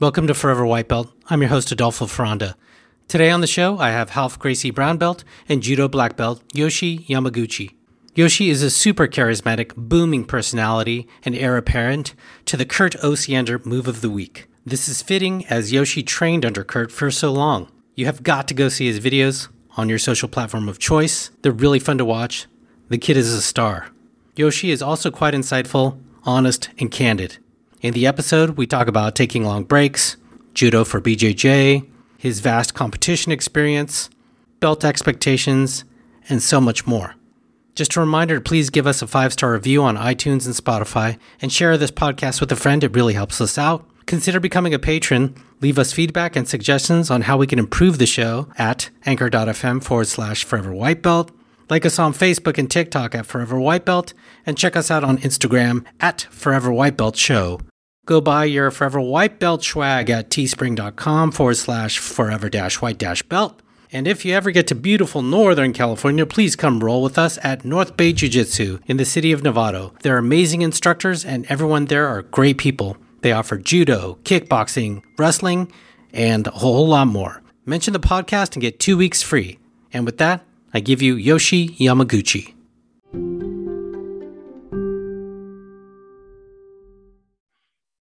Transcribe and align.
Welcome 0.00 0.26
to 0.28 0.34
Forever 0.34 0.64
White 0.64 0.88
Belt. 0.88 1.12
I'm 1.28 1.42
your 1.42 1.50
host, 1.50 1.70
Adolfo 1.72 2.06
Ferranda. 2.06 2.54
Today 3.06 3.28
on 3.30 3.42
the 3.42 3.46
show, 3.46 3.76
I 3.76 3.90
have 3.90 4.16
Ralph 4.16 4.38
Gracie 4.38 4.70
Brown 4.70 4.96
Belt 4.96 5.24
and 5.46 5.62
Judo 5.62 5.88
Black 5.88 6.16
Belt 6.16 6.42
Yoshi 6.54 7.00
Yamaguchi. 7.00 7.74
Yoshi 8.14 8.48
is 8.48 8.62
a 8.62 8.70
super 8.70 9.06
charismatic, 9.06 9.76
booming 9.76 10.24
personality 10.24 11.06
and 11.22 11.34
heir 11.34 11.58
apparent 11.58 12.14
to 12.46 12.56
the 12.56 12.64
Kurt 12.64 12.94
Osiander 13.02 13.62
move 13.66 13.86
of 13.86 14.00
the 14.00 14.08
week. 14.08 14.48
This 14.64 14.88
is 14.88 15.02
fitting 15.02 15.44
as 15.48 15.70
Yoshi 15.70 16.02
trained 16.02 16.46
under 16.46 16.64
Kurt 16.64 16.90
for 16.90 17.10
so 17.10 17.30
long. 17.30 17.70
You 17.94 18.06
have 18.06 18.22
got 18.22 18.48
to 18.48 18.54
go 18.54 18.70
see 18.70 18.86
his 18.86 19.00
videos 19.00 19.48
on 19.76 19.90
your 19.90 19.98
social 19.98 20.30
platform 20.30 20.66
of 20.66 20.78
choice. 20.78 21.30
They're 21.42 21.52
really 21.52 21.78
fun 21.78 21.98
to 21.98 22.06
watch. 22.06 22.46
The 22.88 22.96
kid 22.96 23.18
is 23.18 23.34
a 23.34 23.42
star. 23.42 23.88
Yoshi 24.34 24.70
is 24.70 24.80
also 24.80 25.10
quite 25.10 25.34
insightful, 25.34 26.00
honest, 26.24 26.70
and 26.78 26.90
candid. 26.90 27.36
In 27.80 27.94
the 27.94 28.06
episode, 28.06 28.58
we 28.58 28.66
talk 28.66 28.88
about 28.88 29.14
taking 29.14 29.42
long 29.42 29.64
breaks, 29.64 30.18
judo 30.52 30.84
for 30.84 31.00
BJJ, 31.00 31.88
his 32.18 32.40
vast 32.40 32.74
competition 32.74 33.32
experience, 33.32 34.10
belt 34.60 34.84
expectations, 34.84 35.84
and 36.28 36.42
so 36.42 36.60
much 36.60 36.86
more. 36.86 37.14
Just 37.74 37.96
a 37.96 38.00
reminder 38.00 38.34
to 38.34 38.40
please 38.42 38.68
give 38.68 38.86
us 38.86 39.00
a 39.00 39.06
five 39.06 39.32
star 39.32 39.52
review 39.52 39.82
on 39.82 39.96
iTunes 39.96 40.44
and 40.44 40.54
Spotify 40.54 41.18
and 41.40 41.50
share 41.50 41.78
this 41.78 41.90
podcast 41.90 42.38
with 42.38 42.52
a 42.52 42.56
friend. 42.56 42.84
It 42.84 42.94
really 42.94 43.14
helps 43.14 43.40
us 43.40 43.56
out. 43.56 43.88
Consider 44.04 44.40
becoming 44.40 44.74
a 44.74 44.78
patron. 44.78 45.34
Leave 45.62 45.78
us 45.78 45.94
feedback 45.94 46.36
and 46.36 46.46
suggestions 46.46 47.10
on 47.10 47.22
how 47.22 47.38
we 47.38 47.46
can 47.46 47.58
improve 47.58 47.96
the 47.96 48.06
show 48.06 48.48
at 48.58 48.90
anchor.fm 49.06 49.82
forward 49.82 50.08
slash 50.08 50.44
forever 50.44 50.74
white 50.74 51.00
belt. 51.00 51.30
Like 51.70 51.86
us 51.86 51.98
on 51.98 52.12
Facebook 52.12 52.58
and 52.58 52.68
TikTok 52.68 53.14
at 53.14 53.26
Forever 53.26 53.58
White 53.60 53.84
Belt, 53.84 54.12
and 54.44 54.58
check 54.58 54.74
us 54.74 54.90
out 54.90 55.04
on 55.04 55.18
Instagram 55.18 55.84
at 56.00 56.22
Forever 56.22 56.72
White 56.72 56.96
Belt 56.96 57.14
Show. 57.14 57.60
Go 58.10 58.20
buy 58.20 58.46
your 58.46 58.72
Forever 58.72 59.00
White 59.00 59.38
Belt 59.38 59.62
swag 59.62 60.10
at 60.10 60.30
teespring.com 60.30 61.30
forward 61.30 61.54
slash 61.54 62.00
forever 62.00 62.48
dash 62.48 62.82
white 62.82 62.98
dash 62.98 63.22
belt. 63.22 63.62
And 63.92 64.08
if 64.08 64.24
you 64.24 64.34
ever 64.34 64.50
get 64.50 64.66
to 64.66 64.74
beautiful 64.74 65.22
Northern 65.22 65.72
California, 65.72 66.26
please 66.26 66.56
come 66.56 66.82
roll 66.82 67.04
with 67.04 67.16
us 67.16 67.38
at 67.44 67.64
North 67.64 67.96
Bay 67.96 68.12
Jiu 68.12 68.28
Jitsu 68.28 68.80
in 68.86 68.96
the 68.96 69.04
city 69.04 69.30
of 69.30 69.42
Novato. 69.42 69.96
They're 70.00 70.18
amazing 70.18 70.62
instructors, 70.62 71.24
and 71.24 71.46
everyone 71.48 71.84
there 71.84 72.08
are 72.08 72.22
great 72.22 72.58
people. 72.58 72.96
They 73.20 73.30
offer 73.30 73.58
judo, 73.58 74.18
kickboxing, 74.24 75.04
wrestling, 75.16 75.70
and 76.12 76.48
a 76.48 76.50
whole 76.50 76.88
lot 76.88 77.06
more. 77.06 77.44
Mention 77.64 77.92
the 77.92 78.00
podcast 78.00 78.54
and 78.54 78.60
get 78.60 78.80
two 78.80 78.96
weeks 78.96 79.22
free. 79.22 79.60
And 79.92 80.04
with 80.04 80.18
that, 80.18 80.44
I 80.74 80.80
give 80.80 81.00
you 81.00 81.14
Yoshi 81.14 81.76
Yamaguchi. 81.76 82.54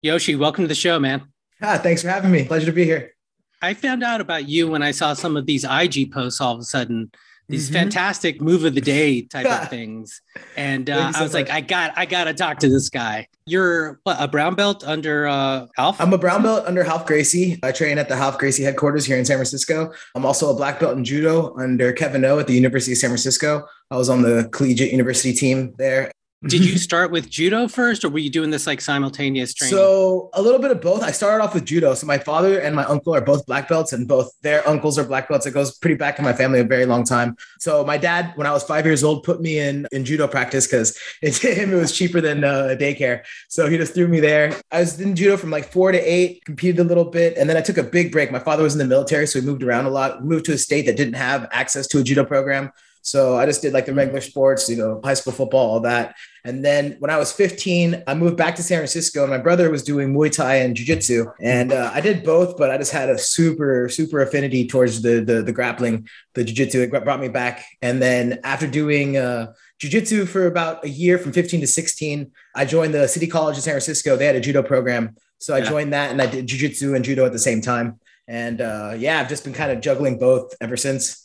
Yoshi, 0.06 0.36
welcome 0.36 0.64
to 0.64 0.68
the 0.68 0.76
show, 0.76 1.00
man. 1.00 1.24
Ah, 1.64 1.80
thanks 1.82 2.04
for 2.04 2.10
having 2.10 2.30
me. 2.30 2.46
Pleasure 2.46 2.68
to 2.68 2.72
be 2.72 2.84
here. 2.84 3.16
I 3.64 3.74
found 3.74 4.04
out 4.04 4.22
about 4.22 4.48
you 4.48 4.68
when 4.68 4.84
I 4.84 4.92
saw 4.92 5.16
some 5.16 5.36
of 5.36 5.48
these 5.48 5.66
IG 5.68 6.12
posts 6.12 6.40
all 6.40 6.54
of 6.54 6.60
a 6.60 6.64
sudden, 6.64 7.10
these 7.50 7.66
mm-hmm. 7.66 7.74
fantastic 7.74 8.40
move 8.40 8.66
of 8.66 8.76
the 8.76 8.82
day 8.82 9.24
type 9.24 9.48
of 9.48 9.68
things. 9.72 10.22
And 10.56 10.92
uh, 10.92 11.12
so 11.12 11.20
I 11.20 11.24
was 11.24 11.34
much. 11.34 11.48
like, 11.48 11.50
I 11.50 11.62
got, 11.62 11.94
I 11.98 12.06
got 12.06 12.26
to 12.26 12.36
talk 12.36 12.60
to 12.60 12.70
this 12.70 12.88
guy. 12.88 13.28
You're 13.48 14.00
what, 14.04 14.18
a 14.20 14.28
brown 14.28 14.54
belt 14.54 14.84
under 14.84 15.28
uh, 15.28 15.66
Ralph? 15.76 16.00
I'm 16.00 16.14
a 16.14 16.20
brown 16.20 16.44
belt 16.44 16.68
under 16.68 16.84
Ralph 16.84 17.08
Gracie. 17.08 17.60
I 17.64 17.72
train 17.72 17.98
at 17.98 18.08
the 18.08 18.14
Ralph 18.14 18.38
Gracie 18.38 18.62
headquarters 18.62 19.08
here 19.08 19.18
in 19.18 19.26
San 19.26 19.38
Francisco. 19.38 19.92
I'm 20.14 20.24
also 20.24 20.52
a 20.52 20.56
black 20.56 20.80
belt 20.80 20.96
in 20.96 21.04
judo 21.04 21.58
under 21.58 21.92
Kevin 21.92 22.24
O 22.26 22.38
at 22.38 22.46
the 22.46 22.54
University 22.54 22.92
of 22.92 23.00
San 23.00 23.10
Francisco. 23.10 23.66
I 23.90 23.98
was 23.98 24.10
on 24.10 24.22
the 24.22 24.50
collegiate 24.52 24.92
university 24.92 25.34
team 25.34 25.74
there. 25.80 26.12
Did 26.48 26.66
you 26.66 26.78
start 26.78 27.12
with 27.12 27.30
judo 27.30 27.68
first, 27.68 28.04
or 28.04 28.10
were 28.10 28.20
you 28.20 28.30
doing 28.30 28.50
this 28.50 28.68
like 28.68 28.82
simultaneous 28.82 29.54
training? 29.54 29.76
So 29.76 30.30
a 30.34 30.42
little 30.42 30.60
bit 30.60 30.72
of 30.72 30.82
both. 30.82 31.04
I 31.04 31.12
started 31.12 31.44
off 31.44 31.54
with 31.54 31.66
judo. 31.66 31.94
So 31.94 32.06
my 32.06 32.18
father 32.18 32.60
and 32.60 32.76
my 32.76 32.86
uncle 32.86 33.16
are 33.16 33.22
both 33.22 33.46
black 33.46 33.68
belts, 33.68 33.94
and 33.94 34.08
both 34.08 34.32
their 34.42 34.68
uncles 34.68 34.98
are 35.00 35.04
black 35.04 35.30
belts. 35.30 35.46
It 35.46 35.52
goes 35.52 35.78
pretty 35.78 35.96
back 35.96 36.20
in 36.20 36.26
my 36.26 36.34
family 36.34 36.60
a 36.60 36.64
very 36.64 36.86
long 36.86 37.04
time. 37.04 37.36
So 37.60 37.84
my 37.84 37.98
dad, 37.98 38.34
when 38.36 38.48
I 38.48 38.52
was 38.52 38.64
five 38.64 38.86
years 38.86 39.04
old, 39.04 39.24
put 39.24 39.42
me 39.42 39.60
in 39.60 39.88
in 39.92 40.06
judo 40.06 40.28
practice 40.28 40.68
because 40.68 40.98
to 41.22 41.54
him 41.54 41.74
it 41.74 41.78
was 41.78 41.92
cheaper 41.92 42.22
than 42.22 42.44
uh, 42.44 42.76
daycare. 42.80 43.24
So 43.50 43.70
he 43.70 43.78
just 43.78 43.94
threw 43.94 44.08
me 44.08 44.20
there. 44.20 44.56
I 44.72 44.82
was 44.82 45.00
in 45.00 45.16
judo 45.16 45.38
from 45.38 45.52
like 45.52 45.72
four 45.72 45.92
to 45.92 46.00
eight, 46.00 46.46
competed 46.46 46.80
a 46.80 46.84
little 46.84 47.06
bit, 47.06 47.38
and 47.38 47.50
then 47.50 47.58
I 47.58 47.62
took 47.62 47.78
a 47.78 47.84
big 47.84 48.12
break. 48.12 48.32
My 48.32 48.40
father 48.40 48.64
was 48.64 48.74
in 48.74 48.80
the 48.80 48.86
military, 48.86 49.28
so 49.28 49.40
we 49.40 49.46
moved 49.46 49.64
around 49.64 49.86
a 49.86 49.90
lot. 49.90 50.22
We 50.22 50.28
moved 50.28 50.46
to 50.46 50.54
a 50.54 50.58
state 50.58 50.86
that 50.86 50.98
didn't 50.98 51.16
have 51.16 51.48
access 51.52 51.88
to 51.88 52.00
a 52.00 52.04
judo 52.04 52.24
program. 52.24 52.72
So 53.06 53.38
I 53.38 53.46
just 53.46 53.62
did 53.62 53.72
like 53.72 53.86
the 53.86 53.94
regular 53.94 54.20
sports, 54.20 54.68
you 54.68 54.78
know, 54.78 55.00
high 55.04 55.14
school 55.14 55.32
football, 55.32 55.70
all 55.70 55.80
that. 55.82 56.16
And 56.46 56.64
then 56.64 56.96
when 57.00 57.10
I 57.10 57.18
was 57.18 57.32
15, 57.32 58.04
I 58.06 58.14
moved 58.14 58.38
back 58.38 58.56
to 58.58 58.64
San 58.64 58.78
Francisco 58.78 59.24
and 59.24 59.32
my 59.32 59.40
brother 59.40 59.72
was 59.72 59.82
doing 59.82 60.14
Muay 60.14 60.32
Thai 60.32 60.58
and 60.58 60.76
Jiu 60.76 60.86
Jitsu. 60.86 61.26
And 61.42 61.74
uh, 61.74 61.90
I 61.92 62.02
did 62.02 62.24
both, 62.24 62.56
but 62.56 62.70
I 62.70 62.78
just 62.78 62.92
had 62.92 63.10
a 63.10 63.18
super, 63.18 63.90
super 63.90 64.22
affinity 64.22 64.68
towards 64.68 65.02
the, 65.02 65.22
the, 65.22 65.42
the 65.42 65.52
grappling, 65.52 66.08
the 66.36 66.44
Jiu 66.44 66.56
Jitsu. 66.56 66.82
It 66.82 67.04
brought 67.04 67.20
me 67.20 67.30
back. 67.30 67.66
And 67.82 68.00
then 68.00 68.40
after 68.44 68.68
doing 68.68 69.18
uh, 69.18 69.54
Jiu 69.80 69.90
Jitsu 69.90 70.28
for 70.28 70.46
about 70.46 70.86
a 70.86 70.90
year 70.90 71.18
from 71.18 71.34
15 71.34 71.62
to 71.62 71.68
16, 71.68 72.32
I 72.54 72.66
joined 72.66 72.94
the 72.94 73.08
City 73.08 73.26
College 73.26 73.58
of 73.58 73.64
San 73.64 73.72
Francisco. 73.72 74.16
They 74.16 74.28
had 74.28 74.36
a 74.36 74.40
judo 74.40 74.62
program. 74.62 75.16
So 75.40 75.56
I 75.56 75.60
yeah. 75.60 75.70
joined 75.70 75.94
that 75.94 76.12
and 76.12 76.22
I 76.22 76.28
did 76.28 76.46
Jiu 76.46 76.60
Jitsu 76.60 76.94
and 76.94 77.04
Judo 77.04 77.26
at 77.26 77.34
the 77.34 77.40
same 77.40 77.60
time. 77.60 78.00
And 78.28 78.62
uh, 78.62 78.94
yeah, 78.96 79.20
I've 79.20 79.30
just 79.30 79.44
been 79.44 79.54
kind 79.54 79.72
of 79.72 79.82
juggling 79.82 80.20
both 80.20 80.54
ever 80.62 80.78
since 80.78 81.25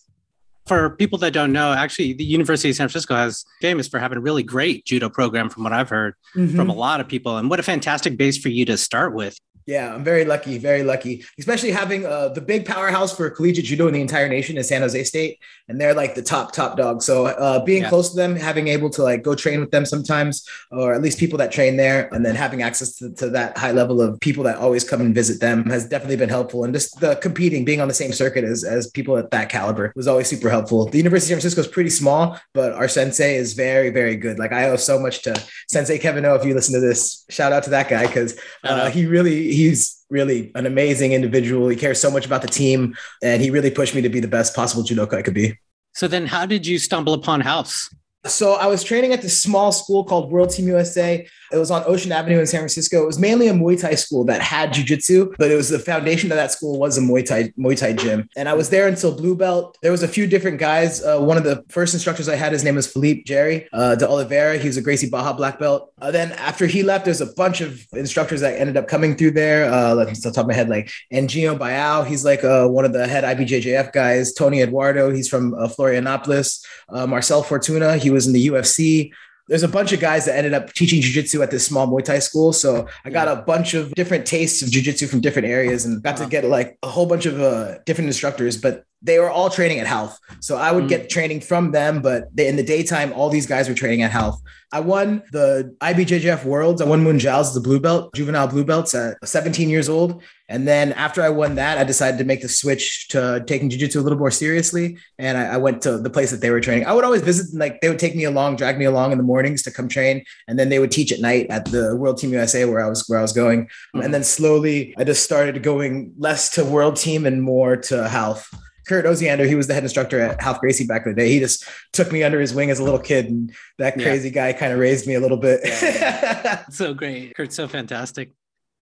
for 0.70 0.90
people 0.90 1.18
that 1.18 1.32
don't 1.32 1.52
know, 1.52 1.72
actually, 1.72 2.12
the 2.12 2.22
University 2.22 2.70
of 2.70 2.76
San 2.76 2.86
Francisco 2.86 3.16
has 3.16 3.44
famous 3.60 3.88
for 3.88 3.98
having 3.98 4.18
a 4.18 4.20
really 4.20 4.44
great 4.44 4.84
judo 4.84 5.08
program, 5.08 5.50
from 5.50 5.64
what 5.64 5.72
I've 5.72 5.88
heard 5.88 6.14
mm-hmm. 6.36 6.54
from 6.54 6.70
a 6.70 6.72
lot 6.72 7.00
of 7.00 7.08
people. 7.08 7.38
And 7.38 7.50
what 7.50 7.58
a 7.58 7.64
fantastic 7.64 8.16
base 8.16 8.38
for 8.38 8.50
you 8.50 8.64
to 8.66 8.76
start 8.76 9.12
with. 9.12 9.36
Yeah, 9.70 9.94
I'm 9.94 10.02
very 10.02 10.24
lucky, 10.24 10.58
very 10.58 10.82
lucky, 10.82 11.24
especially 11.38 11.70
having 11.70 12.04
uh, 12.04 12.30
the 12.30 12.40
big 12.40 12.66
powerhouse 12.66 13.16
for 13.16 13.30
collegiate 13.30 13.66
judo 13.66 13.86
in 13.86 13.94
the 13.94 14.00
entire 14.00 14.28
nation 14.28 14.58
is 14.58 14.66
San 14.66 14.82
Jose 14.82 15.04
State, 15.04 15.38
and 15.68 15.80
they're 15.80 15.94
like 15.94 16.16
the 16.16 16.22
top 16.22 16.50
top 16.50 16.76
dog. 16.76 17.04
So 17.04 17.26
uh, 17.26 17.64
being 17.64 17.84
yeah. 17.84 17.88
close 17.88 18.10
to 18.10 18.16
them, 18.16 18.34
having 18.34 18.66
able 18.66 18.90
to 18.90 19.04
like 19.04 19.22
go 19.22 19.36
train 19.36 19.60
with 19.60 19.70
them 19.70 19.86
sometimes, 19.86 20.44
or 20.72 20.92
at 20.92 21.02
least 21.02 21.20
people 21.20 21.38
that 21.38 21.52
train 21.52 21.76
there, 21.76 22.08
and 22.12 22.26
then 22.26 22.34
having 22.34 22.62
access 22.62 22.96
to, 22.96 23.12
to 23.14 23.30
that 23.30 23.56
high 23.56 23.70
level 23.70 24.02
of 24.02 24.18
people 24.18 24.42
that 24.42 24.56
always 24.56 24.82
come 24.82 25.00
and 25.00 25.14
visit 25.14 25.40
them 25.40 25.64
has 25.66 25.88
definitely 25.88 26.16
been 26.16 26.28
helpful. 26.28 26.64
And 26.64 26.74
just 26.74 26.98
the 26.98 27.14
competing, 27.22 27.64
being 27.64 27.80
on 27.80 27.86
the 27.86 27.94
same 27.94 28.12
circuit 28.12 28.42
as 28.42 28.64
as 28.64 28.90
people 28.90 29.16
at 29.18 29.30
that 29.30 29.50
caliber 29.50 29.92
was 29.94 30.08
always 30.08 30.26
super 30.26 30.50
helpful. 30.50 30.86
The 30.86 30.98
University 30.98 31.32
of 31.32 31.40
San 31.40 31.42
Francisco 31.42 31.60
is 31.60 31.68
pretty 31.68 31.90
small, 31.90 32.40
but 32.54 32.72
our 32.72 32.88
sensei 32.88 33.36
is 33.36 33.52
very 33.52 33.90
very 33.90 34.16
good. 34.16 34.36
Like 34.40 34.50
I 34.50 34.68
owe 34.68 34.74
so 34.74 34.98
much 34.98 35.22
to 35.22 35.40
Sensei 35.68 35.98
Kevin 35.98 36.24
O. 36.24 36.34
If 36.34 36.44
you 36.44 36.54
listen 36.54 36.74
to 36.74 36.80
this, 36.80 37.24
shout 37.30 37.52
out 37.52 37.62
to 37.62 37.70
that 37.70 37.88
guy 37.88 38.08
because 38.08 38.36
uh, 38.64 38.90
he 38.90 39.06
really 39.06 39.59
he's 39.68 40.04
really 40.10 40.50
an 40.54 40.66
amazing 40.66 41.12
individual. 41.12 41.68
He 41.68 41.76
cares 41.76 42.00
so 42.00 42.10
much 42.10 42.26
about 42.26 42.42
the 42.42 42.48
team, 42.48 42.96
and 43.22 43.42
he 43.42 43.50
really 43.50 43.70
pushed 43.70 43.94
me 43.94 44.02
to 44.02 44.08
be 44.08 44.20
the 44.20 44.28
best 44.28 44.54
possible 44.54 44.82
judoka 44.82 45.14
I 45.14 45.22
could 45.22 45.34
be. 45.34 45.58
So 45.94 46.08
then, 46.08 46.26
how 46.26 46.46
did 46.46 46.66
you 46.66 46.78
stumble 46.78 47.14
upon 47.14 47.40
House? 47.40 47.92
So 48.26 48.54
I 48.54 48.66
was 48.66 48.84
training 48.84 49.12
at 49.12 49.22
this 49.22 49.40
small 49.40 49.72
school 49.72 50.04
called 50.04 50.30
World 50.30 50.50
Team 50.50 50.68
USA. 50.68 51.26
It 51.52 51.58
was 51.58 51.70
on 51.70 51.82
Ocean 51.86 52.12
Avenue 52.12 52.38
in 52.38 52.46
San 52.46 52.60
Francisco. 52.60 53.02
It 53.02 53.06
was 53.06 53.18
mainly 53.18 53.48
a 53.48 53.52
Muay 53.52 53.80
Thai 53.80 53.94
school 53.94 54.24
that 54.24 54.40
had 54.40 54.72
jujitsu, 54.72 55.34
but 55.38 55.50
it 55.50 55.56
was 55.56 55.68
the 55.68 55.78
foundation 55.78 56.30
of 56.30 56.36
that 56.36 56.52
school 56.52 56.78
was 56.78 56.96
a 56.98 57.00
Muay 57.00 57.26
Thai 57.26 57.52
Muay 57.58 57.76
Thai 57.76 57.92
gym. 57.94 58.28
And 58.36 58.48
I 58.48 58.54
was 58.54 58.70
there 58.70 58.88
until 58.88 59.14
blue 59.16 59.36
belt. 59.36 59.76
There 59.82 59.92
was 59.92 60.02
a 60.02 60.08
few 60.08 60.26
different 60.26 60.58
guys. 60.58 61.02
Uh, 61.02 61.20
one 61.20 61.36
of 61.36 61.44
the 61.44 61.64
first 61.68 61.94
instructors 61.94 62.28
I 62.28 62.36
had, 62.36 62.52
his 62.52 62.64
name 62.64 62.76
was 62.76 62.86
Philippe 62.86 63.24
Jerry 63.24 63.68
uh, 63.72 63.94
de 63.96 64.08
Oliveira. 64.08 64.58
He 64.58 64.66
was 64.66 64.76
a 64.76 64.82
Gracie 64.82 65.10
Barra 65.10 65.34
black 65.34 65.58
belt. 65.58 65.92
Uh, 66.00 66.10
then 66.10 66.32
after 66.32 66.66
he 66.66 66.82
left, 66.82 67.04
there's 67.04 67.20
a 67.20 67.32
bunch 67.34 67.60
of 67.60 67.84
instructors 67.92 68.40
that 68.40 68.58
ended 68.58 68.76
up 68.76 68.88
coming 68.88 69.16
through 69.16 69.32
there. 69.32 69.70
Uh, 69.70 69.94
let 69.94 70.08
me 70.08 70.14
still 70.14 70.32
top 70.32 70.44
of 70.44 70.48
my 70.48 70.54
head, 70.54 70.68
like 70.68 70.90
Engino 71.12 71.58
Bayao. 71.58 72.06
He's 72.06 72.24
like 72.24 72.44
uh, 72.44 72.68
one 72.68 72.84
of 72.84 72.92
the 72.92 73.06
head 73.06 73.24
IBJJF 73.24 73.92
guys. 73.92 74.32
Tony 74.32 74.60
Eduardo. 74.60 75.10
He's 75.10 75.28
from 75.28 75.54
uh, 75.54 75.68
Florianopolis. 75.68 76.64
Uh, 76.88 77.06
Marcel 77.06 77.42
Fortuna. 77.42 77.96
He 77.96 78.10
was 78.10 78.26
in 78.26 78.32
the 78.32 78.48
UFC 78.48 79.12
there's 79.50 79.64
a 79.64 79.68
bunch 79.68 79.92
of 79.92 79.98
guys 79.98 80.26
that 80.26 80.36
ended 80.36 80.54
up 80.54 80.72
teaching 80.74 81.02
jujitsu 81.02 81.42
at 81.42 81.50
this 81.50 81.66
small 81.66 81.88
Muay 81.88 82.04
Thai 82.04 82.20
school. 82.20 82.52
So 82.52 82.86
I 83.04 83.10
got 83.10 83.26
a 83.26 83.42
bunch 83.42 83.74
of 83.74 83.92
different 83.96 84.24
tastes 84.24 84.62
of 84.62 84.68
jujitsu 84.68 85.08
from 85.08 85.20
different 85.20 85.48
areas 85.48 85.84
and 85.84 86.00
got 86.00 86.16
to 86.18 86.26
get 86.26 86.44
like 86.44 86.78
a 86.84 86.88
whole 86.88 87.04
bunch 87.04 87.26
of 87.26 87.40
uh, 87.40 87.78
different 87.84 88.06
instructors. 88.06 88.56
But 88.56 88.84
they 89.02 89.18
were 89.18 89.30
all 89.30 89.50
training 89.50 89.78
at 89.78 89.86
Health. 89.86 90.18
So 90.40 90.56
I 90.56 90.72
would 90.72 90.84
mm. 90.84 90.88
get 90.88 91.10
training 91.10 91.40
from 91.40 91.72
them, 91.72 92.02
but 92.02 92.34
they, 92.34 92.48
in 92.48 92.56
the 92.56 92.62
daytime, 92.62 93.12
all 93.12 93.30
these 93.30 93.46
guys 93.46 93.68
were 93.68 93.74
training 93.74 94.02
at 94.02 94.10
Health. 94.10 94.40
I 94.72 94.78
won 94.80 95.22
the 95.32 95.74
IBJJF 95.80 96.44
Worlds. 96.44 96.80
I 96.80 96.84
won 96.84 97.02
Mundials, 97.02 97.54
the 97.54 97.60
blue 97.60 97.80
belt, 97.80 98.14
juvenile 98.14 98.46
blue 98.46 98.64
belts 98.64 98.94
at 98.94 99.16
17 99.26 99.68
years 99.68 99.88
old. 99.88 100.22
And 100.48 100.66
then 100.66 100.92
after 100.92 101.22
I 101.22 101.28
won 101.28 101.56
that, 101.56 101.78
I 101.78 101.82
decided 101.84 102.18
to 102.18 102.24
make 102.24 102.40
the 102.40 102.48
switch 102.48 103.08
to 103.08 103.42
taking 103.46 103.68
jiu-jitsu 103.68 103.98
a 103.98 104.02
little 104.02 104.18
more 104.18 104.30
seriously. 104.30 104.98
And 105.18 105.36
I, 105.36 105.54
I, 105.54 105.56
went 105.56 105.82
to 105.82 105.98
the 105.98 106.10
place 106.10 106.30
that 106.30 106.40
they 106.40 106.50
were 106.50 106.60
training. 106.60 106.86
I 106.86 106.92
would 106.92 107.04
always 107.04 107.22
visit, 107.22 107.56
like 107.56 107.80
they 107.80 107.88
would 107.88 107.98
take 107.98 108.14
me 108.14 108.24
along, 108.24 108.56
drag 108.56 108.78
me 108.78 108.84
along 108.84 109.10
in 109.10 109.18
the 109.18 109.24
mornings 109.24 109.62
to 109.62 109.72
come 109.72 109.88
train. 109.88 110.24
And 110.46 110.56
then 110.56 110.68
they 110.68 110.78
would 110.78 110.92
teach 110.92 111.10
at 111.10 111.20
night 111.20 111.46
at 111.50 111.64
the 111.66 111.96
World 111.96 112.18
Team 112.18 112.30
USA 112.30 112.64
where 112.64 112.84
I 112.84 112.88
was 112.88 113.08
where 113.08 113.18
I 113.18 113.22
was 113.22 113.32
going. 113.32 113.64
Mm-hmm. 113.66 114.00
And 114.02 114.14
then 114.14 114.22
slowly 114.22 114.94
I 114.96 115.04
just 115.04 115.24
started 115.24 115.60
going 115.64 116.14
less 116.16 116.48
to 116.50 116.64
World 116.64 116.96
Team 116.96 117.26
and 117.26 117.42
more 117.42 117.76
to 117.76 118.08
Health. 118.08 118.52
Kurt 118.90 119.04
Osiander, 119.04 119.46
he 119.46 119.54
was 119.54 119.68
the 119.68 119.74
head 119.74 119.84
instructor 119.84 120.18
at 120.18 120.42
Ralph 120.42 120.58
Gracie 120.58 120.84
back 120.84 121.06
in 121.06 121.14
the 121.14 121.16
day. 121.16 121.28
He 121.28 121.38
just 121.38 121.64
took 121.92 122.10
me 122.10 122.24
under 122.24 122.40
his 122.40 122.52
wing 122.52 122.70
as 122.70 122.80
a 122.80 122.82
little 122.82 122.98
kid, 122.98 123.26
and 123.26 123.54
that 123.78 123.94
crazy 123.94 124.30
yeah. 124.30 124.50
guy 124.50 124.58
kind 124.58 124.72
of 124.72 124.80
raised 124.80 125.06
me 125.06 125.14
a 125.14 125.20
little 125.20 125.36
bit. 125.36 125.60
yeah, 125.62 126.40
yeah. 126.44 126.64
so 126.70 126.92
great, 126.92 127.36
Kurt's 127.36 127.54
so 127.54 127.68
fantastic. 127.68 128.32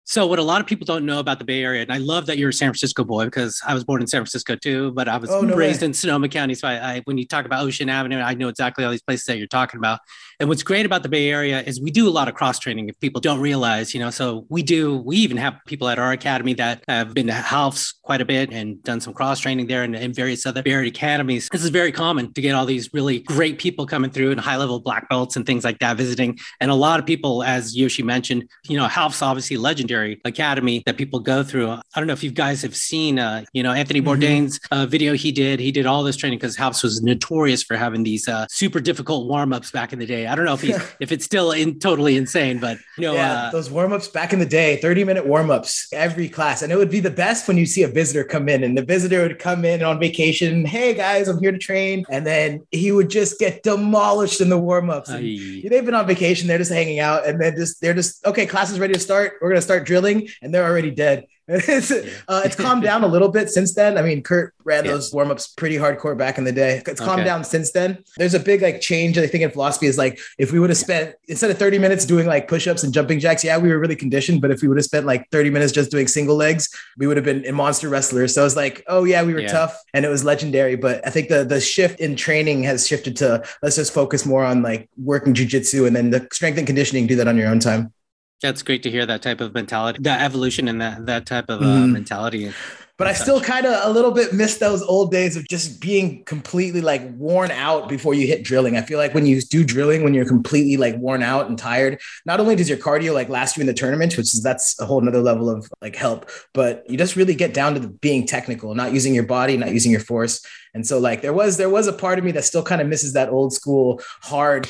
So, 0.08 0.26
what 0.26 0.38
a 0.38 0.42
lot 0.42 0.62
of 0.62 0.66
people 0.66 0.86
don't 0.86 1.04
know 1.04 1.18
about 1.18 1.38
the 1.38 1.44
Bay 1.44 1.62
Area, 1.62 1.82
and 1.82 1.92
I 1.92 1.98
love 1.98 2.24
that 2.26 2.38
you're 2.38 2.48
a 2.48 2.52
San 2.52 2.68
Francisco 2.70 3.04
boy 3.04 3.26
because 3.26 3.60
I 3.66 3.74
was 3.74 3.84
born 3.84 4.00
in 4.00 4.06
San 4.06 4.22
Francisco 4.22 4.56
too, 4.56 4.90
but 4.92 5.06
I 5.06 5.18
was 5.18 5.28
oh, 5.28 5.42
no 5.42 5.54
raised 5.54 5.82
way. 5.82 5.88
in 5.88 5.92
Sonoma 5.92 6.30
County. 6.30 6.54
So, 6.54 6.66
I, 6.66 6.94
I, 6.94 7.00
when 7.04 7.18
you 7.18 7.26
talk 7.26 7.44
about 7.44 7.62
Ocean 7.62 7.90
Avenue, 7.90 8.18
I 8.18 8.32
know 8.32 8.48
exactly 8.48 8.86
all 8.86 8.90
these 8.90 9.02
places 9.02 9.26
that 9.26 9.36
you're 9.36 9.46
talking 9.46 9.76
about. 9.76 10.00
And 10.40 10.48
what's 10.48 10.62
great 10.62 10.86
about 10.86 11.02
the 11.02 11.10
Bay 11.10 11.28
Area 11.28 11.60
is 11.60 11.78
we 11.78 11.90
do 11.90 12.08
a 12.08 12.10
lot 12.10 12.26
of 12.26 12.34
cross 12.34 12.58
training. 12.58 12.88
If 12.88 12.98
people 13.00 13.20
don't 13.20 13.40
realize, 13.40 13.92
you 13.92 14.00
know, 14.00 14.08
so 14.08 14.46
we 14.48 14.62
do. 14.62 14.96
We 14.96 15.16
even 15.16 15.36
have 15.36 15.58
people 15.66 15.88
at 15.88 15.98
our 15.98 16.12
academy 16.12 16.54
that 16.54 16.84
have 16.88 17.12
been 17.12 17.26
to 17.26 17.44
Ralph's 17.52 17.92
quite 18.02 18.22
a 18.22 18.24
bit 18.24 18.50
and 18.50 18.82
done 18.84 19.02
some 19.02 19.12
cross 19.12 19.40
training 19.40 19.66
there 19.66 19.82
and 19.82 19.94
in 19.94 20.14
various 20.14 20.46
other 20.46 20.62
Bay 20.62 20.72
Area 20.72 20.88
academies. 20.88 21.50
This 21.52 21.62
is 21.62 21.68
very 21.68 21.92
common 21.92 22.32
to 22.32 22.40
get 22.40 22.54
all 22.54 22.64
these 22.64 22.94
really 22.94 23.18
great 23.18 23.58
people 23.58 23.84
coming 23.84 24.10
through 24.10 24.30
and 24.30 24.40
high 24.40 24.56
level 24.56 24.80
black 24.80 25.06
belts 25.10 25.36
and 25.36 25.44
things 25.44 25.64
like 25.64 25.80
that 25.80 25.98
visiting. 25.98 26.38
And 26.60 26.70
a 26.70 26.74
lot 26.74 26.98
of 26.98 27.04
people, 27.04 27.42
as 27.42 27.76
Yoshi 27.76 28.02
mentioned, 28.02 28.48
you 28.66 28.78
know, 28.78 28.88
Ralph's 28.88 29.20
obviously 29.20 29.58
legendary 29.58 29.97
academy 30.24 30.82
that 30.86 30.96
people 30.96 31.20
go 31.20 31.42
through. 31.42 31.70
I 31.70 31.80
don't 31.96 32.06
know 32.06 32.12
if 32.12 32.22
you 32.22 32.30
guys 32.30 32.62
have 32.62 32.76
seen, 32.76 33.18
uh, 33.18 33.44
you 33.52 33.62
know, 33.62 33.72
Anthony 33.72 34.00
mm-hmm. 34.00 34.22
Bourdain's 34.22 34.60
uh, 34.70 34.86
video 34.86 35.14
he 35.14 35.32
did. 35.32 35.60
He 35.60 35.72
did 35.72 35.86
all 35.86 36.02
this 36.02 36.16
training 36.16 36.38
because 36.38 36.56
House 36.56 36.82
was 36.82 37.02
notorious 37.02 37.62
for 37.62 37.76
having 37.76 38.02
these 38.02 38.28
uh, 38.28 38.46
super 38.50 38.80
difficult 38.80 39.28
warm 39.28 39.52
ups 39.52 39.70
back 39.70 39.92
in 39.92 39.98
the 39.98 40.06
day. 40.06 40.26
I 40.26 40.34
don't 40.34 40.44
know 40.44 40.54
if 40.54 40.60
he's 40.60 40.78
if 41.00 41.12
it's 41.12 41.24
still 41.24 41.52
in 41.52 41.78
totally 41.78 42.16
insane, 42.16 42.58
but 42.58 42.78
you 42.96 43.02
know, 43.02 43.14
yeah, 43.14 43.32
uh, 43.32 43.50
those 43.50 43.70
warm 43.70 43.92
ups 43.92 44.08
back 44.08 44.32
in 44.32 44.38
the 44.38 44.46
day, 44.46 44.76
thirty 44.76 45.04
minute 45.04 45.26
warm 45.26 45.50
ups 45.50 45.88
every 45.92 46.28
class, 46.28 46.62
and 46.62 46.72
it 46.72 46.76
would 46.76 46.90
be 46.90 47.00
the 47.00 47.10
best 47.10 47.48
when 47.48 47.56
you 47.56 47.66
see 47.66 47.82
a 47.82 47.88
visitor 47.88 48.24
come 48.24 48.48
in, 48.48 48.62
and 48.64 48.76
the 48.76 48.84
visitor 48.84 49.22
would 49.22 49.38
come 49.38 49.64
in 49.64 49.82
on 49.82 49.98
vacation. 49.98 50.64
Hey 50.64 50.94
guys, 50.94 51.28
I'm 51.28 51.38
here 51.38 51.52
to 51.52 51.58
train, 51.58 52.04
and 52.10 52.26
then 52.26 52.66
he 52.70 52.92
would 52.92 53.10
just 53.10 53.38
get 53.38 53.62
demolished 53.62 54.40
in 54.40 54.48
the 54.48 54.58
warm 54.58 54.90
ups. 54.90 55.10
They've 55.10 55.84
been 55.84 55.94
on 55.94 56.06
vacation, 56.06 56.48
they're 56.48 56.58
just 56.58 56.72
hanging 56.72 57.00
out, 57.00 57.26
and 57.26 57.40
then 57.40 57.56
just 57.56 57.80
they're 57.80 57.94
just 57.94 58.24
okay. 58.26 58.46
Class 58.46 58.70
is 58.70 58.78
ready 58.78 58.94
to 58.94 59.00
start. 59.00 59.34
We're 59.40 59.50
gonna 59.50 59.62
start 59.62 59.86
drilling, 59.88 60.28
and 60.40 60.54
they're 60.54 60.64
already 60.64 60.92
dead. 60.92 61.26
it's, 61.50 61.90
uh, 61.90 62.42
it's 62.44 62.56
calmed 62.56 62.82
down 62.82 63.04
a 63.04 63.06
little 63.06 63.30
bit 63.30 63.48
since 63.48 63.72
then. 63.72 63.96
I 63.96 64.02
mean, 64.02 64.22
Kurt 64.22 64.52
ran 64.64 64.84
yeah. 64.84 64.90
those 64.90 65.14
warm 65.14 65.30
ups 65.30 65.48
pretty 65.48 65.76
hardcore 65.76 66.16
back 66.16 66.36
in 66.36 66.44
the 66.44 66.52
day. 66.52 66.82
It's 66.86 67.00
calmed 67.00 67.20
okay. 67.20 67.24
down 67.24 67.42
since 67.42 67.72
then. 67.72 68.04
There's 68.18 68.34
a 68.34 68.38
big 68.38 68.60
like 68.60 68.82
change. 68.82 69.16
I 69.16 69.26
think 69.26 69.42
in 69.42 69.50
philosophy 69.50 69.86
is 69.86 69.96
like 69.96 70.18
if 70.36 70.52
we 70.52 70.60
would 70.60 70.68
have 70.68 70.76
spent 70.76 71.14
instead 71.26 71.50
of 71.50 71.56
30 71.56 71.78
minutes 71.78 72.04
doing 72.04 72.26
like 72.26 72.48
push 72.48 72.66
ups 72.66 72.84
and 72.84 72.92
jumping 72.92 73.18
jacks, 73.18 73.42
yeah, 73.42 73.56
we 73.56 73.70
were 73.70 73.78
really 73.78 73.96
conditioned. 73.96 74.42
But 74.42 74.50
if 74.50 74.60
we 74.60 74.68
would 74.68 74.76
have 74.76 74.84
spent 74.84 75.06
like 75.06 75.26
30 75.30 75.48
minutes 75.48 75.72
just 75.72 75.90
doing 75.90 76.06
single 76.06 76.36
legs, 76.36 76.68
we 76.98 77.06
would 77.06 77.16
have 77.16 77.24
been 77.24 77.42
in 77.46 77.54
monster 77.54 77.88
wrestlers. 77.88 78.34
So 78.34 78.44
it's 78.44 78.54
like, 78.56 78.84
oh 78.86 79.04
yeah, 79.04 79.22
we 79.22 79.32
were 79.32 79.40
yeah. 79.40 79.48
tough 79.48 79.74
and 79.94 80.04
it 80.04 80.08
was 80.08 80.26
legendary. 80.26 80.76
But 80.76 81.06
I 81.06 81.08
think 81.08 81.30
the 81.30 81.44
the 81.44 81.62
shift 81.62 81.98
in 81.98 82.14
training 82.14 82.62
has 82.64 82.86
shifted 82.86 83.16
to 83.18 83.42
let's 83.62 83.76
just 83.76 83.94
focus 83.94 84.26
more 84.26 84.44
on 84.44 84.60
like 84.60 84.90
working 84.98 85.32
jujitsu 85.32 85.86
and 85.86 85.96
then 85.96 86.10
the 86.10 86.28
strength 86.30 86.58
and 86.58 86.66
conditioning. 86.66 87.06
Do 87.06 87.16
that 87.16 87.26
on 87.26 87.38
your 87.38 87.48
own 87.48 87.58
time. 87.58 87.94
That's 88.42 88.62
great 88.62 88.82
to 88.84 88.90
hear 88.90 89.04
that 89.04 89.22
type 89.22 89.40
of 89.40 89.52
mentality, 89.54 89.98
that 90.02 90.22
evolution 90.22 90.68
and 90.68 90.80
that 90.80 91.06
that 91.06 91.26
type 91.26 91.46
of 91.48 91.60
uh, 91.60 91.64
mm. 91.64 91.92
mentality. 91.92 92.52
But 92.98 93.06
I 93.06 93.12
still 93.12 93.40
kind 93.40 93.64
of 93.64 93.86
a 93.86 93.92
little 93.92 94.10
bit 94.10 94.32
miss 94.32 94.58
those 94.58 94.82
old 94.82 95.12
days 95.12 95.36
of 95.36 95.46
just 95.46 95.80
being 95.80 96.24
completely 96.24 96.80
like 96.80 97.08
worn 97.16 97.52
out 97.52 97.88
before 97.88 98.12
you 98.12 98.26
hit 98.26 98.42
drilling. 98.42 98.76
I 98.76 98.82
feel 98.82 98.98
like 98.98 99.14
when 99.14 99.24
you 99.24 99.40
do 99.40 99.62
drilling, 99.62 100.02
when 100.02 100.14
you're 100.14 100.26
completely 100.26 100.76
like 100.76 100.96
worn 100.96 101.22
out 101.22 101.48
and 101.48 101.56
tired, 101.56 102.00
not 102.26 102.40
only 102.40 102.56
does 102.56 102.68
your 102.68 102.76
cardio 102.76 103.14
like 103.14 103.28
last 103.28 103.56
you 103.56 103.60
in 103.60 103.68
the 103.68 103.72
tournament, 103.72 104.16
which 104.16 104.34
is 104.34 104.42
that's 104.42 104.80
a 104.80 104.84
whole 104.84 105.00
nother 105.00 105.20
level 105.20 105.48
of 105.48 105.70
like 105.80 105.94
help, 105.94 106.28
but 106.52 106.82
you 106.90 106.98
just 106.98 107.14
really 107.14 107.36
get 107.36 107.54
down 107.54 107.74
to 107.74 107.80
the, 107.80 107.88
being 107.88 108.26
technical, 108.26 108.74
not 108.74 108.92
using 108.92 109.14
your 109.14 109.26
body, 109.26 109.56
not 109.56 109.72
using 109.72 109.92
your 109.92 110.00
force. 110.00 110.44
And 110.74 110.84
so 110.84 110.98
like 110.98 111.22
there 111.22 111.32
was 111.32 111.56
there 111.56 111.70
was 111.70 111.86
a 111.86 111.92
part 111.92 112.18
of 112.18 112.24
me 112.24 112.32
that 112.32 112.44
still 112.44 112.64
kind 112.64 112.80
of 112.80 112.88
misses 112.88 113.12
that 113.12 113.28
old 113.28 113.52
school 113.52 114.00
hard 114.22 114.68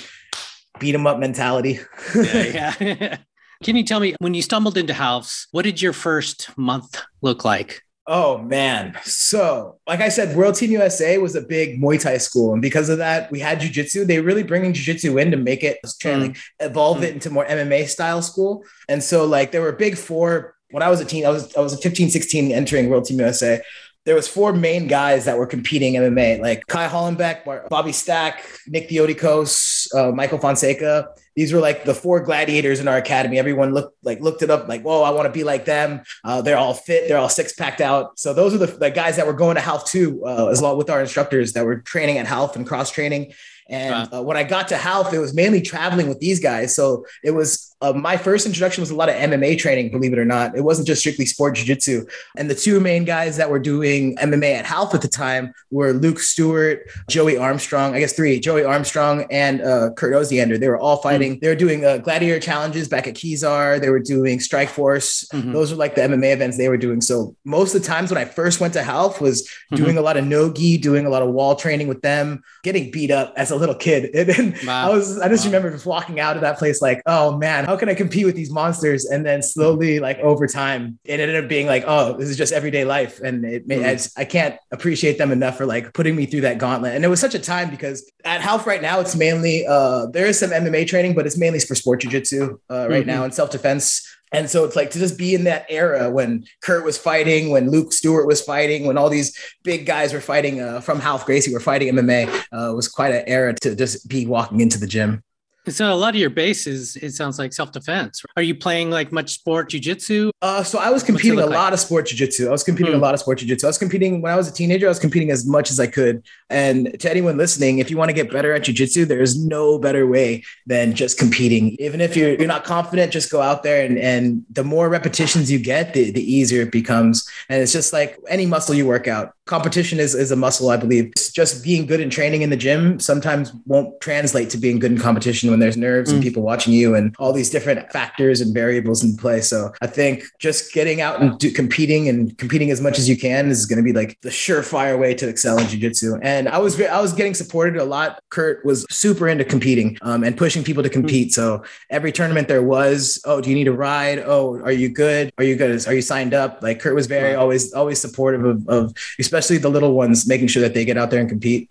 beat 0.78 0.94
'em 0.94 1.06
up 1.06 1.18
mentality. 1.18 1.80
yeah, 2.14 2.74
yeah. 2.80 3.16
Can 3.64 3.74
you 3.76 3.82
tell 3.82 4.00
me 4.00 4.14
when 4.20 4.34
you 4.34 4.42
stumbled 4.42 4.78
into 4.78 4.92
Ralph's, 4.92 5.48
what 5.50 5.62
did 5.62 5.82
your 5.82 5.92
first 5.92 6.56
month 6.56 7.02
look 7.22 7.44
like? 7.44 7.82
Oh 8.06 8.38
man. 8.38 8.96
So, 9.04 9.80
like 9.86 10.00
I 10.00 10.08
said, 10.08 10.34
World 10.34 10.54
Team 10.54 10.70
USA 10.70 11.18
was 11.18 11.34
a 11.34 11.42
big 11.42 11.80
Muay 11.80 12.00
Thai 12.00 12.16
school. 12.18 12.54
And 12.54 12.62
because 12.62 12.88
of 12.88 12.98
that, 12.98 13.30
we 13.30 13.38
had 13.38 13.60
Jiu-Jitsu. 13.60 14.06
They 14.06 14.18
were 14.18 14.26
really 14.26 14.44
bringing 14.44 14.72
Jiu-Jitsu 14.72 15.18
in 15.18 15.30
to 15.30 15.36
make 15.36 15.62
it 15.62 15.78
trying 16.00 16.32
to 16.32 16.38
mm. 16.38 16.42
evolve 16.60 16.98
mm. 16.98 17.02
it 17.02 17.14
into 17.14 17.28
more 17.28 17.44
MMA 17.44 17.86
style 17.86 18.22
school. 18.22 18.64
And 18.88 19.02
so 19.02 19.26
like 19.26 19.52
there 19.52 19.60
were 19.60 19.72
big 19.72 19.98
four 19.98 20.54
when 20.70 20.82
I 20.82 20.88
was 20.88 21.00
a 21.00 21.04
teen, 21.04 21.26
I 21.26 21.30
was 21.30 21.54
I 21.54 21.60
was 21.60 21.74
a 21.74 21.78
15, 21.78 22.10
16 22.10 22.52
entering 22.52 22.88
World 22.88 23.04
Team 23.04 23.18
USA 23.18 23.60
there 24.08 24.14
was 24.14 24.26
four 24.26 24.54
main 24.54 24.86
guys 24.86 25.26
that 25.26 25.36
were 25.36 25.46
competing 25.46 25.92
MMA, 25.92 26.40
like 26.40 26.66
Kai 26.66 26.88
Hollenbeck, 26.88 27.68
Bobby 27.68 27.92
Stack, 27.92 28.42
Nick 28.66 28.88
Theodikos, 28.88 29.94
uh, 29.94 30.12
Michael 30.12 30.38
Fonseca. 30.38 31.08
These 31.38 31.52
were 31.52 31.60
like 31.60 31.84
the 31.84 31.94
four 31.94 32.18
gladiators 32.18 32.80
in 32.80 32.88
our 32.88 32.96
academy. 32.96 33.38
Everyone 33.38 33.72
looked 33.72 33.96
like 34.02 34.20
looked 34.20 34.42
it 34.42 34.50
up, 34.50 34.66
like, 34.66 34.82
whoa, 34.82 35.04
I 35.04 35.10
want 35.10 35.26
to 35.26 35.32
be 35.32 35.44
like 35.44 35.64
them. 35.64 36.02
Uh, 36.24 36.42
they're 36.42 36.58
all 36.58 36.74
fit, 36.74 37.06
they're 37.06 37.16
all 37.16 37.28
six 37.28 37.52
packed 37.52 37.80
out. 37.80 38.18
So 38.18 38.34
those 38.34 38.54
are 38.54 38.58
the, 38.58 38.66
the 38.66 38.90
guys 38.90 39.14
that 39.14 39.26
were 39.28 39.32
going 39.32 39.54
to 39.54 39.62
Ralph 39.62 39.84
too, 39.84 40.20
uh, 40.26 40.48
as 40.48 40.60
well 40.60 40.76
with 40.76 40.90
our 40.90 41.00
instructors 41.00 41.52
that 41.52 41.64
were 41.64 41.76
training 41.76 42.18
at 42.18 42.28
Ralph 42.28 42.56
and 42.56 42.66
cross 42.66 42.90
training. 42.90 43.34
And 43.68 44.12
uh, 44.12 44.20
when 44.20 44.36
I 44.36 44.42
got 44.42 44.66
to 44.68 44.74
Ralph, 44.74 45.12
it 45.12 45.20
was 45.20 45.32
mainly 45.32 45.60
traveling 45.60 46.08
with 46.08 46.18
these 46.18 46.40
guys. 46.40 46.74
So 46.74 47.06
it 47.22 47.30
was 47.30 47.67
uh, 47.80 47.92
my 47.92 48.16
first 48.16 48.44
introduction 48.44 48.82
was 48.82 48.90
a 48.90 48.94
lot 48.94 49.08
of 49.08 49.14
MMA 49.14 49.56
training, 49.58 49.90
believe 49.90 50.12
it 50.12 50.18
or 50.18 50.24
not. 50.24 50.56
It 50.56 50.62
wasn't 50.62 50.88
just 50.88 51.00
strictly 51.00 51.26
sport 51.26 51.54
jiu-jitsu. 51.54 52.06
And 52.36 52.50
the 52.50 52.54
two 52.54 52.80
main 52.80 53.04
guys 53.04 53.36
that 53.36 53.50
were 53.50 53.60
doing 53.60 54.16
MMA 54.16 54.54
at 54.54 54.70
Ralph 54.70 54.94
at 54.94 55.02
the 55.02 55.08
time 55.08 55.52
were 55.70 55.92
Luke 55.92 56.18
Stewart, 56.18 56.90
Joey 57.08 57.36
Armstrong, 57.38 57.94
I 57.94 58.00
guess 58.00 58.14
three, 58.14 58.40
Joey 58.40 58.64
Armstrong 58.64 59.26
and 59.30 59.60
uh, 59.60 59.90
Kurt 59.90 60.12
Osiander. 60.12 60.58
They 60.58 60.68
were 60.68 60.78
all 60.78 60.96
fighting. 60.96 61.34
Mm-hmm. 61.34 61.40
They 61.40 61.48
were 61.48 61.54
doing 61.54 61.84
uh, 61.84 61.98
gladiator 61.98 62.40
challenges 62.40 62.88
back 62.88 63.06
at 63.06 63.14
Kezar. 63.14 63.80
They 63.80 63.90
were 63.90 64.00
doing 64.00 64.40
Strike 64.40 64.70
Force. 64.70 65.28
Mm-hmm. 65.32 65.52
Those 65.52 65.70
were 65.70 65.76
like 65.76 65.94
the 65.94 66.00
MMA 66.00 66.32
events 66.32 66.56
they 66.56 66.68
were 66.68 66.76
doing. 66.76 67.00
So 67.00 67.36
most 67.44 67.76
of 67.76 67.82
the 67.82 67.86
times 67.86 68.10
when 68.10 68.18
I 68.18 68.24
first 68.24 68.60
went 68.60 68.74
to 68.74 68.80
Ralph 68.80 69.20
was 69.20 69.42
mm-hmm. 69.42 69.76
doing 69.76 69.98
a 69.98 70.00
lot 70.00 70.16
of 70.16 70.26
no-gi, 70.26 70.78
doing 70.78 71.06
a 71.06 71.10
lot 71.10 71.22
of 71.22 71.28
wall 71.28 71.54
training 71.54 71.86
with 71.86 72.02
them, 72.02 72.42
getting 72.64 72.90
beat 72.90 73.12
up 73.12 73.34
as 73.36 73.52
a 73.52 73.56
little 73.56 73.74
kid. 73.74 74.10
And 74.18 74.28
then 74.28 74.66
wow. 74.66 74.90
I 74.90 74.94
was, 74.94 75.20
I 75.20 75.28
just 75.28 75.44
wow. 75.44 75.50
remember 75.50 75.70
just 75.70 75.86
walking 75.86 76.18
out 76.18 76.34
of 76.34 76.42
that 76.42 76.58
place 76.58 76.82
like, 76.82 77.02
oh 77.06 77.36
man, 77.36 77.67
how 77.68 77.76
can 77.76 77.90
I 77.90 77.94
compete 77.94 78.24
with 78.24 78.34
these 78.34 78.50
monsters? 78.50 79.04
And 79.04 79.26
then 79.26 79.42
slowly, 79.42 80.00
like 80.00 80.18
over 80.20 80.46
time, 80.46 80.98
it 81.04 81.20
ended 81.20 81.44
up 81.44 81.50
being 81.50 81.66
like, 81.66 81.84
oh, 81.86 82.16
this 82.16 82.30
is 82.30 82.38
just 82.38 82.50
everyday 82.50 82.86
life. 82.86 83.20
And 83.20 83.44
it 83.44 83.66
made, 83.66 83.82
mm-hmm. 83.82 84.18
I, 84.18 84.22
I, 84.22 84.24
can't 84.24 84.56
appreciate 84.72 85.18
them 85.18 85.30
enough 85.30 85.58
for 85.58 85.66
like 85.66 85.92
putting 85.92 86.16
me 86.16 86.24
through 86.24 86.40
that 86.40 86.56
gauntlet. 86.56 86.94
And 86.94 87.04
it 87.04 87.08
was 87.08 87.20
such 87.20 87.34
a 87.34 87.38
time 87.38 87.68
because 87.68 88.10
at 88.24 88.42
Ralph 88.42 88.66
right 88.66 88.80
now, 88.80 89.00
it's 89.00 89.14
mainly, 89.14 89.66
uh, 89.66 90.06
there 90.06 90.24
is 90.24 90.38
some 90.38 90.48
MMA 90.48 90.86
training, 90.86 91.14
but 91.14 91.26
it's 91.26 91.36
mainly 91.36 91.60
for 91.60 91.74
sport 91.74 92.00
jujitsu 92.00 92.58
uh, 92.70 92.88
right 92.88 93.02
mm-hmm. 93.02 93.06
now 93.06 93.24
and 93.24 93.34
self 93.34 93.50
defense. 93.50 94.02
And 94.32 94.48
so 94.48 94.64
it's 94.64 94.74
like 94.74 94.90
to 94.92 94.98
just 94.98 95.18
be 95.18 95.34
in 95.34 95.44
that 95.44 95.66
era 95.68 96.10
when 96.10 96.46
Kurt 96.62 96.86
was 96.86 96.96
fighting, 96.96 97.50
when 97.50 97.70
Luke 97.70 97.92
Stewart 97.92 98.26
was 98.26 98.40
fighting, 98.40 98.86
when 98.86 98.96
all 98.96 99.10
these 99.10 99.38
big 99.62 99.84
guys 99.84 100.14
were 100.14 100.22
fighting 100.22 100.62
uh, 100.62 100.80
from 100.80 101.00
Ralph 101.00 101.26
Gracie 101.26 101.52
were 101.52 101.60
fighting 101.60 101.92
MMA 101.94 102.28
uh, 102.50 102.74
was 102.74 102.88
quite 102.88 103.14
an 103.14 103.24
era 103.26 103.54
to 103.60 103.74
just 103.76 104.08
be 104.08 104.24
walking 104.24 104.60
into 104.60 104.78
the 104.78 104.86
gym. 104.86 105.22
So 105.70 105.92
a 105.92 105.94
lot 105.94 106.10
of 106.10 106.20
your 106.20 106.30
base 106.30 106.66
is 106.66 106.96
it 106.96 107.12
sounds 107.12 107.38
like 107.38 107.52
self 107.52 107.72
defense. 107.72 108.22
Are 108.36 108.42
you 108.42 108.54
playing 108.54 108.90
like 108.90 109.12
much 109.12 109.34
sport 109.34 109.70
jujitsu? 109.70 110.30
Uh, 110.42 110.62
so 110.62 110.78
I 110.78 110.90
was 110.90 111.02
competing 111.02 111.38
a 111.38 111.46
like? 111.46 111.54
lot 111.54 111.72
of 111.72 111.80
sport 111.80 112.06
jujitsu. 112.06 112.48
I 112.48 112.50
was 112.50 112.64
competing 112.64 112.92
hmm. 112.92 112.98
a 112.98 113.02
lot 113.02 113.14
of 113.14 113.20
sport 113.20 113.38
jujitsu. 113.38 113.64
I 113.64 113.68
was 113.68 113.78
competing 113.78 114.20
when 114.22 114.32
I 114.32 114.36
was 114.36 114.48
a 114.48 114.52
teenager. 114.52 114.86
I 114.86 114.88
was 114.88 114.98
competing 114.98 115.30
as 115.30 115.46
much 115.46 115.70
as 115.70 115.80
I 115.80 115.86
could. 115.86 116.24
And 116.50 116.98
to 117.00 117.10
anyone 117.10 117.36
listening, 117.36 117.78
if 117.78 117.90
you 117.90 117.96
want 117.96 118.08
to 118.08 118.14
get 118.14 118.30
better 118.30 118.52
at 118.52 118.62
jujitsu, 118.62 119.06
there 119.06 119.20
is 119.20 119.42
no 119.42 119.78
better 119.78 120.06
way 120.06 120.44
than 120.66 120.94
just 120.94 121.18
competing. 121.18 121.76
Even 121.78 122.00
if 122.00 122.16
you're 122.16 122.34
you're 122.34 122.48
not 122.48 122.64
confident, 122.64 123.12
just 123.12 123.30
go 123.30 123.40
out 123.40 123.62
there 123.62 123.84
and 123.84 123.98
and 123.98 124.44
the 124.50 124.64
more 124.64 124.88
repetitions 124.88 125.50
you 125.50 125.58
get, 125.58 125.94
the, 125.94 126.10
the 126.10 126.22
easier 126.22 126.62
it 126.62 126.72
becomes. 126.72 127.28
And 127.48 127.62
it's 127.62 127.72
just 127.72 127.92
like 127.92 128.18
any 128.28 128.46
muscle 128.46 128.74
you 128.74 128.86
work 128.86 129.08
out 129.08 129.34
competition 129.48 129.98
is, 129.98 130.14
is 130.14 130.30
a 130.30 130.36
muscle, 130.36 130.70
I 130.70 130.76
believe. 130.76 131.06
It's 131.16 131.32
just 131.32 131.64
being 131.64 131.86
good 131.86 132.00
in 132.00 132.10
training 132.10 132.42
in 132.42 132.50
the 132.50 132.56
gym 132.56 133.00
sometimes 133.00 133.52
won't 133.66 134.00
translate 134.00 134.50
to 134.50 134.58
being 134.58 134.78
good 134.78 134.92
in 134.92 134.98
competition 134.98 135.50
when 135.50 135.58
there's 135.58 135.76
nerves 135.76 136.10
mm. 136.10 136.14
and 136.14 136.22
people 136.22 136.42
watching 136.42 136.72
you 136.72 136.94
and 136.94 137.16
all 137.18 137.32
these 137.32 137.50
different 137.50 137.90
factors 137.90 138.40
and 138.40 138.54
variables 138.54 139.02
in 139.02 139.16
play. 139.16 139.40
So 139.40 139.72
I 139.80 139.86
think 139.86 140.24
just 140.38 140.72
getting 140.72 141.00
out 141.00 141.20
and 141.20 141.38
do, 141.38 141.50
competing 141.50 142.08
and 142.08 142.36
competing 142.38 142.70
as 142.70 142.80
much 142.80 142.98
as 142.98 143.08
you 143.08 143.16
can 143.16 143.48
is 143.48 143.66
going 143.66 143.78
to 143.78 143.82
be 143.82 143.92
like 143.92 144.20
the 144.20 144.28
surefire 144.28 144.98
way 144.98 145.14
to 145.14 145.28
excel 145.28 145.58
in 145.58 145.66
jiu-jitsu. 145.66 146.18
And 146.22 146.48
I 146.48 146.58
was 146.58 146.80
I 146.80 147.00
was 147.00 147.12
getting 147.12 147.34
supported 147.34 147.80
a 147.80 147.84
lot. 147.84 148.22
Kurt 148.28 148.64
was 148.64 148.86
super 148.90 149.28
into 149.28 149.44
competing 149.44 149.98
um, 150.02 150.22
and 150.22 150.36
pushing 150.36 150.62
people 150.62 150.82
to 150.82 150.90
compete. 150.90 151.28
Mm. 151.28 151.32
So 151.32 151.64
every 151.90 152.12
tournament 152.12 152.48
there 152.48 152.62
was, 152.62 153.20
oh, 153.24 153.40
do 153.40 153.48
you 153.48 153.56
need 153.56 153.68
a 153.68 153.72
ride? 153.72 154.18
Oh, 154.18 154.60
are 154.60 154.72
you 154.72 154.90
good? 154.90 155.32
Are 155.38 155.44
you 155.44 155.56
good? 155.56 155.86
Are 155.86 155.94
you 155.94 156.02
signed 156.02 156.34
up? 156.34 156.62
Like 156.62 156.80
Kurt 156.80 156.94
was 156.94 157.06
very 157.06 157.34
always 157.34 157.72
always 157.72 157.98
supportive 157.98 158.44
of, 158.44 158.68
of 158.68 158.94
especially 159.18 159.37
especially 159.38 159.58
the 159.58 159.70
little 159.70 159.94
ones, 159.94 160.26
making 160.26 160.48
sure 160.48 160.62
that 160.62 160.74
they 160.74 160.84
get 160.84 160.98
out 160.98 161.10
there 161.10 161.20
and 161.20 161.28
compete. 161.28 161.70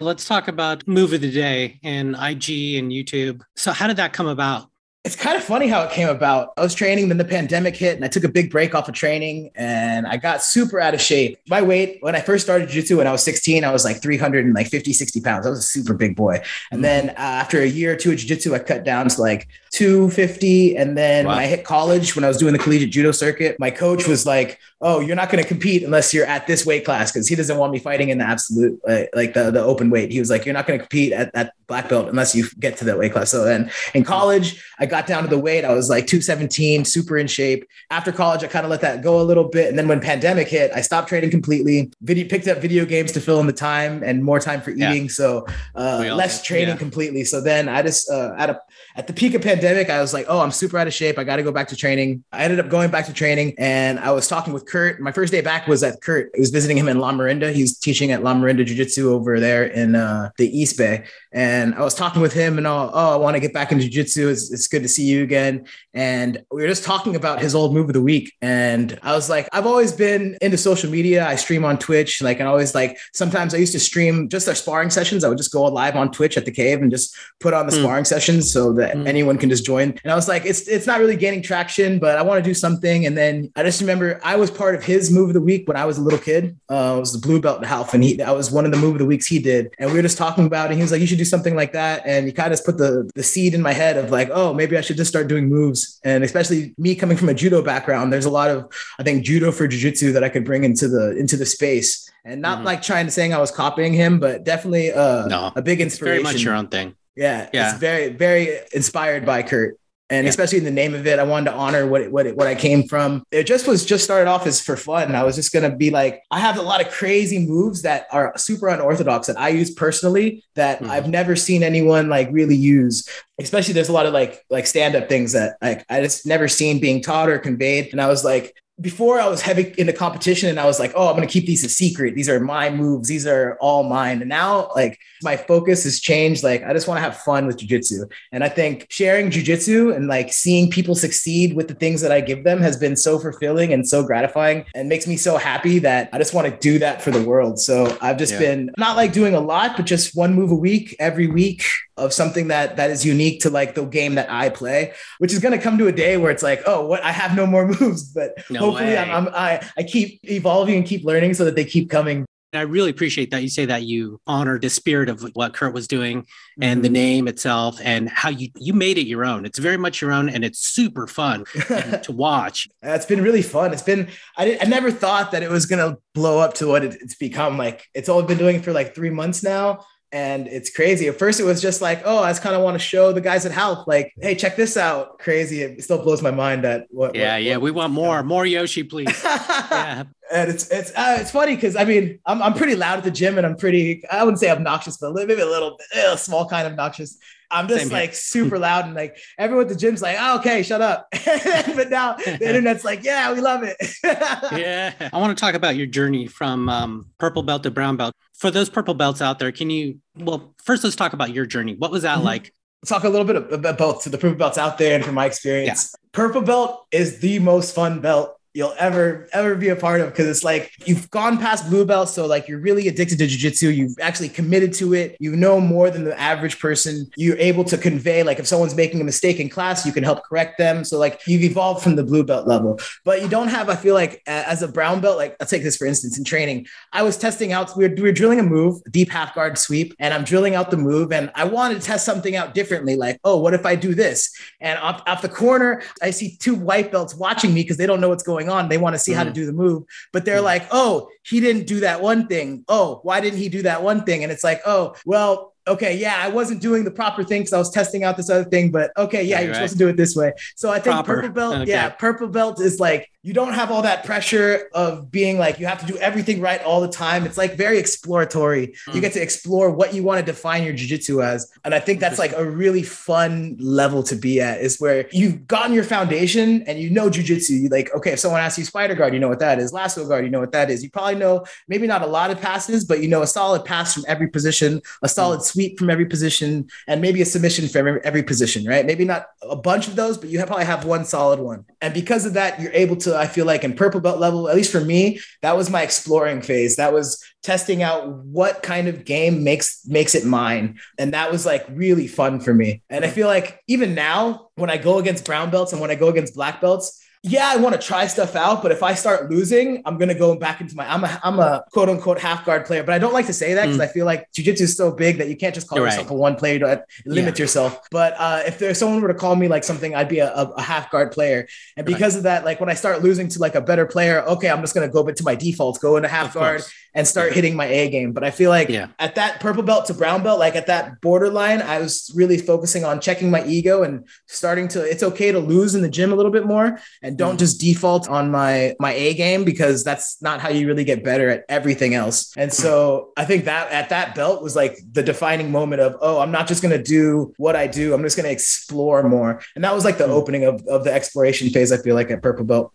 Let's 0.00 0.26
talk 0.26 0.48
about 0.48 0.86
move 0.88 1.12
of 1.12 1.20
the 1.20 1.30
day 1.30 1.78
and 1.82 2.14
IG 2.14 2.76
and 2.76 2.90
YouTube. 2.90 3.42
So, 3.54 3.72
how 3.72 3.86
did 3.86 3.96
that 3.98 4.12
come 4.12 4.26
about? 4.26 4.66
It's 5.02 5.16
kind 5.16 5.36
of 5.36 5.42
funny 5.42 5.66
how 5.66 5.82
it 5.82 5.92
came 5.92 6.08
about. 6.08 6.52
I 6.58 6.62
was 6.62 6.74
training, 6.74 7.08
then 7.08 7.16
the 7.16 7.24
pandemic 7.24 7.74
hit, 7.74 7.96
and 7.96 8.04
I 8.04 8.08
took 8.08 8.24
a 8.24 8.28
big 8.28 8.50
break 8.50 8.74
off 8.74 8.86
of 8.86 8.94
training 8.94 9.50
and 9.54 10.06
I 10.06 10.18
got 10.18 10.42
super 10.42 10.78
out 10.78 10.92
of 10.92 11.00
shape. 11.00 11.38
My 11.48 11.62
weight, 11.62 11.98
when 12.00 12.14
I 12.14 12.20
first 12.20 12.44
started 12.44 12.68
jiu-jitsu 12.68 12.98
when 12.98 13.06
I 13.06 13.12
was 13.12 13.22
16, 13.22 13.64
I 13.64 13.72
was 13.72 13.82
like 13.82 14.02
350, 14.02 14.92
60 14.92 15.20
pounds. 15.22 15.46
I 15.46 15.50
was 15.50 15.60
a 15.60 15.62
super 15.62 15.94
big 15.94 16.16
boy. 16.16 16.42
And 16.70 16.84
then 16.84 17.10
uh, 17.10 17.14
after 17.16 17.60
a 17.60 17.66
year 17.66 17.94
or 17.94 17.96
two 17.96 18.12
of 18.12 18.18
jiu-jitsu, 18.18 18.54
I 18.54 18.58
cut 18.58 18.84
down 18.84 19.08
to 19.08 19.20
like 19.22 19.48
250. 19.72 20.76
And 20.76 20.98
then 20.98 21.24
wow. 21.24 21.32
when 21.32 21.38
I 21.38 21.46
hit 21.46 21.64
college, 21.64 22.14
when 22.14 22.24
I 22.24 22.28
was 22.28 22.36
doing 22.36 22.52
the 22.52 22.58
collegiate 22.58 22.90
judo 22.90 23.12
circuit, 23.12 23.56
my 23.58 23.70
coach 23.70 24.06
was 24.06 24.26
like, 24.26 24.58
oh, 24.82 25.00
you're 25.00 25.16
not 25.16 25.28
going 25.30 25.42
to 25.42 25.48
compete 25.48 25.82
unless 25.82 26.14
you're 26.14 26.26
at 26.26 26.46
this 26.46 26.64
weight 26.64 26.84
class 26.84 27.12
because 27.12 27.28
he 27.28 27.34
doesn't 27.34 27.58
want 27.58 27.70
me 27.72 27.78
fighting 27.78 28.08
in 28.08 28.18
the 28.18 28.24
absolute, 28.24 28.80
uh, 28.88 29.02
like 29.14 29.34
the, 29.34 29.50
the 29.50 29.62
open 29.62 29.90
weight. 29.90 30.10
He 30.10 30.18
was 30.18 30.30
like, 30.30 30.46
you're 30.46 30.54
not 30.54 30.66
going 30.66 30.78
to 30.78 30.82
compete 30.82 31.12
at, 31.12 31.32
that 31.34 31.52
black 31.66 31.88
belt 31.88 32.08
unless 32.08 32.34
you 32.34 32.46
get 32.58 32.76
to 32.78 32.84
that 32.84 32.98
weight 32.98 33.12
class. 33.12 33.30
So 33.30 33.44
then 33.44 33.70
in 33.94 34.04
college, 34.04 34.64
I 34.78 34.86
got 34.86 35.06
down 35.06 35.22
to 35.22 35.28
the 35.28 35.38
weight. 35.38 35.64
I 35.64 35.74
was 35.74 35.90
like 35.90 36.06
217, 36.06 36.86
super 36.86 37.18
in 37.18 37.26
shape. 37.26 37.68
After 37.90 38.10
college, 38.10 38.42
I 38.42 38.46
kind 38.46 38.64
of 38.64 38.70
let 38.70 38.80
that 38.80 39.02
go 39.02 39.20
a 39.20 39.22
little 39.22 39.44
bit. 39.44 39.68
And 39.68 39.78
then 39.78 39.86
when 39.86 40.00
pandemic 40.00 40.48
hit, 40.48 40.72
I 40.74 40.80
stopped 40.80 41.08
training 41.08 41.30
completely. 41.30 41.92
Video 42.00 42.26
picked 42.26 42.48
up 42.48 42.58
video 42.58 42.86
games 42.86 43.12
to 43.12 43.20
fill 43.20 43.38
in 43.40 43.46
the 43.46 43.52
time 43.52 44.02
and 44.02 44.24
more 44.24 44.40
time 44.40 44.62
for 44.62 44.70
eating. 44.70 45.04
Yeah. 45.04 45.08
So 45.08 45.46
uh, 45.74 46.12
less 46.14 46.42
training 46.42 46.70
yeah. 46.70 46.76
completely. 46.76 47.24
So 47.24 47.40
then 47.42 47.68
I 47.68 47.82
just 47.82 48.10
uh, 48.10 48.34
at 48.38 48.50
a 48.50 48.60
at 48.96 49.06
the 49.06 49.12
peak 49.12 49.34
of 49.34 49.42
pandemic, 49.42 49.90
I 49.90 50.00
was 50.00 50.12
like, 50.12 50.26
oh, 50.28 50.40
I'm 50.40 50.50
super 50.50 50.78
out 50.78 50.86
of 50.86 50.94
shape. 50.94 51.18
I 51.18 51.24
got 51.24 51.36
to 51.36 51.42
go 51.42 51.52
back 51.52 51.68
to 51.68 51.76
training. 51.76 52.24
I 52.32 52.44
ended 52.44 52.58
up 52.58 52.68
going 52.68 52.90
back 52.90 53.06
to 53.06 53.12
training 53.12 53.54
and 53.58 54.00
I 54.00 54.10
was 54.10 54.26
talking 54.26 54.52
with 54.52 54.66
Kurt. 54.70 55.00
My 55.00 55.12
first 55.12 55.32
day 55.32 55.40
back 55.40 55.66
was 55.66 55.82
at 55.82 56.00
Kurt. 56.00 56.30
I 56.36 56.40
was 56.40 56.50
visiting 56.50 56.78
him 56.78 56.88
in 56.88 56.98
Lamorinda. 56.98 57.52
He 57.52 57.62
was 57.62 57.76
teaching 57.76 58.12
at 58.12 58.20
Lamorinda 58.20 58.64
Jiu 58.64 58.76
Jitsu 58.76 59.12
over 59.12 59.40
there 59.40 59.64
in 59.64 59.96
uh, 59.96 60.30
the 60.38 60.48
East 60.56 60.78
Bay. 60.78 61.04
And 61.32 61.74
I 61.74 61.80
was 61.82 61.94
talking 61.94 62.22
with 62.22 62.32
him 62.32 62.58
and 62.58 62.66
all, 62.66 62.90
oh, 62.92 63.14
I 63.14 63.16
want 63.16 63.34
to 63.34 63.40
get 63.40 63.52
back 63.52 63.72
into 63.72 63.84
Jiu 63.84 64.02
Jitsu. 64.02 64.28
It's, 64.28 64.50
it's 64.52 64.68
good 64.68 64.82
to 64.82 64.88
see 64.88 65.04
you 65.04 65.22
again. 65.22 65.66
And 65.92 66.42
we 66.52 66.62
were 66.62 66.68
just 66.68 66.84
talking 66.84 67.16
about 67.16 67.40
his 67.40 67.54
old 67.54 67.74
move 67.74 67.88
of 67.88 67.94
the 67.94 68.02
week. 68.02 68.32
And 68.40 68.98
I 69.02 69.12
was 69.12 69.28
like, 69.28 69.48
I've 69.52 69.66
always 69.66 69.92
been 69.92 70.38
into 70.40 70.56
social 70.56 70.90
media. 70.90 71.26
I 71.26 71.36
stream 71.36 71.64
on 71.64 71.78
Twitch. 71.78 72.22
Like, 72.22 72.38
and 72.38 72.48
I 72.48 72.50
always 72.50 72.74
like, 72.74 72.98
sometimes 73.12 73.54
I 73.54 73.58
used 73.58 73.72
to 73.72 73.80
stream 73.80 74.28
just 74.28 74.48
our 74.48 74.54
sparring 74.54 74.90
sessions. 74.90 75.24
I 75.24 75.28
would 75.28 75.38
just 75.38 75.52
go 75.52 75.64
live 75.64 75.96
on 75.96 76.10
Twitch 76.12 76.36
at 76.36 76.44
the 76.44 76.52
cave 76.52 76.80
and 76.80 76.90
just 76.90 77.16
put 77.40 77.54
on 77.54 77.66
the 77.66 77.72
mm. 77.72 77.80
sparring 77.80 78.04
sessions 78.04 78.52
so 78.52 78.72
that 78.74 78.94
mm. 78.94 79.06
anyone 79.06 79.38
can 79.38 79.50
just 79.50 79.64
join. 79.64 79.98
And 80.02 80.12
I 80.12 80.14
was 80.14 80.28
like, 80.28 80.44
it's 80.44 80.68
it's 80.68 80.86
not 80.86 81.00
really 81.00 81.16
gaining 81.16 81.42
traction, 81.42 81.98
but 81.98 82.18
I 82.18 82.22
want 82.22 82.42
to 82.42 82.48
do 82.48 82.54
something. 82.54 83.06
And 83.06 83.16
then 83.16 83.50
I 83.56 83.62
just 83.62 83.80
remember 83.80 84.20
I 84.22 84.36
was 84.36 84.50
part 84.60 84.74
of 84.74 84.84
his 84.84 85.10
move 85.10 85.30
of 85.30 85.34
the 85.34 85.40
week 85.40 85.66
when 85.66 85.76
I 85.76 85.86
was 85.86 85.96
a 85.96 86.02
little 86.02 86.18
kid. 86.18 86.56
Uh, 86.68 86.94
it 86.96 87.00
was 87.00 87.12
the 87.12 87.26
blue 87.26 87.40
belt 87.40 87.64
half, 87.64 87.94
and 87.94 88.04
he 88.04 88.20
I 88.22 88.32
was 88.32 88.50
one 88.50 88.66
of 88.66 88.72
the 88.72 88.76
move 88.76 88.92
of 88.92 88.98
the 88.98 89.06
weeks 89.06 89.26
he 89.26 89.38
did. 89.38 89.74
And 89.78 89.90
we 89.90 89.96
were 89.96 90.02
just 90.02 90.18
talking 90.18 90.46
about 90.46 90.66
it. 90.66 90.72
And 90.72 90.76
he 90.76 90.82
was 90.82 90.92
like, 90.92 91.00
you 91.00 91.06
should 91.06 91.18
do 91.18 91.24
something 91.24 91.56
like 91.56 91.72
that. 91.72 92.02
And 92.04 92.26
he 92.26 92.32
kind 92.32 92.52
of 92.52 92.64
put 92.64 92.76
the 92.76 93.10
the 93.14 93.22
seed 93.22 93.54
in 93.54 93.62
my 93.62 93.72
head 93.72 93.96
of 93.96 94.10
like, 94.10 94.28
oh, 94.32 94.52
maybe 94.52 94.76
I 94.76 94.82
should 94.82 94.98
just 94.98 95.10
start 95.10 95.28
doing 95.28 95.48
moves. 95.48 95.98
And 96.04 96.22
especially 96.22 96.74
me 96.76 96.94
coming 96.94 97.16
from 97.16 97.30
a 97.30 97.34
judo 97.34 97.62
background, 97.62 98.12
there's 98.12 98.26
a 98.26 98.30
lot 98.30 98.50
of 98.50 98.70
I 98.98 99.02
think 99.02 99.24
judo 99.24 99.50
for 99.50 99.66
jujitsu 99.66 100.12
that 100.12 100.22
I 100.22 100.28
could 100.28 100.44
bring 100.44 100.64
into 100.64 100.88
the 100.88 101.16
into 101.16 101.36
the 101.36 101.46
space 101.46 102.10
and 102.24 102.42
not 102.42 102.58
mm-hmm. 102.58 102.66
like 102.66 102.82
trying 102.82 103.06
to 103.06 103.10
saying 103.10 103.32
I 103.32 103.38
was 103.38 103.50
copying 103.50 103.94
him, 103.94 104.20
but 104.20 104.44
definitely 104.44 104.92
uh, 104.92 105.26
no, 105.26 105.52
a 105.56 105.62
big 105.62 105.80
inspiration. 105.80 106.22
very 106.22 106.34
much 106.34 106.42
your 106.42 106.54
own 106.54 106.68
thing. 106.68 106.94
Yeah, 107.16 107.48
yeah. 107.52 107.70
It's 107.70 107.78
very, 107.78 108.08
very 108.10 108.58
inspired 108.72 109.26
by 109.26 109.42
Kurt. 109.42 109.78
And 110.10 110.24
yeah. 110.24 110.28
especially 110.28 110.58
in 110.58 110.64
the 110.64 110.72
name 110.72 110.92
of 110.92 111.06
it, 111.06 111.18
I 111.20 111.22
wanted 111.22 111.52
to 111.52 111.56
honor 111.56 111.86
what 111.86 112.02
it, 112.02 112.10
what 112.10 112.26
it, 112.26 112.36
what 112.36 112.48
I 112.48 112.56
came 112.56 112.88
from. 112.88 113.22
It 113.30 113.44
just 113.44 113.68
was 113.68 113.86
just 113.86 114.02
started 114.02 114.28
off 114.28 114.46
as 114.46 114.60
for 114.60 114.76
fun. 114.76 115.14
I 115.14 115.22
was 115.22 115.36
just 115.36 115.52
gonna 115.52 115.74
be 115.74 115.90
like, 115.90 116.22
I 116.30 116.40
have 116.40 116.58
a 116.58 116.62
lot 116.62 116.84
of 116.84 116.90
crazy 116.90 117.38
moves 117.38 117.82
that 117.82 118.06
are 118.10 118.32
super 118.36 118.68
unorthodox 118.68 119.28
that 119.28 119.38
I 119.38 119.50
use 119.50 119.70
personally 119.70 120.44
that 120.56 120.80
mm-hmm. 120.80 120.90
I've 120.90 121.08
never 121.08 121.36
seen 121.36 121.62
anyone 121.62 122.08
like 122.08 122.28
really 122.32 122.56
use. 122.56 123.08
Especially 123.38 123.72
there's 123.72 123.88
a 123.88 123.92
lot 123.92 124.06
of 124.06 124.12
like 124.12 124.44
like 124.50 124.66
stand 124.66 124.96
up 124.96 125.08
things 125.08 125.32
that 125.32 125.56
like 125.62 125.86
I 125.88 126.02
just 126.02 126.26
never 126.26 126.48
seen 126.48 126.80
being 126.80 127.00
taught 127.00 127.28
or 127.28 127.38
conveyed. 127.38 127.90
And 127.92 128.00
I 128.00 128.08
was 128.08 128.24
like, 128.24 128.54
before 128.80 129.20
I 129.20 129.28
was 129.28 129.42
heavy 129.42 129.74
into 129.76 129.92
competition 129.92 130.48
and 130.48 130.58
I 130.58 130.64
was 130.64 130.78
like, 130.78 130.92
oh, 130.94 131.08
I'm 131.08 131.16
going 131.16 131.26
to 131.26 131.32
keep 131.32 131.46
these 131.46 131.64
a 131.64 131.68
secret. 131.68 132.14
These 132.14 132.28
are 132.28 132.40
my 132.40 132.70
moves. 132.70 133.08
These 133.08 133.26
are 133.26 133.56
all 133.60 133.82
mine. 133.82 134.20
And 134.20 134.28
now, 134.28 134.70
like, 134.74 134.98
my 135.22 135.36
focus 135.36 135.84
has 135.84 136.00
changed. 136.00 136.42
Like, 136.42 136.62
I 136.62 136.72
just 136.72 136.88
want 136.88 136.98
to 136.98 137.02
have 137.02 137.18
fun 137.18 137.46
with 137.46 137.58
jujitsu. 137.58 138.10
And 138.32 138.42
I 138.42 138.48
think 138.48 138.86
sharing 138.88 139.30
jujitsu 139.30 139.94
and 139.94 140.06
like 140.08 140.32
seeing 140.32 140.70
people 140.70 140.94
succeed 140.94 141.54
with 141.54 141.68
the 141.68 141.74
things 141.74 142.00
that 142.00 142.12
I 142.12 142.20
give 142.20 142.44
them 142.44 142.60
has 142.60 142.76
been 142.76 142.96
so 142.96 143.18
fulfilling 143.18 143.72
and 143.72 143.86
so 143.86 144.02
gratifying 144.02 144.64
and 144.74 144.88
makes 144.88 145.06
me 145.06 145.16
so 145.16 145.36
happy 145.36 145.78
that 145.80 146.08
I 146.12 146.18
just 146.18 146.32
want 146.32 146.48
to 146.48 146.56
do 146.58 146.78
that 146.78 147.02
for 147.02 147.10
the 147.10 147.22
world. 147.22 147.58
So 147.58 147.96
I've 148.00 148.16
just 148.16 148.32
yeah. 148.34 148.38
been 148.38 148.70
not 148.78 148.96
like 148.96 149.12
doing 149.12 149.34
a 149.34 149.40
lot, 149.40 149.76
but 149.76 149.86
just 149.86 150.16
one 150.16 150.34
move 150.34 150.50
a 150.50 150.56
week 150.56 150.96
every 150.98 151.26
week 151.26 151.64
of 152.00 152.12
something 152.12 152.48
that 152.48 152.76
that 152.76 152.90
is 152.90 153.04
unique 153.04 153.40
to 153.42 153.50
like 153.50 153.74
the 153.74 153.84
game 153.84 154.14
that 154.16 154.30
I 154.30 154.48
play, 154.48 154.94
which 155.18 155.32
is 155.32 155.38
going 155.38 155.56
to 155.56 155.62
come 155.62 155.78
to 155.78 155.86
a 155.86 155.92
day 155.92 156.16
where 156.16 156.30
it's 156.30 156.42
like, 156.42 156.62
oh, 156.66 156.86
what 156.86 157.02
I 157.02 157.12
have 157.12 157.36
no 157.36 157.46
more 157.46 157.66
moves, 157.80 158.04
but 158.12 158.32
no 158.50 158.60
hopefully 158.60 158.96
I'm, 158.96 159.28
I'm, 159.28 159.34
i 159.34 159.68
I 159.76 159.82
keep 159.82 160.20
evolving 160.24 160.76
and 160.76 160.86
keep 160.86 161.04
learning 161.04 161.34
so 161.34 161.44
that 161.44 161.56
they 161.56 161.64
keep 161.64 161.90
coming. 161.90 162.26
I 162.52 162.62
really 162.62 162.90
appreciate 162.90 163.30
that 163.30 163.42
you 163.42 163.48
say 163.48 163.66
that 163.66 163.84
you 163.84 164.20
honor 164.26 164.58
the 164.58 164.70
spirit 164.70 165.08
of 165.08 165.22
what 165.34 165.54
Kurt 165.54 165.72
was 165.72 165.86
doing 165.86 166.22
mm-hmm. 166.22 166.62
and 166.62 166.82
the 166.82 166.88
mm-hmm. 166.88 166.94
name 166.94 167.28
itself 167.28 167.78
and 167.82 168.08
how 168.08 168.30
you 168.30 168.48
you 168.56 168.72
made 168.72 168.98
it 168.98 169.06
your 169.06 169.24
own. 169.24 169.44
It's 169.44 169.58
very 169.58 169.76
much 169.76 170.00
your 170.00 170.12
own 170.12 170.28
and 170.28 170.44
it's 170.44 170.58
super 170.58 171.06
fun 171.06 171.44
to 172.02 172.12
watch. 172.12 172.68
It's 172.82 173.06
been 173.06 173.22
really 173.22 173.42
fun. 173.42 173.72
It's 173.72 173.82
been 173.82 174.08
I 174.36 174.46
did, 174.46 174.62
I 174.62 174.64
never 174.64 174.90
thought 174.90 175.30
that 175.30 175.42
it 175.42 175.50
was 175.50 175.66
gonna 175.66 175.98
blow 176.14 176.40
up 176.40 176.54
to 176.54 176.66
what 176.66 176.84
it, 176.84 176.98
it's 177.00 177.14
become. 177.14 177.56
Like 177.56 177.86
it's 177.94 178.08
all 178.08 178.22
been 178.22 178.38
doing 178.38 178.62
for 178.62 178.72
like 178.72 178.94
three 178.94 179.10
months 179.10 179.42
now 179.44 179.84
and 180.12 180.48
it's 180.48 180.70
crazy. 180.70 181.06
At 181.08 181.18
first, 181.18 181.38
it 181.38 181.44
was 181.44 181.62
just 181.62 181.80
like, 181.80 182.02
oh, 182.04 182.18
I 182.18 182.30
just 182.30 182.42
kind 182.42 182.56
of 182.56 182.62
want 182.62 182.74
to 182.74 182.80
show 182.80 183.12
the 183.12 183.20
guys 183.20 183.46
at 183.46 183.52
Health, 183.52 183.86
like, 183.86 184.12
hey, 184.20 184.34
check 184.34 184.56
this 184.56 184.76
out. 184.76 185.18
Crazy. 185.18 185.62
It 185.62 185.84
still 185.84 186.02
blows 186.02 186.20
my 186.20 186.32
mind 186.32 186.64
that 186.64 186.86
what. 186.90 187.14
Yeah, 187.14 187.34
what, 187.34 187.42
yeah, 187.42 187.56
what, 187.56 187.62
we 187.62 187.70
want 187.70 187.92
more, 187.92 188.22
more 188.22 188.44
Yoshi, 188.44 188.82
please. 188.82 189.20
yeah. 189.24 190.04
And 190.32 190.50
it's 190.50 190.68
it's 190.70 190.92
uh, 190.92 191.16
it's 191.20 191.32
funny 191.32 191.56
because 191.56 191.74
I 191.74 191.84
mean 191.84 192.20
I'm 192.24 192.40
I'm 192.40 192.54
pretty 192.54 192.76
loud 192.76 192.98
at 192.98 193.04
the 193.04 193.10
gym 193.10 193.36
and 193.36 193.44
I'm 193.44 193.56
pretty 193.56 194.06
I 194.08 194.22
wouldn't 194.22 194.38
say 194.38 194.48
obnoxious, 194.48 194.96
but 194.96 195.12
maybe 195.12 195.32
a 195.32 195.44
little 195.44 195.76
bit, 195.76 196.04
a 196.04 196.16
small 196.16 196.48
kind 196.48 196.68
of 196.68 196.72
obnoxious. 196.72 197.18
I'm 197.50 197.66
just 197.66 197.90
like 197.90 198.14
super 198.14 198.58
loud 198.58 198.84
and 198.84 198.94
like 198.94 199.18
everyone 199.36 199.66
at 199.66 199.70
the 199.70 199.74
gym's 199.74 200.00
like, 200.00 200.16
oh, 200.20 200.38
okay, 200.38 200.62
shut 200.62 200.80
up. 200.80 201.08
but 201.24 201.90
now 201.90 202.14
the 202.14 202.38
internet's 202.48 202.84
like, 202.84 203.02
yeah, 203.02 203.32
we 203.32 203.40
love 203.40 203.64
it. 203.64 203.76
yeah. 204.04 204.92
I 205.12 205.18
want 205.18 205.36
to 205.36 205.40
talk 205.40 205.54
about 205.54 205.74
your 205.74 205.86
journey 205.86 206.28
from 206.28 206.68
um, 206.68 207.06
purple 207.18 207.42
belt 207.42 207.64
to 207.64 207.72
brown 207.72 207.96
belt. 207.96 208.14
For 208.40 208.50
those 208.50 208.70
purple 208.70 208.94
belts 208.94 209.20
out 209.20 209.38
there, 209.38 209.52
can 209.52 209.68
you, 209.68 210.00
well, 210.16 210.54
first 210.64 210.82
let's 210.82 210.96
talk 210.96 211.12
about 211.12 211.34
your 211.34 211.44
journey. 211.44 211.74
What 211.76 211.90
was 211.90 212.02
that 212.02 212.16
mm-hmm. 212.16 212.24
like? 212.24 212.54
Let's 212.82 212.88
talk 212.88 213.04
a 213.04 213.08
little 213.10 213.26
bit 213.26 213.52
about 213.52 213.76
both 213.76 214.02
to 214.04 214.08
the 214.08 214.16
purple 214.16 214.38
belts 214.38 214.56
out 214.56 214.78
there 214.78 214.96
and 214.96 215.04
from 215.04 215.14
my 215.14 215.26
experience. 215.26 215.94
Yeah. 215.94 216.08
Purple 216.12 216.40
belt 216.40 216.86
is 216.90 217.20
the 217.20 217.38
most 217.38 217.74
fun 217.74 218.00
belt 218.00 218.39
you'll 218.52 218.74
ever 218.78 219.28
ever 219.32 219.54
be 219.54 219.68
a 219.68 219.76
part 219.76 220.00
of 220.00 220.08
because 220.10 220.26
it's 220.26 220.42
like 220.42 220.72
you've 220.84 221.08
gone 221.10 221.38
past 221.38 221.68
blue 221.70 221.84
belt 221.84 222.08
so 222.08 222.26
like 222.26 222.48
you're 222.48 222.58
really 222.58 222.88
addicted 222.88 223.18
to 223.18 223.26
jiu-jitsu. 223.26 223.68
You've 223.68 223.94
actually 224.00 224.28
committed 224.28 224.72
to 224.74 224.94
it. 224.94 225.16
You 225.20 225.36
know 225.36 225.60
more 225.60 225.88
than 225.90 226.04
the 226.04 226.18
average 226.18 226.58
person. 226.58 227.08
You're 227.16 227.38
able 227.38 227.62
to 227.64 227.78
convey 227.78 228.22
like 228.22 228.38
if 228.38 228.46
someone's 228.46 228.74
making 228.74 229.00
a 229.00 229.04
mistake 229.04 229.38
in 229.38 229.48
class 229.48 229.86
you 229.86 229.92
can 229.92 230.02
help 230.02 230.24
correct 230.24 230.58
them. 230.58 230.84
So 230.84 230.98
like 230.98 231.20
you've 231.26 231.42
evolved 231.42 231.82
from 231.82 231.96
the 231.96 232.02
blue 232.02 232.24
belt 232.24 232.48
level. 232.48 232.80
But 233.04 233.22
you 233.22 233.28
don't 233.28 233.48
have 233.48 233.68
i 233.68 233.76
feel 233.76 233.94
like 233.94 234.22
as 234.26 234.62
a 234.62 234.68
brown 234.68 235.00
belt 235.00 235.16
like 235.16 235.36
i'll 235.40 235.46
take 235.46 235.62
this 235.62 235.76
for 235.76 235.86
instance 235.86 236.18
in 236.18 236.24
training. 236.24 236.66
I 236.92 237.02
was 237.02 237.16
testing 237.16 237.52
out 237.52 237.76
we 237.76 237.86
were, 237.86 237.94
we 237.94 238.02
were 238.02 238.12
drilling 238.12 238.40
a 238.40 238.42
move 238.42 238.82
deep 238.90 239.10
half 239.10 239.34
guard 239.34 239.58
sweep 239.58 239.94
and 239.98 240.12
i'm 240.12 240.24
drilling 240.24 240.54
out 240.54 240.70
the 240.70 240.76
move 240.76 241.12
and 241.12 241.30
i 241.34 241.44
wanted 241.44 241.80
to 241.80 241.86
test 241.86 242.04
something 242.04 242.34
out 242.34 242.54
differently 242.54 242.96
like 242.96 243.20
oh 243.24 243.36
what 243.36 243.54
if 243.54 243.64
i 243.64 243.76
do 243.76 243.94
this? 243.94 244.34
And 244.60 244.78
off, 244.78 245.02
off 245.06 245.22
the 245.22 245.28
corner 245.28 245.82
i 246.02 246.10
see 246.10 246.36
two 246.36 246.54
white 246.54 246.90
belts 246.90 247.14
watching 247.14 247.54
me 247.54 247.62
because 247.62 247.76
they 247.76 247.86
don't 247.86 248.00
know 248.00 248.08
what's 248.08 248.22
going 248.22 248.39
going 248.40 248.50
on. 248.50 248.68
They 248.68 248.78
want 248.78 248.94
to 248.94 248.98
see 248.98 249.12
mm. 249.12 249.16
how 249.16 249.24
to 249.24 249.30
mm. 249.30 249.34
do 249.34 249.46
the 249.46 249.52
move, 249.52 249.84
but 250.12 250.24
they're 250.24 250.40
mm. 250.40 250.44
like, 250.44 250.66
oh, 250.70 251.08
he 251.22 251.40
didn't 251.40 251.66
do 251.66 251.80
that 251.80 252.00
one 252.00 252.26
thing. 252.26 252.64
Oh, 252.68 253.00
why 253.02 253.20
didn't 253.20 253.38
he 253.38 253.48
do 253.48 253.62
that 253.62 253.82
one 253.82 254.04
thing? 254.04 254.22
And 254.22 254.32
it's 254.32 254.44
like, 254.44 254.60
oh, 254.66 254.94
well, 255.04 255.54
okay, 255.68 255.96
yeah, 255.96 256.16
I 256.18 256.28
wasn't 256.28 256.60
doing 256.60 256.84
the 256.84 256.90
proper 256.90 257.22
thing 257.22 257.42
because 257.42 257.52
I 257.52 257.58
was 257.58 257.70
testing 257.70 258.02
out 258.02 258.16
this 258.16 258.30
other 258.30 258.44
thing, 258.44 258.70
but 258.70 258.90
okay, 258.96 259.22
yeah, 259.22 259.36
yeah 259.36 259.40
you're 259.40 259.48
right. 259.50 259.56
supposed 259.56 259.72
to 259.74 259.78
do 259.78 259.88
it 259.88 259.96
this 259.96 260.16
way. 260.16 260.32
So 260.56 260.70
I 260.70 260.80
think 260.80 260.94
proper. 260.94 261.16
purple 261.16 261.30
belt, 261.30 261.54
okay. 261.56 261.70
yeah, 261.70 261.90
purple 261.90 262.28
belt 262.28 262.60
is 262.60 262.80
like 262.80 263.10
you 263.22 263.34
don't 263.34 263.52
have 263.52 263.70
all 263.70 263.82
that 263.82 264.04
pressure 264.04 264.70
of 264.72 265.10
being 265.10 265.38
like 265.38 265.60
you 265.60 265.66
have 265.66 265.78
to 265.80 265.86
do 265.86 265.98
everything 265.98 266.40
right 266.40 266.62
all 266.62 266.80
the 266.80 266.88
time. 266.88 267.26
It's 267.26 267.36
like 267.36 267.54
very 267.54 267.78
exploratory. 267.78 268.68
Mm. 268.88 268.94
You 268.94 269.00
get 269.02 269.12
to 269.12 269.20
explore 269.20 269.70
what 269.70 269.92
you 269.92 270.02
want 270.02 270.24
to 270.24 270.32
define 270.32 270.64
your 270.64 270.72
jiu-jitsu 270.72 271.20
as. 271.20 271.50
And 271.64 271.74
I 271.74 271.80
think 271.80 272.00
that's 272.00 272.18
like 272.18 272.32
a 272.32 272.44
really 272.44 272.82
fun 272.82 273.56
level 273.60 274.02
to 274.04 274.16
be 274.16 274.40
at 274.40 274.62
is 274.62 274.80
where 274.80 275.06
you've 275.12 275.46
gotten 275.46 275.74
your 275.74 275.84
foundation 275.84 276.62
and 276.62 276.78
you 276.78 276.88
know 276.88 277.10
jiu-jitsu. 277.10 277.52
You 277.52 277.68
like, 277.68 277.94
okay, 277.94 278.12
if 278.12 278.20
someone 278.20 278.40
asks 278.40 278.58
you 278.58 278.64
spider 278.64 278.94
guard, 278.94 279.12
you 279.12 279.20
know 279.20 279.28
what 279.28 279.40
that 279.40 279.58
is. 279.58 279.70
Lasso 279.70 280.08
guard, 280.08 280.24
you 280.24 280.30
know 280.30 280.40
what 280.40 280.52
that 280.52 280.70
is. 280.70 280.82
You 280.82 280.90
probably 280.90 281.16
know 281.16 281.44
maybe 281.68 281.86
not 281.86 282.00
a 282.00 282.06
lot 282.06 282.30
of 282.30 282.40
passes, 282.40 282.86
but 282.86 283.02
you 283.02 283.08
know 283.08 283.20
a 283.20 283.26
solid 283.26 283.66
pass 283.66 283.92
from 283.92 284.04
every 284.08 284.28
position, 284.28 284.80
a 285.02 285.08
solid 285.10 285.40
mm. 285.40 285.44
sweep 285.44 285.78
from 285.78 285.90
every 285.90 286.06
position, 286.06 286.70
and 286.86 287.02
maybe 287.02 287.20
a 287.20 287.26
submission 287.26 287.68
from 287.68 287.86
every, 287.86 288.00
every 288.02 288.22
position, 288.22 288.64
right? 288.64 288.86
Maybe 288.86 289.04
not 289.04 289.26
a 289.42 289.56
bunch 289.56 289.88
of 289.88 289.96
those, 289.96 290.16
but 290.16 290.30
you 290.30 290.38
have, 290.38 290.46
probably 290.46 290.64
have 290.64 290.86
one 290.86 291.04
solid 291.04 291.38
one. 291.38 291.66
And 291.82 291.92
because 291.92 292.24
of 292.24 292.32
that, 292.32 292.58
you're 292.58 292.72
able 292.72 292.96
to 292.96 293.09
to, 293.10 293.18
I 293.18 293.26
feel 293.26 293.46
like 293.46 293.64
in 293.64 293.74
purple 293.74 294.00
belt 294.00 294.18
level, 294.18 294.48
at 294.48 294.56
least 294.56 294.72
for 294.72 294.80
me, 294.80 295.20
that 295.42 295.56
was 295.56 295.70
my 295.70 295.82
exploring 295.82 296.42
phase. 296.42 296.76
That 296.76 296.92
was 296.92 297.22
testing 297.42 297.82
out 297.82 298.08
what 298.08 298.62
kind 298.62 298.88
of 298.88 299.04
game 299.04 299.44
makes 299.44 299.86
makes 299.86 300.14
it 300.14 300.24
mine. 300.24 300.78
And 300.98 301.14
that 301.14 301.30
was 301.30 301.46
like 301.46 301.64
really 301.70 302.06
fun 302.06 302.40
for 302.40 302.54
me. 302.54 302.82
And 302.90 303.04
I 303.04 303.08
feel 303.08 303.26
like 303.26 303.62
even 303.66 303.94
now, 303.94 304.48
when 304.56 304.70
I 304.70 304.76
go 304.76 304.98
against 304.98 305.24
brown 305.24 305.50
belts 305.50 305.72
and 305.72 305.80
when 305.80 305.90
I 305.90 305.94
go 305.94 306.08
against 306.08 306.34
black 306.34 306.60
belts, 306.60 307.00
yeah, 307.22 307.50
I 307.52 307.56
want 307.56 307.78
to 307.78 307.86
try 307.86 308.06
stuff 308.06 308.34
out, 308.34 308.62
but 308.62 308.72
if 308.72 308.82
I 308.82 308.94
start 308.94 309.30
losing, 309.30 309.82
I'm 309.84 309.98
gonna 309.98 310.14
go 310.14 310.34
back 310.36 310.62
into 310.62 310.74
my 310.74 310.90
I'm 310.90 311.04
a 311.04 311.20
I'm 311.22 311.38
a 311.38 311.64
quote 311.70 311.90
unquote 311.90 312.18
half 312.18 312.46
guard 312.46 312.64
player, 312.64 312.82
but 312.82 312.94
I 312.94 312.98
don't 312.98 313.12
like 313.12 313.26
to 313.26 313.34
say 313.34 313.52
that 313.54 313.66
because 313.66 313.78
mm. 313.78 313.82
I 313.82 313.88
feel 313.88 314.06
like 314.06 314.32
jujitsu 314.32 314.62
is 314.62 314.74
so 314.74 314.90
big 314.90 315.18
that 315.18 315.28
you 315.28 315.36
can't 315.36 315.54
just 315.54 315.68
call 315.68 315.76
You're 315.76 315.88
yourself 315.88 316.08
right. 316.08 316.14
a 316.14 316.18
one 316.18 316.36
player 316.36 316.58
to 316.60 316.84
limit 317.04 317.38
yeah. 317.38 317.42
yourself. 317.42 317.78
But 317.90 318.14
uh, 318.16 318.42
if 318.46 318.58
there's 318.58 318.78
someone 318.78 319.02
were 319.02 319.08
to 319.08 319.14
call 319.14 319.36
me 319.36 319.48
like 319.48 319.64
something, 319.64 319.94
I'd 319.94 320.08
be 320.08 320.20
a, 320.20 320.32
a, 320.32 320.62
half 320.62 320.90
guard 320.90 321.12
player, 321.12 321.46
and 321.76 321.84
because 321.84 322.14
right. 322.14 322.18
of 322.18 322.22
that, 322.24 322.44
like 322.46 322.58
when 322.58 322.70
I 322.70 322.74
start 322.74 323.02
losing 323.02 323.28
to 323.28 323.38
like 323.38 323.54
a 323.54 323.60
better 323.60 323.84
player, 323.84 324.22
okay, 324.22 324.48
I'm 324.48 324.62
just 324.62 324.72
gonna 324.72 324.88
go 324.88 325.02
back 325.02 325.16
to 325.16 325.24
my 325.24 325.34
defaults, 325.34 325.78
go 325.78 325.96
into 325.96 326.08
half 326.08 326.28
of 326.28 326.34
guard, 326.34 326.60
course 326.60 326.72
and 326.94 327.06
start 327.06 327.32
hitting 327.32 327.54
my 327.54 327.66
A 327.66 327.88
game. 327.88 328.12
But 328.12 328.24
I 328.24 328.30
feel 328.30 328.50
like 328.50 328.68
yeah. 328.68 328.88
at 328.98 329.14
that 329.14 329.40
purple 329.40 329.62
belt 329.62 329.86
to 329.86 329.94
brown 329.94 330.22
belt, 330.22 330.38
like 330.38 330.56
at 330.56 330.66
that 330.66 331.00
borderline, 331.00 331.62
I 331.62 331.78
was 331.78 332.10
really 332.14 332.38
focusing 332.38 332.84
on 332.84 333.00
checking 333.00 333.30
my 333.30 333.44
ego 333.44 333.82
and 333.82 334.06
starting 334.26 334.68
to. 334.68 334.82
It's 334.82 335.02
okay 335.02 335.32
to 335.32 335.38
lose 335.38 335.74
in 335.74 335.82
the 335.82 335.88
gym 335.88 336.12
a 336.12 336.16
little 336.16 336.32
bit 336.32 336.46
more, 336.46 336.80
and 337.10 337.18
don't 337.18 337.40
just 337.40 337.60
default 337.60 338.08
on 338.08 338.30
my 338.30 338.76
my 338.78 338.92
A 338.92 339.14
game 339.14 339.44
because 339.44 339.82
that's 339.82 340.22
not 340.22 340.40
how 340.40 340.48
you 340.48 340.68
really 340.68 340.84
get 340.84 341.02
better 341.02 341.28
at 341.28 341.44
everything 341.48 341.92
else. 341.92 342.32
And 342.36 342.52
so 342.52 343.10
I 343.16 343.24
think 343.24 343.46
that 343.46 343.72
at 343.72 343.88
that 343.88 344.14
belt 344.14 344.44
was 344.44 344.54
like 344.54 344.78
the 344.92 345.02
defining 345.02 345.50
moment 345.50 345.82
of 345.82 345.96
oh, 346.00 346.20
I'm 346.20 346.30
not 346.30 346.46
just 346.46 346.62
gonna 346.62 346.80
do 346.80 347.34
what 347.36 347.56
I 347.56 347.66
do. 347.66 347.92
I'm 347.94 348.02
just 348.02 348.16
gonna 348.16 348.28
explore 348.28 349.02
more, 349.02 349.42
and 349.56 349.64
that 349.64 349.74
was 349.74 349.84
like 349.84 349.98
the 349.98 350.06
mm. 350.06 350.10
opening 350.10 350.44
of 350.44 350.64
of 350.68 350.84
the 350.84 350.92
exploration 350.92 351.50
phase. 351.50 351.72
I 351.72 351.78
feel 351.78 351.96
like 351.96 352.12
at 352.12 352.22
purple 352.22 352.44
belt. 352.44 352.72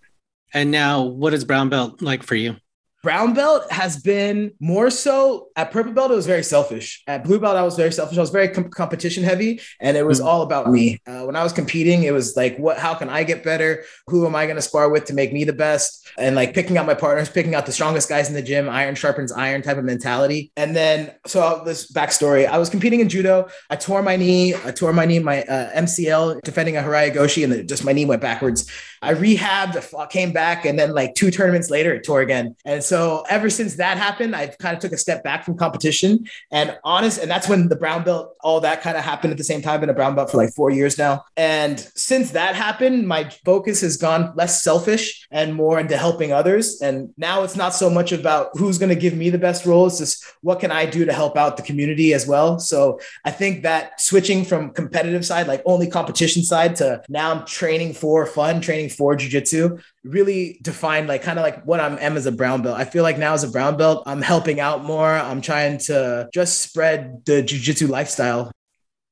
And 0.53 0.69
now, 0.69 1.03
what 1.03 1.33
is 1.33 1.45
brown 1.45 1.69
belt 1.69 2.01
like 2.01 2.21
for 2.21 2.35
you? 2.35 2.57
Brown 3.05 3.35
belt 3.35 3.71
has 3.71 4.01
been 4.01 4.51
more 4.59 4.89
so 4.89 5.49
at 5.55 5.69
purple 5.69 5.93
belt. 5.93 6.09
It 6.09 6.15
was 6.15 6.25
very 6.25 6.41
selfish. 6.41 7.03
At 7.05 7.23
blue 7.23 7.39
belt, 7.39 7.55
I 7.55 7.61
was 7.61 7.75
very 7.75 7.91
selfish. 7.91 8.17
I 8.17 8.21
was 8.21 8.31
very 8.31 8.47
com- 8.47 8.71
competition 8.71 9.23
heavy, 9.23 9.61
and 9.79 9.95
it 9.95 10.03
was 10.03 10.17
mm-hmm. 10.17 10.27
all 10.27 10.41
about 10.41 10.71
me. 10.71 10.99
Uh, 11.05 11.21
when 11.21 11.35
I 11.35 11.43
was 11.43 11.53
competing, 11.53 12.01
it 12.01 12.11
was 12.11 12.35
like, 12.35 12.57
what? 12.57 12.79
How 12.79 12.95
can 12.95 13.07
I 13.07 13.23
get 13.23 13.43
better? 13.43 13.83
Who 14.07 14.25
am 14.25 14.35
I 14.35 14.47
going 14.47 14.55
to 14.55 14.61
spar 14.63 14.89
with 14.89 15.05
to 15.05 15.13
make 15.13 15.31
me 15.31 15.43
the 15.43 15.53
best? 15.53 16.07
And 16.17 16.35
like 16.35 16.55
picking 16.55 16.79
out 16.79 16.87
my 16.87 16.95
partners, 16.95 17.29
picking 17.29 17.53
out 17.53 17.67
the 17.67 17.71
strongest 17.71 18.09
guys 18.09 18.27
in 18.27 18.33
the 18.33 18.41
gym. 18.41 18.67
Iron 18.67 18.95
sharpens 18.95 19.31
iron 19.31 19.61
type 19.61 19.77
of 19.77 19.85
mentality. 19.85 20.51
And 20.57 20.75
then, 20.75 21.13
so 21.27 21.61
this 21.63 21.91
backstory: 21.91 22.47
I 22.47 22.57
was 22.57 22.71
competing 22.71 23.01
in 23.01 23.09
judo. 23.09 23.49
I 23.69 23.75
tore 23.75 24.01
my 24.01 24.15
knee. 24.15 24.55
I 24.55 24.71
tore 24.71 24.93
my 24.93 25.05
knee, 25.05 25.19
my 25.19 25.43
uh, 25.43 25.79
MCL, 25.79 26.41
defending 26.41 26.75
a 26.75 26.81
Harai 26.81 27.13
Goshi, 27.13 27.43
and 27.43 27.53
then 27.53 27.67
just 27.67 27.85
my 27.85 27.93
knee 27.93 28.05
went 28.05 28.23
backwards. 28.23 28.67
I 29.03 29.13
rehabbed, 29.13 30.09
came 30.09 30.31
back, 30.31 30.65
and 30.65 30.79
then 30.79 30.95
like 30.95 31.13
two 31.13 31.29
tournaments 31.29 31.69
later, 31.69 31.93
it 31.93 32.03
tore 32.03 32.21
again. 32.21 32.55
And 32.65 32.83
so 32.83 32.94
so 32.95 33.25
ever 33.29 33.49
since 33.49 33.75
that 33.75 33.97
happened, 33.97 34.33
I 34.33 34.47
kind 34.47 34.73
of 34.73 34.81
took 34.81 34.93
a 34.93 34.97
step 34.97 35.21
back 35.21 35.43
from 35.43 35.57
competition 35.57 36.29
and 36.49 36.77
honest. 36.85 37.19
And 37.21 37.29
that's 37.29 37.49
when 37.49 37.67
the 37.67 37.75
brown 37.75 38.05
belt, 38.05 38.37
all 38.39 38.61
that 38.61 38.81
kind 38.81 38.95
of 38.95 39.03
happened 39.03 39.31
at 39.31 39.37
the 39.37 39.43
same 39.43 39.61
time. 39.61 39.81
Been 39.81 39.89
a 39.89 39.93
brown 39.93 40.15
belt 40.15 40.31
for 40.31 40.37
like 40.37 40.53
four 40.53 40.69
years 40.69 40.97
now. 40.97 41.25
And 41.35 41.77
since 41.93 42.31
that 42.31 42.55
happened, 42.55 43.05
my 43.05 43.29
focus 43.43 43.81
has 43.81 43.97
gone 43.97 44.31
less 44.37 44.63
selfish 44.63 45.27
and 45.29 45.53
more 45.53 45.77
into 45.77 45.97
helping 45.97 46.31
others. 46.31 46.79
And 46.81 47.09
now 47.17 47.43
it's 47.43 47.57
not 47.57 47.73
so 47.73 47.89
much 47.89 48.13
about 48.13 48.51
who's 48.53 48.77
going 48.77 48.95
to 48.95 48.95
give 48.95 49.13
me 49.13 49.29
the 49.29 49.37
best 49.37 49.65
role. 49.65 49.87
It's 49.87 49.97
just 49.97 50.23
what 50.39 50.61
can 50.61 50.71
I 50.71 50.85
do 50.85 51.03
to 51.03 51.11
help 51.11 51.35
out 51.35 51.57
the 51.57 51.63
community 51.63 52.13
as 52.13 52.25
well. 52.25 52.59
So 52.59 53.01
I 53.25 53.31
think 53.31 53.63
that 53.63 53.99
switching 53.99 54.45
from 54.45 54.69
competitive 54.69 55.25
side, 55.25 55.47
like 55.47 55.61
only 55.65 55.89
competition 55.89 56.43
side 56.43 56.77
to 56.77 57.03
now 57.09 57.33
I'm 57.33 57.45
training 57.45 57.95
for 57.95 58.25
fun, 58.25 58.61
training 58.61 58.87
for 58.87 59.17
jujitsu 59.17 59.83
really 60.05 60.59
define 60.61 61.07
like 61.07 61.23
kind 61.23 61.39
of 61.39 61.43
like 61.43 61.63
what 61.63 61.79
I'm 61.79 61.97
am 61.99 62.15
as 62.15 62.25
a 62.25 62.31
brown 62.31 62.61
belt. 62.61 62.77
I 62.77 62.85
feel 62.85 63.03
like 63.03 63.17
now 63.17 63.33
as 63.33 63.43
a 63.43 63.49
brown 63.49 63.75
belt, 63.77 64.03
I'm 64.05 64.21
helping 64.21 64.59
out 64.59 64.83
more. 64.83 65.11
I'm 65.11 65.41
trying 65.41 65.79
to 65.79 66.29
just 66.33 66.61
spread 66.61 67.25
the 67.25 67.43
jujitsu 67.43 67.89
lifestyle. 67.89 68.51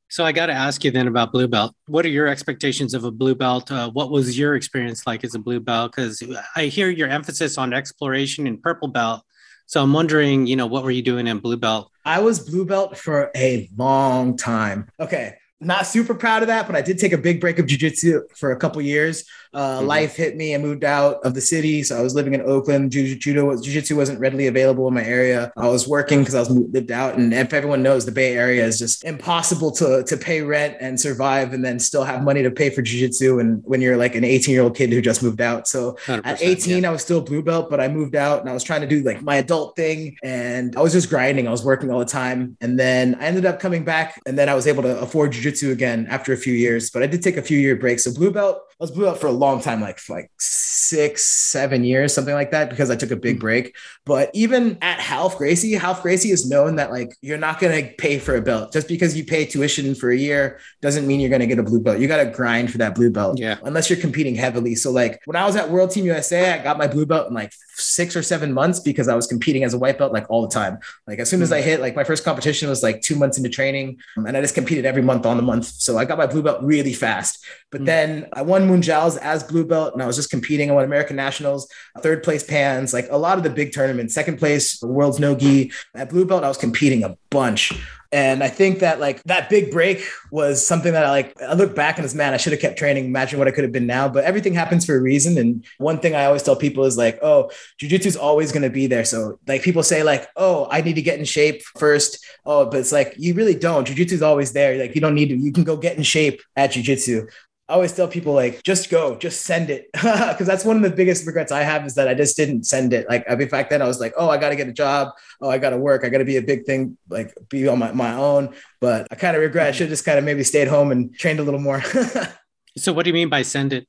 So 0.09 0.23
I 0.23 0.31
got 0.31 0.45
to 0.45 0.53
ask 0.53 0.83
you 0.83 0.91
then 0.91 1.07
about 1.07 1.31
blue 1.31 1.47
belt. 1.47 1.73
What 1.87 2.05
are 2.05 2.09
your 2.09 2.27
expectations 2.27 2.93
of 2.93 3.03
a 3.03 3.09
blue 3.09 3.33
belt? 3.33 3.71
Uh, 3.71 3.89
what 3.89 4.11
was 4.11 4.37
your 4.37 4.53
experience 4.53 5.07
like 5.07 5.23
as 5.23 5.33
a 5.33 5.39
blue 5.39 5.59
belt? 5.59 5.95
Because 5.95 6.21
I 6.55 6.65
hear 6.65 6.89
your 6.91 7.09
emphasis 7.09 7.57
on 7.57 7.73
exploration 7.73 8.45
in 8.45 8.59
purple 8.59 8.89
belt. 8.89 9.23
So 9.65 9.81
I'm 9.81 9.91
wondering, 9.91 10.45
you 10.45 10.55
know, 10.55 10.67
what 10.67 10.83
were 10.83 10.91
you 10.91 11.01
doing 11.01 11.25
in 11.25 11.39
blue 11.39 11.57
belt? 11.57 11.89
I 12.05 12.19
was 12.19 12.39
blue 12.39 12.63
belt 12.63 12.95
for 12.95 13.31
a 13.35 13.67
long 13.75 14.37
time. 14.37 14.87
Okay, 14.99 15.33
not 15.59 15.87
super 15.87 16.13
proud 16.13 16.43
of 16.43 16.47
that, 16.47 16.67
but 16.67 16.75
I 16.75 16.81
did 16.81 16.99
take 16.99 17.13
a 17.13 17.17
big 17.17 17.41
break 17.41 17.57
of 17.57 17.65
jujitsu 17.65 18.21
for 18.35 18.51
a 18.51 18.57
couple 18.57 18.81
years. 18.81 19.25
Uh, 19.53 19.77
mm-hmm. 19.77 19.87
Life 19.87 20.15
hit 20.15 20.35
me. 20.35 20.55
I 20.55 20.57
moved 20.57 20.83
out 20.83 21.17
of 21.23 21.33
the 21.33 21.41
city, 21.41 21.83
so 21.83 21.97
I 21.97 22.01
was 22.01 22.15
living 22.15 22.33
in 22.33 22.41
Oakland. 22.41 22.91
Judo, 22.91 23.55
jiu-jitsu 23.61 23.95
wasn't 23.95 24.19
readily 24.19 24.47
available 24.47 24.87
in 24.87 24.93
my 24.93 25.03
area. 25.03 25.51
I 25.57 25.67
was 25.67 25.87
working 25.87 26.19
because 26.19 26.35
I 26.35 26.39
was 26.39 26.49
lived 26.49 26.91
out, 26.91 27.15
and 27.15 27.33
if 27.33 27.53
everyone 27.53 27.83
knows, 27.83 28.05
the 28.05 28.11
Bay 28.11 28.35
Area 28.35 28.65
is 28.65 28.79
just 28.79 29.03
impossible 29.03 29.71
to 29.73 30.03
to 30.03 30.17
pay 30.17 30.41
rent 30.41 30.77
and 30.79 30.99
survive, 30.99 31.53
and 31.53 31.63
then 31.63 31.79
still 31.79 32.03
have 32.03 32.23
money 32.23 32.41
to 32.43 32.51
pay 32.51 32.69
for 32.69 32.81
jiu-jitsu. 32.81 33.39
And 33.39 33.63
when 33.63 33.81
you're 33.81 33.97
like 33.97 34.15
an 34.15 34.23
18 34.23 34.53
year 34.53 34.63
old 34.63 34.75
kid 34.75 34.91
who 34.91 35.01
just 35.01 35.21
moved 35.21 35.41
out, 35.41 35.67
so 35.67 35.97
at 36.07 36.41
18 36.41 36.83
yeah. 36.83 36.89
I 36.89 36.91
was 36.91 37.01
still 37.01 37.21
blue 37.21 37.43
belt, 37.43 37.69
but 37.69 37.79
I 37.79 37.87
moved 37.87 38.15
out 38.15 38.41
and 38.41 38.49
I 38.49 38.53
was 38.53 38.63
trying 38.63 38.81
to 38.81 38.87
do 38.87 39.01
like 39.01 39.21
my 39.21 39.35
adult 39.35 39.75
thing, 39.75 40.17
and 40.23 40.75
I 40.75 40.81
was 40.81 40.93
just 40.93 41.09
grinding. 41.09 41.47
I 41.47 41.51
was 41.51 41.63
working 41.63 41.91
all 41.91 41.99
the 41.99 42.05
time, 42.05 42.57
and 42.61 42.79
then 42.79 43.15
I 43.19 43.25
ended 43.25 43.45
up 43.45 43.59
coming 43.59 43.83
back, 43.83 44.19
and 44.25 44.37
then 44.37 44.49
I 44.49 44.55
was 44.55 44.67
able 44.67 44.83
to 44.83 44.99
afford 44.99 45.33
jiu-jitsu 45.33 45.71
again 45.71 46.07
after 46.09 46.33
a 46.33 46.37
few 46.37 46.53
years. 46.53 46.89
But 46.89 47.03
I 47.03 47.07
did 47.07 47.21
take 47.21 47.37
a 47.37 47.41
few 47.41 47.59
year 47.59 47.75
break, 47.75 47.99
so 47.99 48.13
blue 48.13 48.31
belt 48.31 48.61
I 48.83 48.85
was 48.85 48.91
blue 48.91 49.05
belt 49.05 49.21
for 49.21 49.27
a 49.27 49.31
long 49.31 49.61
time, 49.61 49.79
like 49.79 49.97
like 50.09 50.29
six, 50.37 51.23
seven 51.23 51.85
years, 51.85 52.13
something 52.13 52.33
like 52.33 52.51
that, 52.51 52.69
because 52.69 52.91
I 52.91 52.97
took 52.97 53.11
a 53.11 53.15
big 53.15 53.35
hmm. 53.37 53.39
break. 53.39 53.77
But 54.05 54.29
even 54.33 54.77
at 54.81 55.09
Ralph 55.09 55.37
Gracie, 55.37 55.77
Ralph 55.77 56.01
Gracie 56.01 56.31
is 56.31 56.49
known 56.49 56.75
that 56.75 56.91
like 56.91 57.15
you're 57.21 57.37
not 57.37 57.61
gonna 57.61 57.83
pay 57.97 58.19
for 58.19 58.35
a 58.35 58.41
belt 58.41 58.73
just 58.73 58.89
because 58.89 59.15
you 59.15 59.23
pay 59.23 59.45
tuition 59.45 59.95
for 59.95 60.11
a 60.11 60.17
year 60.17 60.59
doesn't 60.81 61.07
mean 61.07 61.21
you're 61.21 61.29
gonna 61.29 61.47
get 61.47 61.59
a 61.59 61.63
blue 61.63 61.79
belt. 61.79 61.99
You 61.99 62.09
gotta 62.09 62.29
grind 62.29 62.73
for 62.73 62.79
that 62.79 62.93
blue 62.93 63.09
belt, 63.09 63.39
yeah. 63.39 63.57
Unless 63.63 63.89
you're 63.89 63.99
competing 63.99 64.35
heavily. 64.35 64.75
So 64.75 64.91
like 64.91 65.21
when 65.23 65.37
I 65.37 65.45
was 65.45 65.55
at 65.55 65.69
World 65.69 65.91
Team 65.91 66.03
USA, 66.03 66.51
I 66.51 66.61
got 66.61 66.77
my 66.77 66.87
blue 66.87 67.05
belt 67.05 67.29
in 67.29 67.33
like 67.33 67.53
six 67.75 68.15
or 68.15 68.23
seven 68.23 68.53
months 68.53 68.79
because 68.79 69.07
I 69.07 69.15
was 69.15 69.27
competing 69.27 69.63
as 69.63 69.73
a 69.73 69.77
white 69.77 69.97
belt 69.97 70.13
like 70.13 70.29
all 70.29 70.41
the 70.41 70.53
time. 70.53 70.79
Like 71.07 71.19
as 71.19 71.29
soon 71.29 71.41
as 71.41 71.51
I 71.51 71.61
hmm. 71.61 71.67
hit, 71.67 71.81
like 71.81 71.95
my 71.95 72.03
first 72.03 72.23
competition 72.23 72.69
was 72.69 72.83
like 72.83 73.01
two 73.01 73.15
months 73.15 73.37
into 73.37 73.49
training, 73.49 73.99
and 74.15 74.35
I 74.35 74.41
just 74.41 74.55
competed 74.55 74.85
every 74.85 75.01
month 75.01 75.25
on 75.25 75.37
the 75.37 75.43
month. 75.43 75.65
So 75.65 75.97
I 75.97 76.05
got 76.05 76.17
my 76.17 76.27
blue 76.27 76.43
belt 76.43 76.63
really 76.63 76.93
fast. 76.93 77.43
But 77.71 77.81
mm. 77.81 77.85
then 77.85 78.27
I 78.33 78.41
won 78.41 78.67
Mundials 78.67 79.17
as 79.17 79.43
blue 79.43 79.65
belt, 79.65 79.93
and 79.93 80.01
I 80.01 80.07
was 80.07 80.15
just 80.15 80.29
competing. 80.29 80.69
I 80.69 80.73
won 80.73 80.83
American 80.83 81.15
Nationals, 81.15 81.67
third 81.99 82.23
place 82.23 82.43
Pans, 82.43 82.93
like 82.93 83.07
a 83.09 83.17
lot 83.17 83.37
of 83.37 83.43
the 83.43 83.49
big 83.49 83.73
tournaments. 83.73 84.13
Second 84.13 84.37
place, 84.37 84.81
World's 84.81 85.19
No 85.19 85.35
Gi. 85.35 85.71
At 85.95 86.09
blue 86.09 86.25
belt, 86.25 86.43
I 86.43 86.47
was 86.47 86.57
competing 86.57 87.03
a 87.03 87.17
bunch. 87.29 87.71
And 88.13 88.43
I 88.43 88.47
think 88.47 88.79
that 88.79 88.99
like 88.99 89.23
that 89.23 89.49
big 89.49 89.71
break 89.71 90.05
was 90.31 90.65
something 90.65 90.93
that 90.93 91.03
I 91.03 91.09
like. 91.09 91.41
I 91.41 91.55
look 91.55 91.75
back 91.75 91.97
and 91.97 92.05
it's 92.05 92.13
man, 92.13 92.31
I 92.31 92.37
should 92.37 92.53
have 92.53 92.61
kept 92.61 92.77
training. 92.77 93.05
Imagine 93.05 93.39
what 93.39 93.47
I 93.47 93.51
could 93.51 93.63
have 93.63 93.73
been 93.73 93.87
now. 93.87 94.07
But 94.07 94.23
everything 94.23 94.53
happens 94.53 94.85
for 94.85 94.95
a 94.95 95.01
reason. 95.01 95.35
And 95.39 95.65
one 95.79 95.99
thing 95.99 96.13
I 96.13 96.25
always 96.25 96.43
tell 96.43 96.55
people 96.55 96.85
is 96.85 96.95
like, 96.95 97.17
oh, 97.23 97.49
jujitsu 97.81 98.05
is 98.05 98.15
always 98.15 98.51
going 98.51 98.61
to 98.61 98.69
be 98.69 98.85
there. 98.85 99.03
So 99.03 99.39
like 99.47 99.63
people 99.63 99.81
say 99.81 100.03
like, 100.03 100.27
oh, 100.35 100.67
I 100.69 100.81
need 100.81 100.93
to 100.93 101.01
get 101.01 101.17
in 101.17 101.25
shape 101.25 101.63
first. 101.79 102.23
Oh, 102.45 102.65
but 102.69 102.79
it's 102.81 102.91
like 102.91 103.15
you 103.17 103.33
really 103.33 103.55
don't. 103.55 103.87
Jujitsu 103.87 104.11
is 104.11 104.21
always 104.21 104.53
there. 104.53 104.77
Like 104.77 104.93
you 104.93 105.01
don't 105.01 105.15
need 105.15 105.29
to. 105.29 105.35
You 105.35 105.51
can 105.51 105.63
go 105.63 105.75
get 105.75 105.97
in 105.97 106.03
shape 106.03 106.39
at 106.55 106.73
jujitsu. 106.73 107.27
I 107.69 107.75
always 107.75 107.93
tell 107.93 108.09
people 108.09 108.33
like, 108.33 108.61
just 108.63 108.89
go, 108.89 109.15
just 109.15 109.43
send 109.43 109.69
it. 109.69 109.87
Cause 109.95 110.45
that's 110.45 110.65
one 110.65 110.75
of 110.75 110.81
the 110.83 110.89
biggest 110.89 111.25
regrets 111.25 111.49
I 111.49 111.63
have 111.63 111.85
is 111.85 111.95
that 111.95 112.09
I 112.09 112.13
just 112.13 112.35
didn't 112.35 112.65
send 112.65 112.91
it. 112.91 113.07
Like, 113.07 113.23
I 113.29 113.35
mean, 113.35 113.47
back 113.47 113.69
then 113.69 113.81
I 113.81 113.87
was 113.87 114.01
like, 114.01 114.13
oh, 114.17 114.29
I 114.29 114.37
got 114.37 114.49
to 114.49 114.57
get 114.57 114.67
a 114.67 114.73
job. 114.73 115.13
Oh, 115.39 115.49
I 115.49 115.59
got 115.59 115.69
to 115.69 115.77
work. 115.77 116.03
I 116.03 116.09
got 116.09 116.17
to 116.17 116.25
be 116.25 116.35
a 116.35 116.41
big 116.41 116.65
thing, 116.65 116.97
like 117.07 117.33
be 117.49 117.67
on 117.69 117.79
my, 117.79 117.93
my 117.93 118.15
own. 118.15 118.53
But 118.81 119.07
I 119.11 119.15
kind 119.15 119.37
of 119.37 119.41
regret 119.41 119.67
I 119.67 119.69
mm-hmm. 119.69 119.77
should 119.77 119.83
have 119.85 119.91
just 119.91 120.03
kind 120.03 120.19
of 120.19 120.25
maybe 120.25 120.43
stayed 120.43 120.67
home 120.67 120.91
and 120.91 121.15
trained 121.15 121.39
a 121.39 121.43
little 121.43 121.59
more. 121.59 121.81
so 122.77 122.91
what 122.91 123.03
do 123.03 123.09
you 123.09 123.13
mean 123.13 123.29
by 123.29 123.43
send 123.43 123.71
it? 123.71 123.87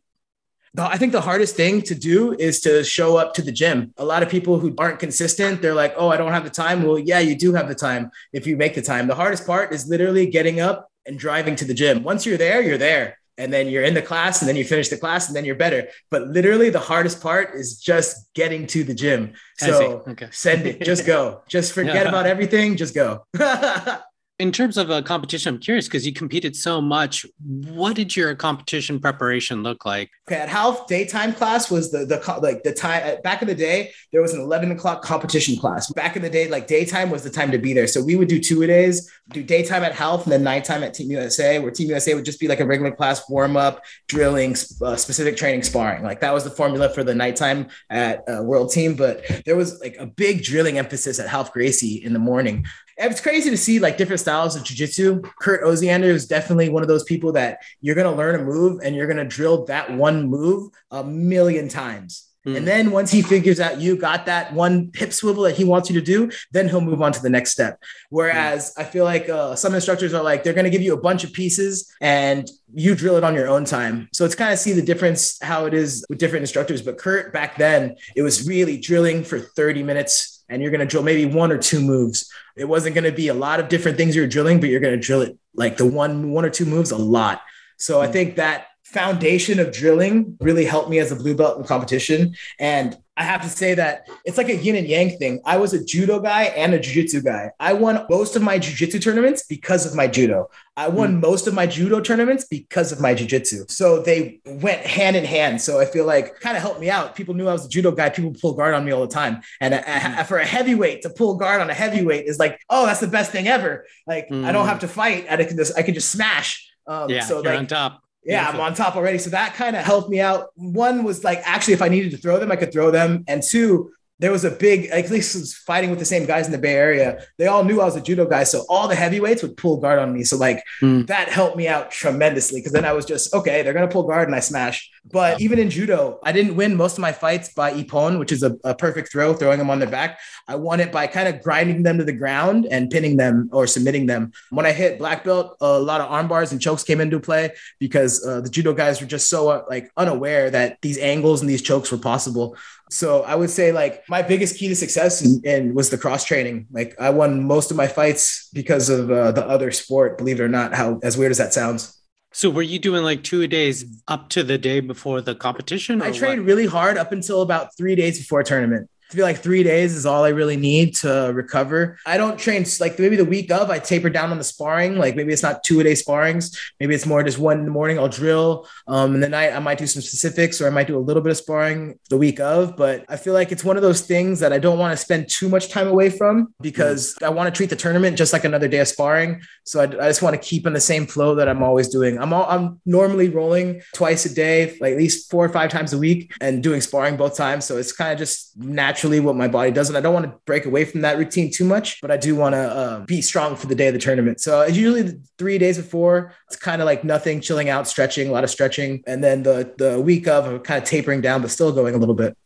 I 0.79 0.97
think 0.97 1.13
the 1.13 1.21
hardest 1.21 1.57
thing 1.57 1.83
to 1.83 1.95
do 1.95 2.33
is 2.33 2.61
to 2.63 2.83
show 2.83 3.17
up 3.17 3.35
to 3.35 3.43
the 3.43 3.53
gym. 3.53 3.93
A 3.97 4.05
lot 4.05 4.23
of 4.23 4.29
people 4.29 4.59
who 4.59 4.75
aren't 4.79 4.99
consistent, 4.99 5.63
they're 5.63 5.75
like, 5.75 5.95
oh, 5.97 6.09
I 6.09 6.17
don't 6.17 6.33
have 6.33 6.43
the 6.43 6.51
time. 6.51 6.83
Well, 6.83 6.99
yeah, 6.99 7.21
you 7.21 7.37
do 7.37 7.55
have 7.55 7.69
the 7.69 7.77
time 7.77 8.11
if 8.33 8.47
you 8.47 8.57
make 8.57 8.75
the 8.75 8.83
time. 8.83 9.07
The 9.07 9.15
hardest 9.15 9.47
part 9.47 9.73
is 9.73 9.89
literally 9.89 10.27
getting 10.27 10.61
up 10.61 10.91
and 11.07 11.19
driving 11.19 11.55
to 11.57 11.65
the 11.65 11.75
gym. 11.75 12.03
Once 12.03 12.27
you're 12.27 12.39
there, 12.39 12.61
you're 12.61 12.79
there 12.79 13.19
and 13.37 13.53
then 13.53 13.69
you're 13.69 13.83
in 13.83 13.95
the 13.95 14.03
class 14.03 14.41
and 14.41 14.49
then 14.49 14.57
you 14.57 14.65
finish 14.65 14.89
the 14.89 14.97
class 14.97 15.29
and 15.29 15.37
then 15.37 15.45
you're 15.45 15.57
better. 15.57 15.89
But 16.11 16.29
literally 16.29 16.71
the 16.71 16.79
hardest 16.79 17.21
part 17.21 17.55
is 17.55 17.79
just 17.79 18.33
getting 18.35 18.67
to 18.69 18.85
the 18.85 18.95
gym. 18.95 19.33
So 19.59 20.05
okay. 20.09 20.29
send 20.31 20.67
it, 20.67 20.83
just 20.83 21.07
go, 21.07 21.43
just 21.49 21.73
forget 21.73 22.07
about 22.09 22.27
everything, 22.27 22.77
just 22.77 22.95
go. 22.95 23.27
In 24.41 24.51
terms 24.51 24.77
of 24.77 24.91
a 24.91 25.01
competition, 25.01 25.55
I'm 25.55 25.61
curious 25.61 25.87
because 25.87 26.05
you 26.05 26.13
competed 26.13 26.57
so 26.57 26.81
much. 26.81 27.25
What 27.41 27.95
did 27.95 28.17
your 28.17 28.35
competition 28.35 28.99
preparation 28.99 29.63
look 29.63 29.87
like? 29.87 30.11
Okay, 30.29 30.41
at 30.41 30.53
Ralph 30.53 30.89
daytime 30.89 31.33
class 31.33 31.71
was 31.71 31.93
the 31.93 32.05
the 32.05 32.17
like 32.43 32.65
the 32.65 32.73
time 32.73 33.21
back 33.23 33.43
in 33.43 33.49
the 33.49 33.55
day. 33.55 33.93
There 34.11 34.21
was 34.21 34.35
an 34.35 34.41
eleven 34.41 34.73
o'clock 34.73 35.03
competition 35.03 35.57
class. 35.57 35.93
Back 35.93 36.17
in 36.17 36.23
the 36.23 36.31
day, 36.31 36.49
like 36.49 36.67
daytime 36.67 37.11
was 37.11 37.23
the 37.23 37.31
time 37.31 37.53
to 37.53 37.59
be 37.59 37.73
there. 37.75 37.87
So 37.87 38.03
we 38.03 38.17
would 38.17 38.27
do 38.27 38.41
two 38.41 38.63
a 38.63 38.67
days, 38.67 39.09
do 39.29 39.45
daytime 39.45 39.85
at 39.85 39.97
Ralph, 40.01 40.25
and 40.25 40.33
then 40.33 40.43
nighttime 40.43 40.83
at 40.83 40.95
Team 40.95 41.13
USA. 41.13 41.61
Where 41.61 41.71
Team 41.71 41.91
USA 41.91 42.15
would 42.15 42.25
just 42.25 42.41
be 42.41 42.49
like 42.49 42.59
a 42.59 42.67
regular 42.67 42.91
class 42.91 43.23
warm 43.31 43.57
up, 43.57 43.85
drilling, 44.09 44.57
uh, 44.83 44.97
specific 44.97 45.37
training, 45.37 45.63
sparring. 45.63 46.03
Like 46.03 46.19
that 46.23 46.35
was 46.35 46.43
the 46.43 46.51
formula 46.51 46.89
for 46.89 47.05
the 47.05 47.15
nighttime 47.15 47.69
at 47.89 48.25
uh, 48.29 48.43
World 48.43 48.73
Team. 48.73 48.97
But 48.97 49.25
there 49.47 49.55
was 49.55 49.79
like 49.79 49.95
a 50.01 50.07
big 50.07 50.43
drilling 50.43 50.77
emphasis 50.77 51.21
at 51.21 51.27
Ralph 51.27 51.53
Gracie 51.53 52.03
in 52.03 52.13
the 52.13 52.19
morning 52.19 52.67
it's 52.97 53.21
crazy 53.21 53.51
to 53.51 53.57
see 53.57 53.79
like 53.79 53.97
different 53.97 54.21
styles 54.21 54.57
of 54.57 54.65
jiu-jitsu. 54.65 55.23
Kurt 55.41 55.63
Osiander 55.63 56.05
is 56.05 56.27
definitely 56.27 56.69
one 56.69 56.83
of 56.83 56.89
those 56.89 57.05
people 57.05 57.33
that 57.33 57.59
you're 57.81 57.95
going 57.95 58.11
to 58.11 58.17
learn 58.17 58.41
a 58.41 58.45
move 58.45 58.81
and 58.83 58.95
you're 58.95 59.07
going 59.07 59.17
to 59.17 59.25
drill 59.25 59.65
that 59.67 59.93
one 59.93 60.29
move 60.29 60.73
a 60.91 61.03
million 61.03 61.69
times. 61.69 62.31
Mm. 62.47 62.59
And 62.59 62.67
then 62.67 62.91
once 62.91 63.11
he 63.11 63.23
figures 63.23 63.59
out 63.59 63.81
you 63.81 63.97
got 63.97 64.27
that 64.27 64.53
one 64.53 64.91
hip 64.95 65.13
swivel 65.13 65.45
that 65.45 65.57
he 65.57 65.65
wants 65.65 65.89
you 65.89 65.99
to 65.99 66.05
do, 66.05 66.31
then 66.53 66.69
he'll 66.69 66.81
move 66.81 67.01
on 67.01 67.13
to 67.13 67.23
the 67.23 67.31
next 67.31 67.53
step. 67.53 67.83
Whereas 68.11 68.75
mm. 68.75 68.83
I 68.83 68.85
feel 68.85 69.05
like 69.05 69.29
uh, 69.29 69.57
some 69.57 69.75
instructors 69.75 70.13
are 70.13 70.23
like, 70.23 70.45
they're 70.45 70.53
going 70.53 70.65
to 70.65 70.71
give 70.71 70.83
you 70.83 70.95
a 70.95 71.01
bunch 71.01 71.25
of 71.25 71.33
pieces 71.33 71.93
and 72.01 72.49
you 72.75 72.95
drill 72.95 73.17
it 73.17 73.25
on 73.25 73.35
your 73.35 73.49
own 73.49 73.65
time. 73.65 74.09
So 74.13 74.25
it's 74.25 74.35
kind 74.35 74.53
of 74.53 74.59
see 74.59 74.73
the 74.73 74.83
difference 74.83 75.39
how 75.43 75.65
it 75.67 75.75
is 75.75 76.05
with 76.09 76.19
different 76.19 76.43
instructors. 76.43 76.83
But 76.83 76.99
Kurt 76.99 77.33
back 77.33 77.57
then, 77.57 77.97
it 78.15 78.23
was 78.23 78.47
really 78.47 78.79
drilling 78.79 79.25
for 79.25 79.39
30 79.41 79.83
minutes 79.83 80.34
and 80.49 80.63
you're 80.63 80.71
going 80.71 80.81
to 80.81 80.87
drill 80.87 81.03
maybe 81.03 81.25
one 81.25 81.51
or 81.51 81.59
two 81.59 81.81
moves. 81.81 82.31
It 82.57 82.67
wasn't 82.67 82.95
going 82.95 83.05
to 83.05 83.13
be 83.13 83.29
a 83.29 83.35
lot 83.35 83.61
of 83.61 83.69
different 83.69 83.97
things 83.97 84.15
you're 84.15 84.27
drilling, 84.27 84.61
but 84.61 84.69
you're 84.69 84.81
going 84.81 84.99
to 84.99 85.07
drill 85.07 85.23
it 85.23 85.39
like 85.55 85.77
the 85.77 85.87
one, 85.87 86.31
one 86.31 86.45
or 86.45 86.51
two 86.51 86.67
moves 86.67 86.91
a 86.91 86.97
lot. 86.97 87.43
So 87.77 88.01
I 88.01 88.07
hmm. 88.07 88.13
think 88.13 88.37
that 88.37 88.67
foundation 88.85 89.59
of 89.59 89.73
drilling 89.73 90.37
really 90.41 90.65
helped 90.65 90.89
me 90.89 90.99
as 90.99 91.11
a 91.11 91.17
blue 91.17 91.35
belt 91.35 91.59
in 91.59 91.65
competition. 91.65 92.35
And 92.59 92.97
I 93.17 93.23
have 93.23 93.43
to 93.43 93.49
say 93.49 93.75
that 93.75 94.09
it's 94.25 94.37
like 94.37 94.49
a 94.49 94.57
yin 94.57 94.75
and 94.75 94.89
yang 94.89 95.17
thing. 95.19 95.41
I 95.45 95.57
was 95.59 95.73
a 95.73 95.85
judo 95.85 96.19
guy 96.19 96.45
and 96.45 96.75
a 96.75 96.81
jiu-jitsu 96.81 97.23
guy. 97.23 97.53
I 97.61 97.73
won 97.73 98.05
most 98.11 98.35
of 98.35 98.43
my 98.43 98.59
jiu-jitsu 98.59 98.99
tournaments 98.99 99.45
because 99.45 99.87
of 99.87 99.95
my 99.95 100.09
judo. 100.09 100.51
I 100.77 100.89
won 100.89 101.17
mm. 101.17 101.21
most 101.21 101.47
of 101.47 101.55
my 101.55 101.67
judo 101.67 102.01
tournaments 102.01 102.45
because 102.45 102.91
of 102.91 103.01
my 103.01 103.15
jiu-jitsu. 103.15 103.67
So 103.69 104.03
they 104.03 104.41
went 104.45 104.81
hand 104.81 105.15
in 105.15 105.25
hand. 105.25 105.61
So 105.61 105.79
I 105.79 105.85
feel 105.85 106.07
like 106.07 106.41
kind 106.41 106.57
of 106.57 106.63
helped 106.63 106.81
me 106.81 106.91
out. 106.91 107.15
People 107.15 107.35
knew 107.35 107.47
I 107.47 107.53
was 107.53 107.67
a 107.67 107.69
judo 107.69 107.93
guy. 107.93 108.11
People 108.11 108.35
pull 108.41 108.55
guard 108.55 108.75
on 108.75 108.85
me 108.85 108.91
all 108.91 109.07
the 109.07 109.15
time. 109.15 109.43
And 109.61 109.75
mm. 109.75 110.27
for 110.27 110.39
a 110.39 110.45
heavyweight 110.45 111.03
to 111.03 111.11
pull 111.11 111.37
guard 111.37 111.61
on 111.61 111.71
a 111.71 111.75
heavyweight 111.75 112.27
is 112.27 112.41
like, 112.41 112.61
oh, 112.69 112.87
that's 112.87 113.01
the 113.01 113.07
best 113.07 113.31
thing 113.31 113.47
ever. 113.47 113.87
Like 114.09 114.29
mm. 114.29 114.45
I 114.45 114.51
don't 114.51 114.65
hmm. 114.65 114.69
have 114.71 114.81
to 114.81 114.89
fight. 114.89 115.27
I 115.31 115.43
can 115.45 115.57
just 115.57 115.79
I 115.79 115.83
can 115.83 115.95
just 115.95 116.11
smash. 116.11 116.69
Um, 116.87 117.09
yeah, 117.09 117.21
so 117.21 117.41
like, 117.41 117.59
on 117.59 117.67
top 117.67 118.04
yeah, 118.25 118.49
I'm 118.49 118.61
on 118.61 118.75
top 118.75 118.97
already. 118.97 119.19
So 119.19 119.31
that 119.31 119.55
kind 119.55 119.77
of 119.77 119.85
helped 119.85 120.09
me 120.09 120.21
out. 120.21 120.49
One 120.55 121.05
was 121.05 121.25
like, 121.25 121.41
actually, 121.45 121.75
if 121.75 121.83
I 121.83 121.89
needed 121.89 122.11
to 122.13 122.17
throw 122.17 122.39
them, 122.39 122.51
I 122.51 122.57
could 122.57 122.73
throw 122.73 122.91
them. 122.91 123.25
And 123.29 123.43
two, 123.43 123.93
there 124.19 124.31
was 124.31 124.45
a 124.45 124.51
big, 124.51 124.87
at 124.87 125.11
least 125.11 125.35
was 125.35 125.55
fighting 125.55 125.91
with 125.91 125.99
the 125.99 126.05
same 126.05 126.25
guys 126.25 126.47
in 126.47 126.53
the 126.53 126.59
Bay 126.59 126.75
Area. 126.75 127.23
They 127.37 127.47
all 127.47 127.65
knew 127.65 127.81
I 127.81 127.85
was 127.85 127.97
a 127.97 128.01
judo 128.01 128.27
guy. 128.27 128.45
So 128.45 128.65
all 128.69 128.89
the 128.89 128.95
heavyweights 128.95 129.43
would 129.43 129.57
pull 129.57 129.79
guard 129.79 129.99
on 129.99 130.13
me. 130.13 130.25
So 130.25 130.37
like 130.37 130.63
mm. 130.81 131.07
that 131.09 131.29
helped 131.29 131.57
me 131.57 131.69
out 131.69 131.91
tremendously. 131.91 132.63
Cause 132.63 132.73
then 132.73 132.85
I 132.85 132.93
was 132.93 133.05
just, 133.05 133.35
okay, 133.35 133.63
they're 133.63 133.73
going 133.73 133.89
to 133.89 133.93
pull 133.93 134.07
guard 134.07 134.29
and 134.29 134.37
I 134.37 134.41
smash. 134.41 134.91
But 135.11 135.41
even 135.41 135.59
in 135.59 135.69
judo, 135.69 136.19
I 136.23 136.33
didn't 136.33 136.57
win 136.57 136.77
most 136.77 136.95
of 136.95 137.01
my 137.01 137.13
fights 137.13 137.53
by 137.53 137.73
ippon, 137.75 138.19
which 138.19 138.33
is 138.33 138.43
a, 138.43 138.57
a 138.65 138.75
perfect 138.75 139.13
throw, 139.13 139.35
throwing 139.35 139.59
them 139.59 139.69
on 139.69 139.79
their 139.79 139.91
back. 139.91 140.19
I 140.49 140.57
won 140.57 140.81
it 140.81 140.91
by 140.91 141.07
kind 141.07 141.29
of 141.29 141.43
grinding 141.43 141.83
them 141.83 141.99
to 141.99 142.05
the 142.05 142.13
ground 142.13 142.67
and 142.71 142.91
pinning 142.91 143.19
them 143.19 143.51
or 143.53 143.67
submitting 143.67 144.07
them. 144.07 144.33
When 144.51 144.65
I 144.65 144.73
hit 144.73 144.99
black 144.99 145.23
belt, 145.23 145.57
a 145.61 145.79
lot 145.79 146.01
of 146.01 146.11
arm 146.11 146.27
bars 146.27 146.53
and 146.53 146.61
chokes 146.61 146.85
came 146.85 147.01
into 147.03 147.21
play 147.21 147.51
because 147.79 148.27
uh, 148.27 148.41
the 148.41 148.49
judo 148.49 148.73
guys 148.73 149.01
were 149.01 149.07
just 149.07 149.29
so 149.29 149.51
uh, 149.51 149.65
like 149.69 149.91
unaware 149.97 150.51
that 150.51 150.79
these 150.81 150.99
angles 150.99 151.43
and 151.43 151.51
these 151.51 151.63
chokes 151.63 151.93
were 151.93 151.99
possible. 151.99 152.57
So 152.91 153.25
I 153.25 153.35
would 153.35 153.51
say 153.51 153.73
like 153.73 154.09
my 154.09 154.23
biggest 154.23 154.57
key 154.57 154.69
to 154.69 154.77
success 154.77 155.21
and, 155.21 155.45
and 155.45 155.75
was 155.75 155.91
the 155.91 155.99
cross 155.99 156.25
training. 156.25 156.67
Like 156.73 156.99
I 156.99 157.11
won 157.11 157.45
most 157.45 157.71
of 157.71 157.77
my 157.77 157.89
fights 157.89 158.49
because 158.55 158.89
of 158.89 159.11
uh, 159.11 159.33
the 159.33 159.47
other 159.47 159.71
sport. 159.71 160.17
Believe 160.17 160.41
it 160.41 160.45
or 160.45 160.49
not, 160.49 160.73
how 160.75 160.99
as 161.03 161.19
weird 161.19 161.31
as 161.31 161.39
that 161.39 161.53
sounds. 161.53 162.01
So 162.35 162.51
were 162.51 162.63
you 162.63 162.81
doing 162.81 163.05
like 163.05 163.23
two 163.23 163.47
days 163.47 163.85
up 164.09 164.29
to 164.31 164.43
the 164.43 164.59
day 164.59 164.81
before 164.81 165.21
the 165.21 165.37
competition? 165.37 166.03
I 166.03 166.11
trained 166.11 166.41
what? 166.41 166.49
really 166.49 166.67
hard 166.67 166.99
up 166.99 167.13
until 167.13 167.43
about 167.43 167.77
three 167.77 167.95
days 167.95 168.19
before 168.19 168.43
tournament. 168.43 168.91
I 169.11 169.15
feel 169.15 169.25
like 169.25 169.39
three 169.39 169.63
days 169.63 169.95
is 169.95 170.07
all 170.07 170.25
I 170.25 170.31
really 170.31 170.57
need 170.57 170.97
to 170.97 171.31
recover. 171.35 171.99
I 172.07 172.17
don't 172.17 172.39
train 172.39 172.65
like 172.81 172.99
maybe 172.99 173.17
the 173.17 173.25
week 173.25 173.51
of 173.51 173.71
I 173.71 173.79
taper 173.79 174.11
down 174.11 174.31
on 174.31 174.39
the 174.39 174.45
sparring. 174.45 174.97
Like 174.97 175.15
maybe 175.15 175.33
it's 175.33 175.43
not 175.43 175.63
two 175.63 175.81
a 175.81 175.85
day 175.85 175.93
sparrings. 175.93 176.57
Maybe 176.81 176.95
it's 176.95 177.07
more 177.07 177.23
just 177.23 177.39
one 177.39 177.59
in 177.59 177.65
the 177.65 177.71
morning. 177.71 177.99
I'll 177.99 178.09
drill. 178.09 178.67
Um, 178.89 179.15
and 179.15 179.23
the 179.23 179.29
night 179.29 179.53
I 179.53 179.59
might 179.59 179.79
do 179.79 179.87
some 179.87 180.03
specifics 180.03 180.61
or 180.61 180.67
I 180.67 180.71
might 180.71 180.87
do 180.87 180.97
a 180.97 180.99
little 180.99 181.23
bit 181.23 181.31
of 181.31 181.37
sparring 181.37 181.99
the 182.09 182.17
week 182.17 182.41
of. 182.41 182.77
But 182.77 183.05
I 183.09 183.17
feel 183.17 183.35
like 183.35 183.53
it's 183.53 183.65
one 183.65 183.77
of 183.77 183.83
those 183.83 184.01
things 184.01 184.41
that 184.41 184.53
I 184.53 184.59
don't 184.59 184.79
want 184.79 184.93
to 184.93 184.97
spend 184.97 185.29
too 185.29 185.49
much 185.49 185.69
time 185.69 185.87
away 185.87 186.11
from 186.11 186.55
because 186.61 187.15
mm-hmm. 187.15 187.27
I 187.27 187.29
want 187.29 187.53
to 187.53 187.57
treat 187.57 187.71
the 187.71 187.77
tournament 187.77 188.17
just 188.17 188.33
like 188.33 188.45
another 188.45 188.69
day 188.69 188.79
of 188.79 188.89
sparring. 188.89 189.43
So 189.65 189.81
I, 189.81 189.85
I 189.85 190.09
just 190.09 190.23
want 190.23 190.35
to 190.35 190.41
keep 190.41 190.67
in 190.67 190.73
the 190.73 190.81
same 190.81 191.07
flow 191.07 191.35
that 191.37 191.49
I'm 191.49 191.63
always 191.63 191.89
doing. 191.89 192.19
I'm 192.19 192.33
all, 192.33 192.47
I'm 192.49 192.81
normally 192.87 193.29
rolling 193.29 193.83
twice 193.93 194.25
a 194.25 194.35
day, 194.35 194.77
like 194.81 194.93
at 194.93 194.99
least 194.99 195.31
four 195.31 195.45
or 195.45 195.49
five 195.51 195.71
times 195.71 195.93
a 195.93 195.99
week, 195.99 196.33
and 196.41 196.63
doing 196.63 196.81
sparring 196.81 197.17
both 197.17 197.37
times. 197.37 197.65
So 197.65 197.77
it's 197.77 197.93
kind 197.93 198.13
of 198.13 198.19
just 198.19 198.57
natural 198.57 199.04
naturally 199.05 199.21
what 199.21 199.37
my 199.37 199.49
body 199.49 199.71
does. 199.71 199.89
And 199.89 199.99
I 199.99 200.01
don't 200.01 200.15
want 200.15 200.27
to 200.27 200.35
break 200.47 200.65
away 200.65 200.85
from 200.85 201.03
that 201.03 201.19
routine 201.19 201.51
too 201.51 201.65
much, 201.65 202.01
but 202.01 202.11
I 202.11 202.17
do 202.17 202.35
want 202.35 202.55
to 202.55 202.59
uh, 202.59 203.01
be 203.01 203.21
strong 203.21 203.55
for 203.55 203.67
the 203.67 203.75
day 203.75 203.89
of 203.89 203.95
the 203.95 204.01
tournament. 204.01 204.41
So 204.41 204.63
it's 204.63 204.77
usually 204.77 205.19
three 205.39 205.59
days 205.59 205.77
before, 205.77 206.33
it's 206.47 206.57
kind 206.57 206.81
of 206.81 206.87
like 206.87 207.05
nothing, 207.05 207.41
chilling 207.41 207.69
out, 207.69 207.87
stretching, 207.87 208.29
a 208.29 208.33
lot 208.33 208.45
of 208.45 208.51
stretching. 208.51 209.03
And 209.07 209.23
then 209.23 209.43
the, 209.43 209.75
the 209.77 210.01
week 210.01 210.27
of, 210.27 210.47
I'm 210.47 210.59
kind 210.61 210.83
of 210.83 210.89
tapering 210.89 211.21
down, 211.21 211.43
but 211.43 211.51
still 211.51 211.73
going 211.73 211.95
a 211.95 211.99
little 211.99 212.15
bit. 212.15 212.37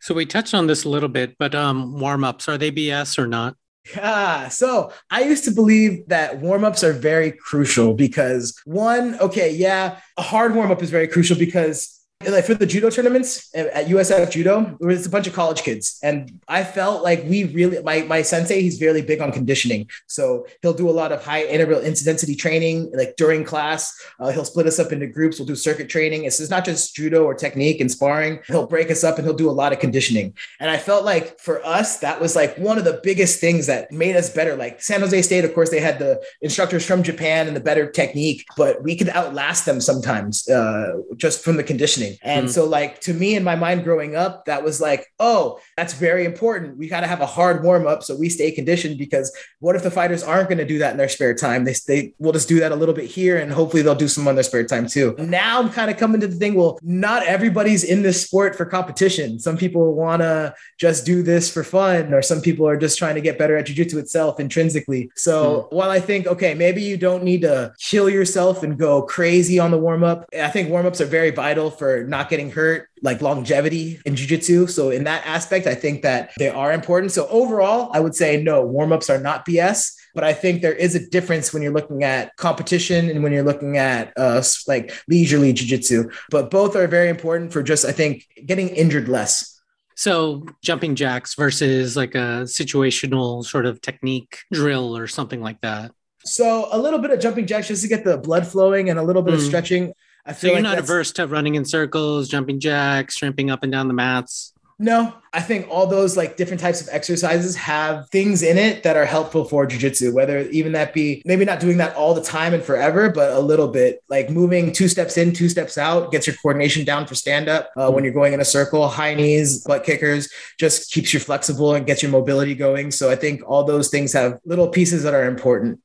So 0.00 0.14
we 0.14 0.26
touched 0.26 0.54
on 0.54 0.66
this 0.66 0.84
a 0.84 0.88
little 0.88 1.08
bit, 1.08 1.36
but 1.38 1.54
um, 1.54 2.00
warm 2.00 2.24
ups, 2.24 2.48
are 2.48 2.58
they 2.58 2.72
BS 2.72 3.18
or 3.18 3.28
not? 3.28 3.54
Yeah. 3.94 4.48
So 4.48 4.92
I 5.10 5.22
used 5.22 5.44
to 5.44 5.50
believe 5.52 6.06
that 6.08 6.40
warm 6.40 6.64
ups 6.64 6.82
are 6.82 6.92
very 6.92 7.32
crucial 7.32 7.94
because 7.94 8.60
one, 8.64 9.18
okay, 9.20 9.52
yeah, 9.52 9.98
a 10.16 10.22
hard 10.22 10.54
warm 10.54 10.70
up 10.70 10.82
is 10.82 10.90
very 10.90 11.08
crucial 11.08 11.36
because 11.36 12.01
like 12.28 12.44
for 12.44 12.54
the 12.54 12.66
judo 12.66 12.90
tournaments 12.90 13.50
at 13.54 13.86
USF 13.86 14.30
Judo, 14.30 14.76
it 14.80 14.84
was 14.84 15.06
a 15.06 15.10
bunch 15.10 15.26
of 15.26 15.32
college 15.32 15.62
kids, 15.62 15.98
and 16.02 16.40
I 16.48 16.64
felt 16.64 17.02
like 17.02 17.24
we 17.24 17.44
really 17.44 17.82
my 17.82 18.02
my 18.02 18.22
sensei 18.22 18.60
he's 18.62 18.78
very 18.78 19.02
big 19.02 19.20
on 19.20 19.32
conditioning, 19.32 19.88
so 20.06 20.46
he'll 20.62 20.72
do 20.74 20.88
a 20.88 20.92
lot 20.92 21.12
of 21.12 21.24
high 21.24 21.44
interval 21.44 21.80
intensity 21.80 22.34
training 22.34 22.90
like 22.94 23.16
during 23.16 23.44
class. 23.44 23.94
Uh, 24.18 24.30
he'll 24.30 24.44
split 24.44 24.66
us 24.66 24.78
up 24.78 24.92
into 24.92 25.06
groups. 25.06 25.38
We'll 25.38 25.46
do 25.46 25.56
circuit 25.56 25.88
training. 25.88 26.24
It's, 26.24 26.40
it's 26.40 26.50
not 26.50 26.64
just 26.64 26.94
judo 26.94 27.24
or 27.24 27.34
technique 27.34 27.80
and 27.80 27.90
sparring. 27.90 28.40
He'll 28.46 28.66
break 28.66 28.90
us 28.90 29.04
up 29.04 29.18
and 29.18 29.26
he'll 29.26 29.36
do 29.36 29.50
a 29.50 29.52
lot 29.52 29.72
of 29.72 29.78
conditioning. 29.78 30.34
And 30.60 30.70
I 30.70 30.78
felt 30.78 31.04
like 31.04 31.38
for 31.40 31.64
us 31.64 31.98
that 31.98 32.20
was 32.20 32.36
like 32.36 32.56
one 32.58 32.78
of 32.78 32.84
the 32.84 33.00
biggest 33.02 33.40
things 33.40 33.66
that 33.66 33.90
made 33.92 34.16
us 34.16 34.30
better. 34.30 34.56
Like 34.56 34.82
San 34.82 35.00
Jose 35.00 35.22
State, 35.22 35.44
of 35.44 35.54
course, 35.54 35.70
they 35.70 35.80
had 35.80 35.98
the 35.98 36.22
instructors 36.40 36.84
from 36.86 37.02
Japan 37.02 37.46
and 37.46 37.56
the 37.56 37.60
better 37.60 37.90
technique, 37.90 38.44
but 38.56 38.82
we 38.82 38.96
could 38.96 39.08
outlast 39.10 39.66
them 39.66 39.80
sometimes 39.80 40.48
uh, 40.48 40.92
just 41.16 41.42
from 41.44 41.56
the 41.56 41.64
conditioning. 41.64 42.11
And 42.22 42.46
mm-hmm. 42.46 42.52
so, 42.52 42.64
like, 42.64 43.00
to 43.02 43.14
me 43.14 43.34
in 43.34 43.44
my 43.44 43.56
mind 43.56 43.84
growing 43.84 44.16
up, 44.16 44.46
that 44.46 44.64
was 44.64 44.80
like, 44.80 45.06
oh, 45.18 45.58
that's 45.76 45.94
very 45.94 46.24
important. 46.24 46.78
We 46.78 46.88
got 46.88 47.00
to 47.00 47.06
have 47.06 47.20
a 47.20 47.26
hard 47.26 47.62
warm 47.62 47.86
up 47.86 48.02
so 48.02 48.16
we 48.16 48.28
stay 48.28 48.50
conditioned 48.50 48.98
because 48.98 49.34
what 49.60 49.76
if 49.76 49.82
the 49.82 49.90
fighters 49.90 50.22
aren't 50.22 50.48
going 50.48 50.58
to 50.58 50.64
do 50.64 50.78
that 50.78 50.92
in 50.92 50.96
their 50.98 51.08
spare 51.08 51.34
time? 51.34 51.64
They, 51.64 51.74
they 51.86 52.14
will 52.18 52.32
just 52.32 52.48
do 52.48 52.60
that 52.60 52.72
a 52.72 52.76
little 52.76 52.94
bit 52.94 53.06
here 53.06 53.38
and 53.38 53.52
hopefully 53.52 53.82
they'll 53.82 53.94
do 53.94 54.08
some 54.08 54.26
on 54.28 54.34
their 54.34 54.44
spare 54.44 54.64
time 54.64 54.86
too. 54.86 55.14
Now 55.18 55.60
I'm 55.60 55.70
kind 55.70 55.90
of 55.90 55.96
coming 55.96 56.20
to 56.20 56.26
the 56.26 56.36
thing, 56.36 56.54
well, 56.54 56.78
not 56.82 57.24
everybody's 57.24 57.84
in 57.84 58.02
this 58.02 58.22
sport 58.22 58.56
for 58.56 58.64
competition. 58.64 59.38
Some 59.38 59.56
people 59.56 59.94
want 59.94 60.22
to 60.22 60.54
just 60.78 61.06
do 61.06 61.22
this 61.22 61.52
for 61.52 61.64
fun, 61.64 62.12
or 62.12 62.22
some 62.22 62.40
people 62.40 62.66
are 62.66 62.76
just 62.76 62.98
trying 62.98 63.14
to 63.14 63.20
get 63.20 63.38
better 63.38 63.56
at 63.56 63.66
jujitsu 63.66 63.94
itself 63.94 64.40
intrinsically. 64.40 65.10
So 65.14 65.62
mm-hmm. 65.62 65.76
while 65.76 65.90
I 65.90 66.00
think, 66.00 66.26
okay, 66.26 66.54
maybe 66.54 66.82
you 66.82 66.96
don't 66.96 67.24
need 67.24 67.42
to 67.42 67.72
kill 67.78 68.08
yourself 68.08 68.62
and 68.62 68.78
go 68.78 69.02
crazy 69.02 69.58
on 69.58 69.70
the 69.70 69.78
warm 69.78 70.04
up, 70.04 70.26
I 70.34 70.48
think 70.48 70.70
warm 70.70 70.86
ups 70.86 71.00
are 71.00 71.06
very 71.06 71.30
vital 71.30 71.70
for 71.70 72.01
not 72.06 72.28
getting 72.28 72.50
hurt, 72.50 72.88
like 73.02 73.20
longevity 73.20 74.00
in 74.04 74.14
jujitsu. 74.14 74.68
So 74.70 74.90
in 74.90 75.04
that 75.04 75.26
aspect, 75.26 75.66
I 75.66 75.74
think 75.74 76.02
that 76.02 76.32
they 76.38 76.48
are 76.48 76.72
important. 76.72 77.12
So 77.12 77.26
overall, 77.28 77.90
I 77.92 78.00
would 78.00 78.14
say 78.14 78.42
no, 78.42 78.64
warm-ups 78.64 79.10
are 79.10 79.18
not 79.18 79.46
BS. 79.46 79.92
But 80.14 80.24
I 80.24 80.34
think 80.34 80.60
there 80.60 80.74
is 80.74 80.94
a 80.94 81.08
difference 81.08 81.54
when 81.54 81.62
you're 81.62 81.72
looking 81.72 82.04
at 82.04 82.36
competition 82.36 83.08
and 83.08 83.22
when 83.22 83.32
you're 83.32 83.42
looking 83.42 83.78
at 83.78 84.12
uh, 84.18 84.42
like 84.68 84.92
leisurely 85.08 85.54
jujitsu. 85.54 86.12
But 86.30 86.50
both 86.50 86.76
are 86.76 86.86
very 86.86 87.08
important 87.08 87.50
for 87.50 87.62
just, 87.62 87.86
I 87.86 87.92
think, 87.92 88.26
getting 88.44 88.68
injured 88.68 89.08
less. 89.08 89.60
So 89.94 90.46
jumping 90.62 90.96
jacks 90.96 91.34
versus 91.34 91.96
like 91.96 92.14
a 92.14 92.44
situational 92.44 93.44
sort 93.44 93.66
of 93.66 93.80
technique 93.80 94.40
drill 94.52 94.96
or 94.96 95.06
something 95.06 95.40
like 95.40 95.60
that. 95.62 95.92
So 96.24 96.68
a 96.70 96.78
little 96.78 96.98
bit 96.98 97.10
of 97.10 97.20
jumping 97.20 97.46
jacks 97.46 97.68
just 97.68 97.82
to 97.82 97.88
get 97.88 98.04
the 98.04 98.18
blood 98.18 98.46
flowing 98.46 98.90
and 98.90 98.98
a 98.98 99.02
little 99.02 99.22
bit 99.22 99.34
mm. 99.34 99.38
of 99.38 99.42
stretching. 99.42 99.92
I 100.24 100.32
feel 100.32 100.50
so 100.50 100.54
you're 100.54 100.62
like 100.62 100.76
not 100.76 100.78
averse 100.78 101.12
to 101.12 101.26
running 101.26 101.56
in 101.56 101.64
circles, 101.64 102.28
jumping 102.28 102.60
jacks, 102.60 103.16
shrimping 103.16 103.50
up 103.50 103.62
and 103.62 103.72
down 103.72 103.88
the 103.88 103.94
mats. 103.94 104.52
No, 104.78 105.14
I 105.32 105.40
think 105.40 105.68
all 105.70 105.86
those 105.86 106.16
like 106.16 106.36
different 106.36 106.60
types 106.60 106.80
of 106.80 106.88
exercises 106.90 107.54
have 107.54 108.08
things 108.10 108.42
in 108.42 108.58
it 108.58 108.82
that 108.82 108.96
are 108.96 109.04
helpful 109.04 109.44
for 109.44 109.64
jujitsu, 109.64 110.12
whether 110.12 110.40
even 110.48 110.72
that 110.72 110.92
be 110.92 111.22
maybe 111.24 111.44
not 111.44 111.60
doing 111.60 111.76
that 111.76 111.94
all 111.94 112.14
the 112.14 112.22
time 112.22 112.52
and 112.52 112.64
forever, 112.64 113.08
but 113.08 113.30
a 113.30 113.38
little 113.38 113.68
bit 113.68 114.02
like 114.08 114.28
moving 114.28 114.72
two 114.72 114.88
steps 114.88 115.16
in, 115.16 115.32
two 115.32 115.48
steps 115.48 115.78
out, 115.78 116.10
gets 116.10 116.26
your 116.26 116.34
coordination 116.42 116.84
down 116.84 117.06
for 117.06 117.14
stand 117.14 117.48
up 117.48 117.70
uh, 117.76 117.92
when 117.92 118.02
you're 118.02 118.12
going 118.12 118.32
in 118.32 118.40
a 118.40 118.44
circle, 118.44 118.88
high 118.88 119.14
knees, 119.14 119.62
butt 119.64 119.84
kickers, 119.84 120.28
just 120.58 120.90
keeps 120.90 121.14
you 121.14 121.20
flexible 121.20 121.74
and 121.74 121.86
gets 121.86 122.02
your 122.02 122.10
mobility 122.10 122.54
going. 122.54 122.90
So 122.90 123.08
I 123.08 123.14
think 123.14 123.42
all 123.46 123.62
those 123.62 123.88
things 123.88 124.12
have 124.14 124.40
little 124.44 124.68
pieces 124.68 125.04
that 125.04 125.14
are 125.14 125.28
important. 125.28 125.80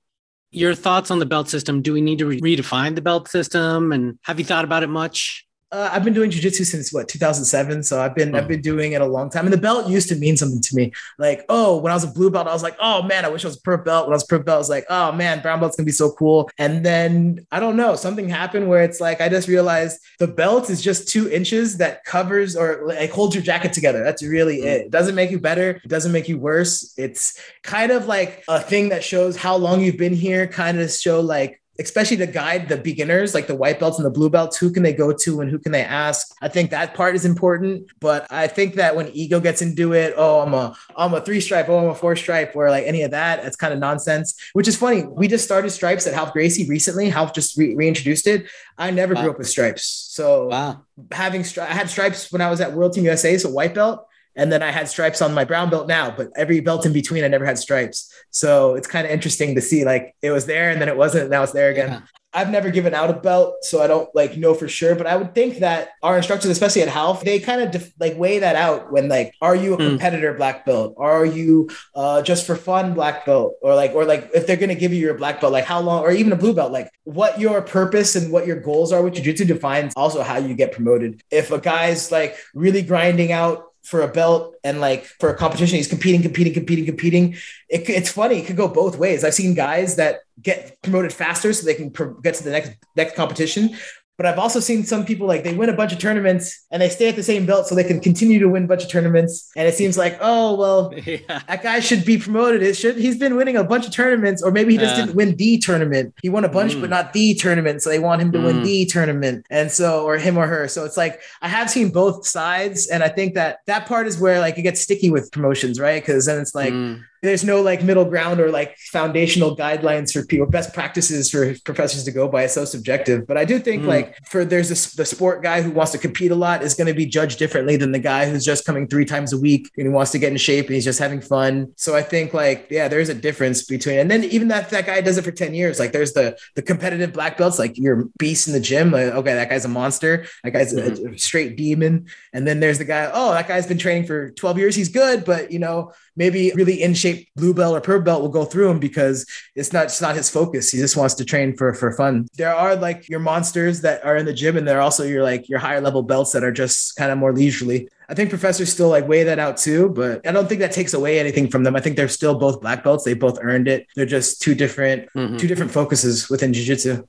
Your 0.57 0.73
thoughts 0.73 1.11
on 1.11 1.19
the 1.19 1.27
belt 1.27 1.49
system? 1.49 1.83
Do 1.83 1.93
we 1.93 2.01
need 2.01 2.17
to 2.17 2.25
re- 2.25 2.41
redefine 2.41 2.95
the 2.95 3.01
belt 3.01 3.27
system? 3.27 3.91
And 3.91 4.17
have 4.23 4.39
you 4.39 4.45
thought 4.45 4.65
about 4.65 4.81
it 4.81 4.87
much? 4.87 5.46
Uh, 5.69 5.89
I've 5.91 6.06
been 6.06 6.13
doing 6.13 6.32
jujitsu 6.32 6.65
since 6.65 6.93
what 6.93 7.10
2007, 7.10 7.84
so 7.84 7.99
I've 8.01 8.15
been 8.15 8.34
oh. 8.34 8.38
I've 8.38 8.47
been 8.47 8.62
doing 8.62 8.93
it 8.93 9.01
a 9.01 9.06
long 9.06 9.30
time. 9.30 9.45
And 9.45 9.53
the 9.53 9.58
belt 9.58 9.89
used 9.89 10.08
to 10.10 10.15
mean 10.15 10.38
something 10.38 10.62
to 10.62 10.75
me. 10.75 10.93
Like, 11.19 11.43
oh, 11.49 11.77
when 11.77 11.91
I 11.91 11.95
was 11.95 12.06
a 12.06 12.08
blue 12.08 12.30
belt, 12.30 12.47
I 12.47 12.53
was 12.53 12.63
like, 12.63 12.77
oh 12.80 13.03
man, 13.03 13.25
I 13.25 13.30
wish 13.30 13.43
I 13.43 13.49
was 13.49 13.58
a 13.58 13.62
purple 13.62 13.84
belt. 13.84 14.08
When 14.08 14.13
I 14.13 14.15
was 14.15 14.23
purple 14.23 14.45
belt, 14.45 14.56
I 14.56 14.60
was 14.60 14.69
like, 14.69 14.86
oh 14.89 15.12
man, 15.12 15.41
brown 15.41 15.60
belt's 15.60 15.75
gonna 15.75 15.86
be 15.86 15.91
so 15.91 16.12
cool. 16.12 16.49
And 16.58 16.86
then 16.86 17.45
I 17.51 17.60
don't 17.60 17.75
know, 17.75 17.95
something 17.95 18.30
happened 18.30 18.69
where 18.69 18.82
it's 18.82 19.01
like 19.01 19.19
I 19.19 19.27
just 19.27 19.49
realized 19.49 19.99
the 20.19 20.27
belt 20.27 20.69
is 20.69 20.82
just 20.82 21.10
two 21.10 21.30
inches 21.30 21.77
that 21.77 22.06
covers 22.06 22.56
or 22.56 22.84
like 22.86 23.12
holds 23.12 23.36
your 23.36 23.43
jacket 23.43 23.73
together. 23.73 24.03
That's 24.03 24.23
really 24.23 24.60
mm. 24.60 24.65
it. 24.65 24.82
It 24.86 24.91
doesn't 24.91 25.15
make 25.15 25.32
you 25.32 25.39
better. 25.39 25.82
It 25.84 25.89
doesn't 25.89 26.13
make 26.13 26.30
you 26.30 26.38
worse. 26.38 26.93
It's 26.97 27.38
kind 27.63 27.91
of 27.91 28.06
like 28.06 28.45
a 28.47 28.62
thing 28.62 28.89
that 28.89 29.03
shows 29.03 29.36
how 29.36 29.58
long 29.58 29.82
you've 29.82 29.97
been 29.97 30.15
here. 30.15 30.47
Kind 30.47 30.80
of 30.80 30.89
show 30.91 31.19
like 31.19 31.62
especially 31.79 32.17
to 32.17 32.27
guide 32.27 32.69
the 32.69 32.77
beginners, 32.77 33.33
like 33.33 33.47
the 33.47 33.55
white 33.55 33.79
belts 33.79 33.97
and 33.97 34.05
the 34.05 34.11
blue 34.11 34.29
belts, 34.29 34.57
who 34.57 34.71
can 34.71 34.83
they 34.83 34.93
go 34.93 35.13
to 35.13 35.41
and 35.41 35.49
who 35.49 35.59
can 35.59 35.71
they 35.71 35.83
ask? 35.83 36.35
I 36.41 36.47
think 36.47 36.71
that 36.71 36.93
part 36.93 37.15
is 37.15 37.25
important. 37.25 37.87
But 37.99 38.27
I 38.31 38.47
think 38.47 38.75
that 38.75 38.95
when 38.95 39.09
ego 39.09 39.39
gets 39.39 39.61
into 39.61 39.93
it, 39.93 40.13
oh, 40.17 40.41
I'm 40.41 40.53
a 40.53 40.75
I'm 40.95 41.13
a 41.13 41.21
three 41.21 41.41
stripe, 41.41 41.69
oh, 41.69 41.79
I'm 41.79 41.89
a 41.89 41.95
four 41.95 42.15
stripe, 42.15 42.55
or 42.55 42.69
like 42.69 42.85
any 42.85 43.03
of 43.03 43.11
that, 43.11 43.45
it's 43.45 43.55
kind 43.55 43.73
of 43.73 43.79
nonsense. 43.79 44.35
Which 44.53 44.67
is 44.67 44.75
funny. 44.75 45.03
We 45.03 45.27
just 45.27 45.45
started 45.45 45.69
stripes 45.69 46.07
at 46.07 46.13
Ralph 46.13 46.33
Gracie 46.33 46.67
recently. 46.67 47.11
Ralph 47.11 47.33
just 47.33 47.57
re- 47.57 47.75
reintroduced 47.75 48.27
it. 48.27 48.47
I 48.77 48.91
never 48.91 49.13
wow. 49.13 49.21
grew 49.21 49.31
up 49.31 49.37
with 49.37 49.47
stripes, 49.47 49.83
so 49.85 50.47
wow. 50.47 50.81
having 51.11 51.41
stri- 51.41 51.63
I 51.63 51.73
had 51.73 51.89
stripes 51.89 52.31
when 52.31 52.41
I 52.41 52.49
was 52.49 52.61
at 52.61 52.73
World 52.73 52.93
Team 52.93 53.05
USA, 53.05 53.37
so 53.37 53.49
white 53.49 53.73
belt. 53.73 54.07
And 54.38 54.52
then 54.52 54.63
I 54.63 54.71
had 54.71 54.88
stripes 54.88 55.21
on 55.21 55.34
my 55.34 55.43
brown 55.43 55.69
belt 55.69 55.88
now, 55.88 56.13
but 56.15 56.30
every 56.36 56.60
belt 56.60 56.86
in 56.86 56.93
between, 56.93 57.23
I 57.23 57.28
never 57.28 57.45
had 57.45 57.58
stripes. 57.58 58.13
So 58.30 58.76
it's 58.76 58.88
kind 58.88 59.06
of 59.06 59.12
interesting 59.12 59.56
to 59.56 59.62
see 59.62 59.84
like 59.84 60.15
it 60.21 60.32
was 60.32 60.45
there 60.45 60.69
and 60.69 60.80
then 60.80 60.88
it 60.88 60.95
wasn't. 60.95 61.23
and 61.23 61.32
now 61.32 61.43
it's 61.43 61.54
there 61.54 61.69
again. 61.71 61.89
Yeah. 61.89 62.02
I've 62.34 62.52
never 62.52 62.69
given 62.69 62.93
out 62.93 63.10
a 63.10 63.13
belt, 63.13 63.63
so 63.63 63.82
I 63.82 63.88
don't 63.88 64.13
like 64.13 64.38
know 64.38 64.54
for 64.54 64.67
sure. 64.67 64.93
But 64.93 65.08
I 65.08 65.15
would 65.15 65.34
think 65.34 65.58
that 65.60 65.89
our 66.04 66.17
instructors, 66.17 66.52
especially 66.52 66.84
at 66.84 66.93
Ralph, 66.93 67.23
they 67.23 67.39
kind 67.39 67.62
of 67.62 67.71
def- 67.71 67.93
like 68.00 68.15
weigh 68.15 68.38
that 68.39 68.56
out 68.56 68.91
when 68.91 69.10
like, 69.10 69.34
are 69.41 69.56
you 69.56 69.73
a 69.73 69.78
hmm. 69.78 69.88
competitor 69.89 70.34
mm. 70.34 70.38
black 70.38 70.63
belt? 70.63 70.93
Are 70.97 71.26
you 71.26 71.69
uh, 71.95 72.21
just 72.21 72.45
for 72.45 72.56
fun 72.56 72.93
black 72.93 73.26
belt? 73.26 73.56
Or 73.63 73.73
like, 73.73 73.93
or 73.95 74.06
like 74.06 74.30
if 74.36 74.45
they're 74.45 74.58
gonna 74.58 74.76
give 74.76 74.93
you 74.93 75.00
your 75.00 75.15
black 75.15 75.41
belt, 75.41 75.52
like 75.52 75.65
how 75.65 75.80
long, 75.80 76.04
or 76.04 76.12
even 76.12 76.32
a 76.32 76.36
blue 76.36 76.54
belt, 76.54 76.71
like 76.71 76.91
what 77.06 77.39
your 77.39 77.62
purpose 77.62 78.15
and 78.15 78.32
what 78.32 78.45
your 78.45 78.60
goals 78.60 78.91
are 78.91 79.02
with 79.02 79.15
jiu-jitsu 79.15 79.45
defines 79.45 79.93
also 79.95 80.21
how 80.21 80.38
you 80.38 80.54
get 80.54 80.73
promoted. 80.73 81.23
If 81.32 81.50
a 81.50 81.60
guy's 81.60 82.12
like 82.12 82.36
really 82.54 82.84
grinding 82.84 83.32
out 83.32 83.67
for 83.83 84.01
a 84.01 84.07
belt 84.07 84.55
and 84.63 84.81
like 84.81 85.05
for 85.05 85.29
a 85.29 85.35
competition 85.35 85.77
he's 85.77 85.87
competing 85.87 86.21
competing 86.21 86.53
competing 86.53 86.85
competing. 86.85 87.35
It, 87.69 87.89
it's 87.89 88.11
funny 88.11 88.39
it 88.39 88.45
could 88.45 88.57
go 88.57 88.67
both 88.67 88.97
ways. 88.97 89.23
I've 89.23 89.33
seen 89.33 89.53
guys 89.53 89.95
that 89.95 90.19
get 90.41 90.81
promoted 90.81 91.13
faster 91.13 91.53
so 91.53 91.65
they 91.65 91.73
can 91.73 91.89
get 92.21 92.35
to 92.35 92.43
the 92.43 92.51
next 92.51 92.71
next 92.95 93.15
competition 93.15 93.75
but 94.17 94.25
I've 94.25 94.39
also 94.39 94.60
seen 94.60 94.84
some 94.84 95.06
people 95.06 95.27
like 95.27 95.43
they 95.43 95.53
win 95.53 95.69
a 95.69 95.73
bunch 95.73 95.93
of 95.93 95.99
tournaments 95.99 96.65
and 96.71 96.82
they 96.82 96.89
stay 96.89 97.08
at 97.08 97.15
the 97.15 97.23
same 97.23 97.45
belt 97.45 97.67
so 97.67 97.75
they 97.75 97.84
can 97.84 97.99
continue 97.99 98.39
to 98.39 98.49
win 98.49 98.63
a 98.63 98.67
bunch 98.67 98.84
of 98.84 98.89
tournaments. 98.89 99.51
And 99.56 99.67
it 99.67 99.75
seems 99.75 99.95
like, 99.95 100.17
oh 100.21 100.56
well, 100.56 100.91
yeah. 101.06 101.41
that 101.47 101.62
guy 101.62 101.80
should 101.80 102.03
be 102.03 102.17
promoted. 102.17 102.63
It 102.63 102.75
should 102.75 102.97
he's 102.97 103.17
been 103.17 103.36
winning 103.36 103.58
a 103.58 103.63
bunch 103.63 103.86
of 103.86 103.93
tournaments, 103.93 104.41
or 104.41 104.51
maybe 104.51 104.73
he 104.73 104.80
just 104.80 104.95
uh, 104.95 105.06
didn't 105.06 105.15
win 105.15 105.36
the 105.36 105.60
tournament. 105.60 106.15
He 106.21 106.30
won 106.30 106.45
a 106.45 106.49
bunch, 106.49 106.73
mm. 106.73 106.82
but 106.82 106.89
not 106.89 107.13
the 107.13 107.36
tournament. 107.36 107.84
So 107.84 107.89
they 107.89 107.99
want 107.99 108.21
him 108.21 108.32
to 108.32 108.39
mm. 108.39 108.45
win 108.45 108.63
the 108.63 108.86
tournament. 108.88 109.45
And 109.51 109.71
so, 109.71 110.03
or 110.03 110.17
him 110.17 110.36
or 110.38 110.47
her. 110.47 110.67
So 110.67 110.84
it's 110.84 110.97
like 110.97 111.21
I 111.43 111.47
have 111.47 111.69
seen 111.69 111.89
both 111.91 112.25
sides, 112.25 112.88
and 112.88 113.03
I 113.03 113.10
think 113.10 113.36
that 113.36 113.60
that 113.67 113.86
part 113.86 114.08
is 114.08 114.19
where 114.19 114.39
like 114.39 114.58
it 114.58 114.63
gets 114.63 114.82
sticky 114.82 115.12
with 115.12 115.32
promotions, 115.32 115.80
right? 115.80 116.01
Because 116.01 116.25
then 116.25 116.41
it's 116.41 116.56
like. 116.56 116.73
Mm 116.73 117.03
there's 117.21 117.43
no 117.43 117.62
like 117.62 117.84
middle 117.84 118.06
ground 118.06 118.39
or 118.39 118.51
like 118.51 118.77
foundational 118.77 119.56
guidelines 119.56 120.12
for 120.12 120.25
people 120.25 120.45
best 120.45 120.73
practices 120.73 121.30
for 121.30 121.56
professors 121.65 122.03
to 122.03 122.12
go 122.12 122.27
by. 122.27 122.43
It's 122.43 122.53
so 122.53 122.65
subjective. 122.65 123.27
But 123.27 123.38
i 123.38 123.45
do 123.45 123.60
think 123.60 123.84
mm. 123.84 123.88
like 123.88 124.17
for 124.27 124.45
there's 124.45 124.69
this 124.69 124.93
the 124.93 125.06
sport 125.06 125.43
guy 125.43 125.62
who 125.62 125.71
wants 125.71 125.91
to 125.93 125.97
compete 125.97 126.32
a 126.32 126.36
lot 126.36 126.63
is 126.63 126.73
going 126.73 126.88
to 126.88 126.93
be 126.93 127.06
judged 127.06 127.39
differently 127.39 127.75
than 127.77 127.91
the 127.91 127.99
guy 127.99 128.30
who's 128.30 128.45
just 128.45 128.65
coming 128.65 128.88
three 128.88 129.06
times 129.06 129.34
a 129.34 129.38
week 129.38 129.71
and 129.77 129.88
he 129.88 129.91
wants 129.91 130.12
to 130.12 130.19
get 130.19 130.32
in 130.32 130.38
shape 130.38 130.65
and 130.67 130.75
he's 130.75 130.86
just 130.86 130.99
having 130.99 131.21
fun. 131.21 131.73
So 131.75 131.95
i 131.95 132.01
think 132.01 132.34
like 132.34 132.67
yeah 132.69 132.88
there's 132.88 133.10
a 133.10 133.13
difference 133.13 133.63
between 133.63 133.99
and 133.99 134.10
then 134.12 134.23
even 134.25 134.47
that 134.49 134.69
that 134.69 134.86
guy 134.86 135.01
does 135.01 135.17
it 135.17 135.23
for 135.23 135.32
10 135.32 135.53
years. 135.53 135.80
Like 135.80 135.91
there's 135.91 136.13
the 136.13 136.38
the 136.56 136.62
competitive 136.62 137.13
black 137.13 137.38
belts 137.38 137.60
like 137.60 137.77
you're 137.77 138.06
beast 138.19 138.47
in 138.47 138.53
the 138.53 138.60
gym. 138.60 138.91
Like 138.91 139.13
okay 139.13 139.34
that 139.34 139.49
guy's 139.49 139.65
a 139.65 139.69
monster. 139.69 140.25
That 140.43 140.51
guy's 140.51 140.73
mm-hmm. 140.73 141.08
a, 141.08 141.12
a 141.13 141.17
straight 141.17 141.58
demon. 141.58 142.08
And 142.34 142.45
then 142.45 142.60
there's 142.60 142.77
the 142.77 142.86
guy 142.86 143.10
oh 143.13 143.32
that 143.32 143.47
guy's 143.47 143.67
been 143.67 143.80
training 143.80 144.06
for 144.06 144.32
12 144.32 144.58
years. 144.58 144.75
He's 144.75 144.89
good 144.89 145.25
but 145.25 145.51
you 145.51 145.60
know 145.60 145.93
maybe 146.17 146.51
really 146.56 146.82
in 146.82 146.93
shape 146.93 147.30
blue 147.36 147.53
belt 147.53 147.77
or 147.77 147.82
purple 147.82 148.03
belt 148.03 148.21
will 148.21 148.30
go 148.30 148.43
through 148.43 148.69
him 148.69 148.80
because 148.80 149.25
it's 149.56 149.71
not 149.71 149.86
it's 149.86 150.01
not 150.01 150.15
his 150.15 150.30
focus. 150.30 150.71
He 150.71 150.80
just 150.80 150.97
wants 150.97 151.13
to 151.15 151.25
train 151.25 151.56
for 151.56 151.73
for 151.73 151.93
fun. 151.93 152.27
There 152.36 152.53
are 152.53 152.75
like 152.75 153.08
your 153.08 153.19
monsters 153.19 153.82
that 153.82 154.03
are 154.03 154.17
in 154.17 154.25
the 154.25 154.34
gym, 154.34 154.58
and 154.58 154.67
there 154.67 154.77
are 154.80 154.82
also 154.82 155.03
your 155.03 155.23
like 155.23 155.47
your 155.47 155.60
higher 155.60 155.80
level 155.80 156.03
belts 156.03 156.34
that 156.34 156.43
are 156.43 156.51
just 156.51 156.95
kind 156.97 157.12
of 157.12 157.17
more 157.17 157.32
leisurely. 157.32 157.88
I 158.10 158.13
think 158.13 158.30
professors 158.30 158.71
still 158.71 158.89
like 158.89 159.08
weigh 159.08 159.23
that 159.23 159.38
out 159.39 159.58
too, 159.58 159.89
but 159.89 160.25
I 160.27 160.32
don't 160.32 160.47
think 160.47 160.62
that 160.62 160.71
takes 160.71 160.93
away 160.93 161.19
anything 161.19 161.49
from 161.49 161.63
them. 161.63 161.75
I 161.75 161.82
think 161.82 161.97
they're 161.97 162.08
still 162.08 162.36
both 162.36 162.62
black 162.62 162.84
belts. 162.84 163.03
They 163.03 163.13
both 163.13 163.38
earned 163.41 163.67
it. 163.67 163.86
They're 163.95 164.06
just 164.06 164.41
two 164.41 164.56
different 164.56 165.10
mm-hmm. 165.13 165.38
two 165.38 165.47
different 165.47 165.71
focuses 165.71 166.30
within 166.30 166.53
jiu-jitsu. 166.53 167.06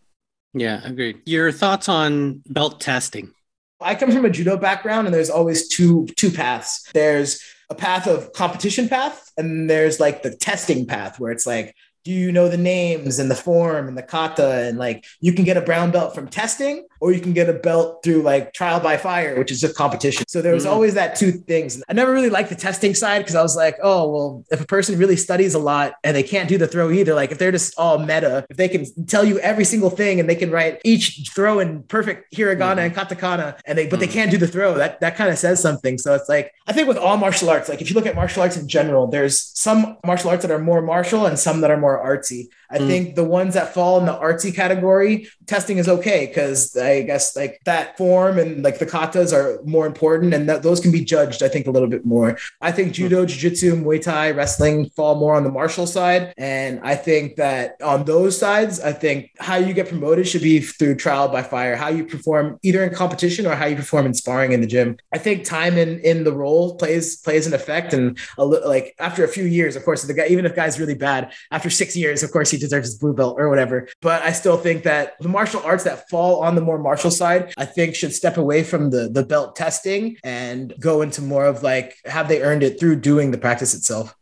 Yeah, 0.55 0.81
agreed. 0.85 1.21
Your 1.25 1.53
thoughts 1.53 1.89
on 1.89 2.43
belt 2.49 2.81
testing? 2.81 3.33
I 3.81 3.95
come 3.95 4.11
from 4.11 4.25
a 4.25 4.31
judo 4.31 4.57
background 4.57 5.07
and 5.07 5.15
there's 5.15 5.31
always 5.31 5.69
two 5.69 6.07
two 6.17 6.31
paths. 6.31 6.89
There's 6.93 7.41
a 7.71 7.75
path 7.75 8.07
of 8.07 8.33
competition 8.33 8.89
path 8.89 9.31
and 9.37 9.69
there's 9.69 10.01
like 10.01 10.23
the 10.23 10.35
testing 10.35 10.87
path 10.87 11.21
where 11.21 11.31
it's 11.31 11.47
like 11.47 11.75
do 12.05 12.11
you 12.11 12.33
know 12.33 12.49
the 12.49 12.57
names 12.57 13.19
and 13.19 13.31
the 13.31 13.35
form 13.35 13.89
and 13.89 13.99
the 13.99 14.03
kata 14.03 14.67
and 14.67 14.79
like 14.79 15.05
you 15.21 15.33
can 15.33 15.45
get 15.45 15.57
a 15.57 15.63
brown 15.63 15.91
belt 15.91 16.15
from 16.15 16.29
testing 16.29 16.87
or 17.01 17.13
you 17.13 17.21
can 17.21 17.33
get 17.33 17.49
a 17.49 17.53
belt 17.53 18.03
through 18.03 18.23
like 18.23 18.53
trial 18.53 18.81
by 18.81 18.97
fire, 18.97 19.39
which 19.39 19.51
is 19.51 19.61
just 19.61 19.77
competition. 19.77 20.25
So 20.29 20.43
there 20.43 20.55
was 20.55 20.65
mm 20.65 20.69
always 20.69 20.95
that 20.95 21.17
two 21.17 21.33
things. 21.33 21.83
I 21.89 21.95
never 21.95 22.13
really 22.13 22.29
liked 22.29 22.51
the 22.51 22.55
testing 22.55 22.95
side 22.95 23.21
because 23.21 23.35
I 23.35 23.41
was 23.41 23.57
like, 23.57 23.77
oh, 23.83 24.11
well, 24.11 24.45
if 24.51 24.61
a 24.61 24.67
person 24.67 24.99
really 24.99 25.17
studies 25.17 25.55
a 25.55 25.59
lot 25.59 25.95
and 26.05 26.15
they 26.15 26.23
can't 26.23 26.47
do 26.47 26.59
the 26.59 26.67
throw 26.67 26.91
either, 26.91 27.15
like 27.15 27.33
if 27.33 27.39
they're 27.39 27.51
just 27.51 27.77
all 27.79 27.99
meta, 27.99 28.45
if 28.51 28.59
they 28.59 28.69
can 28.69 28.85
tell 29.07 29.25
you 29.25 29.39
every 29.39 29.65
single 29.65 29.89
thing 29.89 30.21
and 30.21 30.29
they 30.29 30.35
can 30.35 30.51
write 30.51 30.79
each 30.85 31.31
throw 31.35 31.59
in 31.59 31.85
perfect 31.85 32.35
hiragana 32.35 32.77
mm 32.77 32.79
and 32.79 32.95
katakana 32.95 33.59
and 33.65 33.79
they, 33.79 33.87
but 33.87 33.97
mm 33.97 34.01
they 34.01 34.09
can't 34.09 34.31
do 34.31 34.37
the 34.37 34.47
throw, 34.47 34.75
that, 34.75 35.01
that 35.01 35.17
kind 35.17 35.31
of 35.31 35.39
says 35.39 35.61
something. 35.61 35.97
So 35.97 36.15
it's 36.15 36.29
like, 36.29 36.53
I 36.67 36.73
think 36.75 36.87
with 36.87 36.99
all 36.99 37.17
martial 37.17 37.49
arts, 37.49 37.69
like 37.71 37.81
if 37.81 37.89
you 37.89 37.95
look 37.95 38.07
at 38.07 38.15
martial 38.15 38.43
arts 38.43 38.59
in 38.59 38.69
general, 38.69 39.07
there's 39.07 39.41
some 39.59 39.97
martial 40.05 40.29
arts 40.31 40.43
that 40.43 40.51
are 40.51 40.59
more 40.59 40.83
martial 40.83 41.25
and 41.25 41.39
some 41.39 41.63
that 41.63 41.71
are 41.71 41.81
more 41.81 41.99
artsy. 42.05 42.49
I 42.71 42.79
mm. 42.79 42.87
think 42.87 43.15
the 43.15 43.25
ones 43.25 43.55
that 43.55 43.73
fall 43.73 43.99
in 43.99 44.07
the 44.07 44.13
artsy 44.13 44.55
category, 44.55 45.29
testing 45.47 45.79
is 45.79 45.89
okay 45.89 46.27
because 46.27 46.77
I 46.89 47.03
guess 47.03 47.37
like 47.37 47.61
that 47.65 47.97
form 47.97 48.39
and 48.39 48.63
like 48.63 48.79
the 48.79 48.87
katas 48.87 49.33
are 49.33 49.63
more 49.65 49.87
important 49.87 50.35
and 50.35 50.49
that 50.49 50.63
those 50.63 50.81
can 50.81 50.93
be 50.93 51.05
judged, 51.05 51.43
I 51.43 51.49
think, 51.49 51.67
a 51.67 51.71
little 51.71 51.89
bit 51.89 52.05
more. 52.05 52.39
I 52.61 52.73
think 52.73 52.89
hmm. 52.89 52.95
judo, 52.95 53.27
jiu-jitsu, 53.27 53.77
Muay 53.77 54.01
Thai, 54.03 54.31
wrestling 54.33 54.91
fall 54.91 55.15
more 55.17 55.35
on 55.35 55.45
the 55.45 55.51
martial 55.51 55.87
side. 55.87 56.35
And 56.37 56.81
I 56.83 56.97
think 56.97 57.37
that 57.37 57.81
on 57.83 58.05
those 58.05 58.39
sides, 58.39 58.81
I 58.81 58.93
think 58.93 59.31
how 59.39 59.57
you 59.57 59.75
get 59.75 59.89
promoted 59.89 60.27
should 60.27 60.43
be 60.43 60.61
through 60.61 60.97
trial 60.97 61.29
by 61.29 61.43
fire, 61.43 61.77
how 61.77 61.89
you 61.89 62.05
perform 62.05 62.59
either 62.63 62.83
in 62.85 62.95
competition 62.95 63.47
or 63.47 63.55
how 63.55 63.67
you 63.67 63.77
perform 63.77 64.07
in 64.07 64.15
sparring 64.15 64.53
in 64.53 64.61
the 64.61 64.67
gym. 64.67 64.97
I 65.13 65.19
think 65.19 65.45
time 65.45 65.77
in 65.77 66.01
in 66.01 66.25
the 66.25 66.33
role 66.33 66.77
plays 66.77 67.17
plays 67.17 67.47
an 67.47 67.55
effect. 67.55 67.93
And 67.93 68.19
a, 68.37 68.45
like 68.45 68.95
after 68.99 69.25
a 69.25 69.29
few 69.29 69.45
years, 69.45 69.77
of 69.77 69.85
course, 69.85 70.03
the 70.03 70.15
guy, 70.15 70.27
even 70.29 70.47
if 70.47 70.55
guy's 70.55 70.79
really 70.81 70.95
bad, 70.95 71.33
after 71.51 71.71
six 71.71 71.97
years, 71.97 72.23
of 72.23 72.31
course, 72.31 72.51
he 72.51 72.59
deserves 72.59 72.89
his 72.89 72.99
blue 72.99 73.15
belt 73.15 73.37
or 73.39 73.49
whatever. 73.49 73.89
But 74.01 74.23
I 74.23 74.33
still 74.33 74.57
think 74.57 74.85
that 74.85 75.15
the 75.21 75.29
martial 75.29 75.63
arts 75.65 75.85
that 75.85 76.09
fall 76.09 76.43
on 76.43 76.55
the 76.55 76.61
more 76.61 76.78
martial 76.79 77.11
side, 77.11 77.53
I 77.57 77.65
think 77.65 77.95
should 77.95 78.15
step 78.15 78.37
away 78.37 78.63
from 78.63 78.91
the, 78.91 79.09
the 79.09 79.25
belt 79.25 79.57
testing 79.57 80.17
and 80.25 80.73
go 80.81 81.03
into 81.03 81.23
more 81.23 81.47
of 81.47 81.63
like, 81.63 81.97
have 82.05 82.29
they 82.29 82.43
earned 82.43 82.63
it 82.63 82.79
through 82.81 82.97
doing 82.97 83.31
the 83.31 83.39
practice 83.39 83.75
itself? 83.75 84.15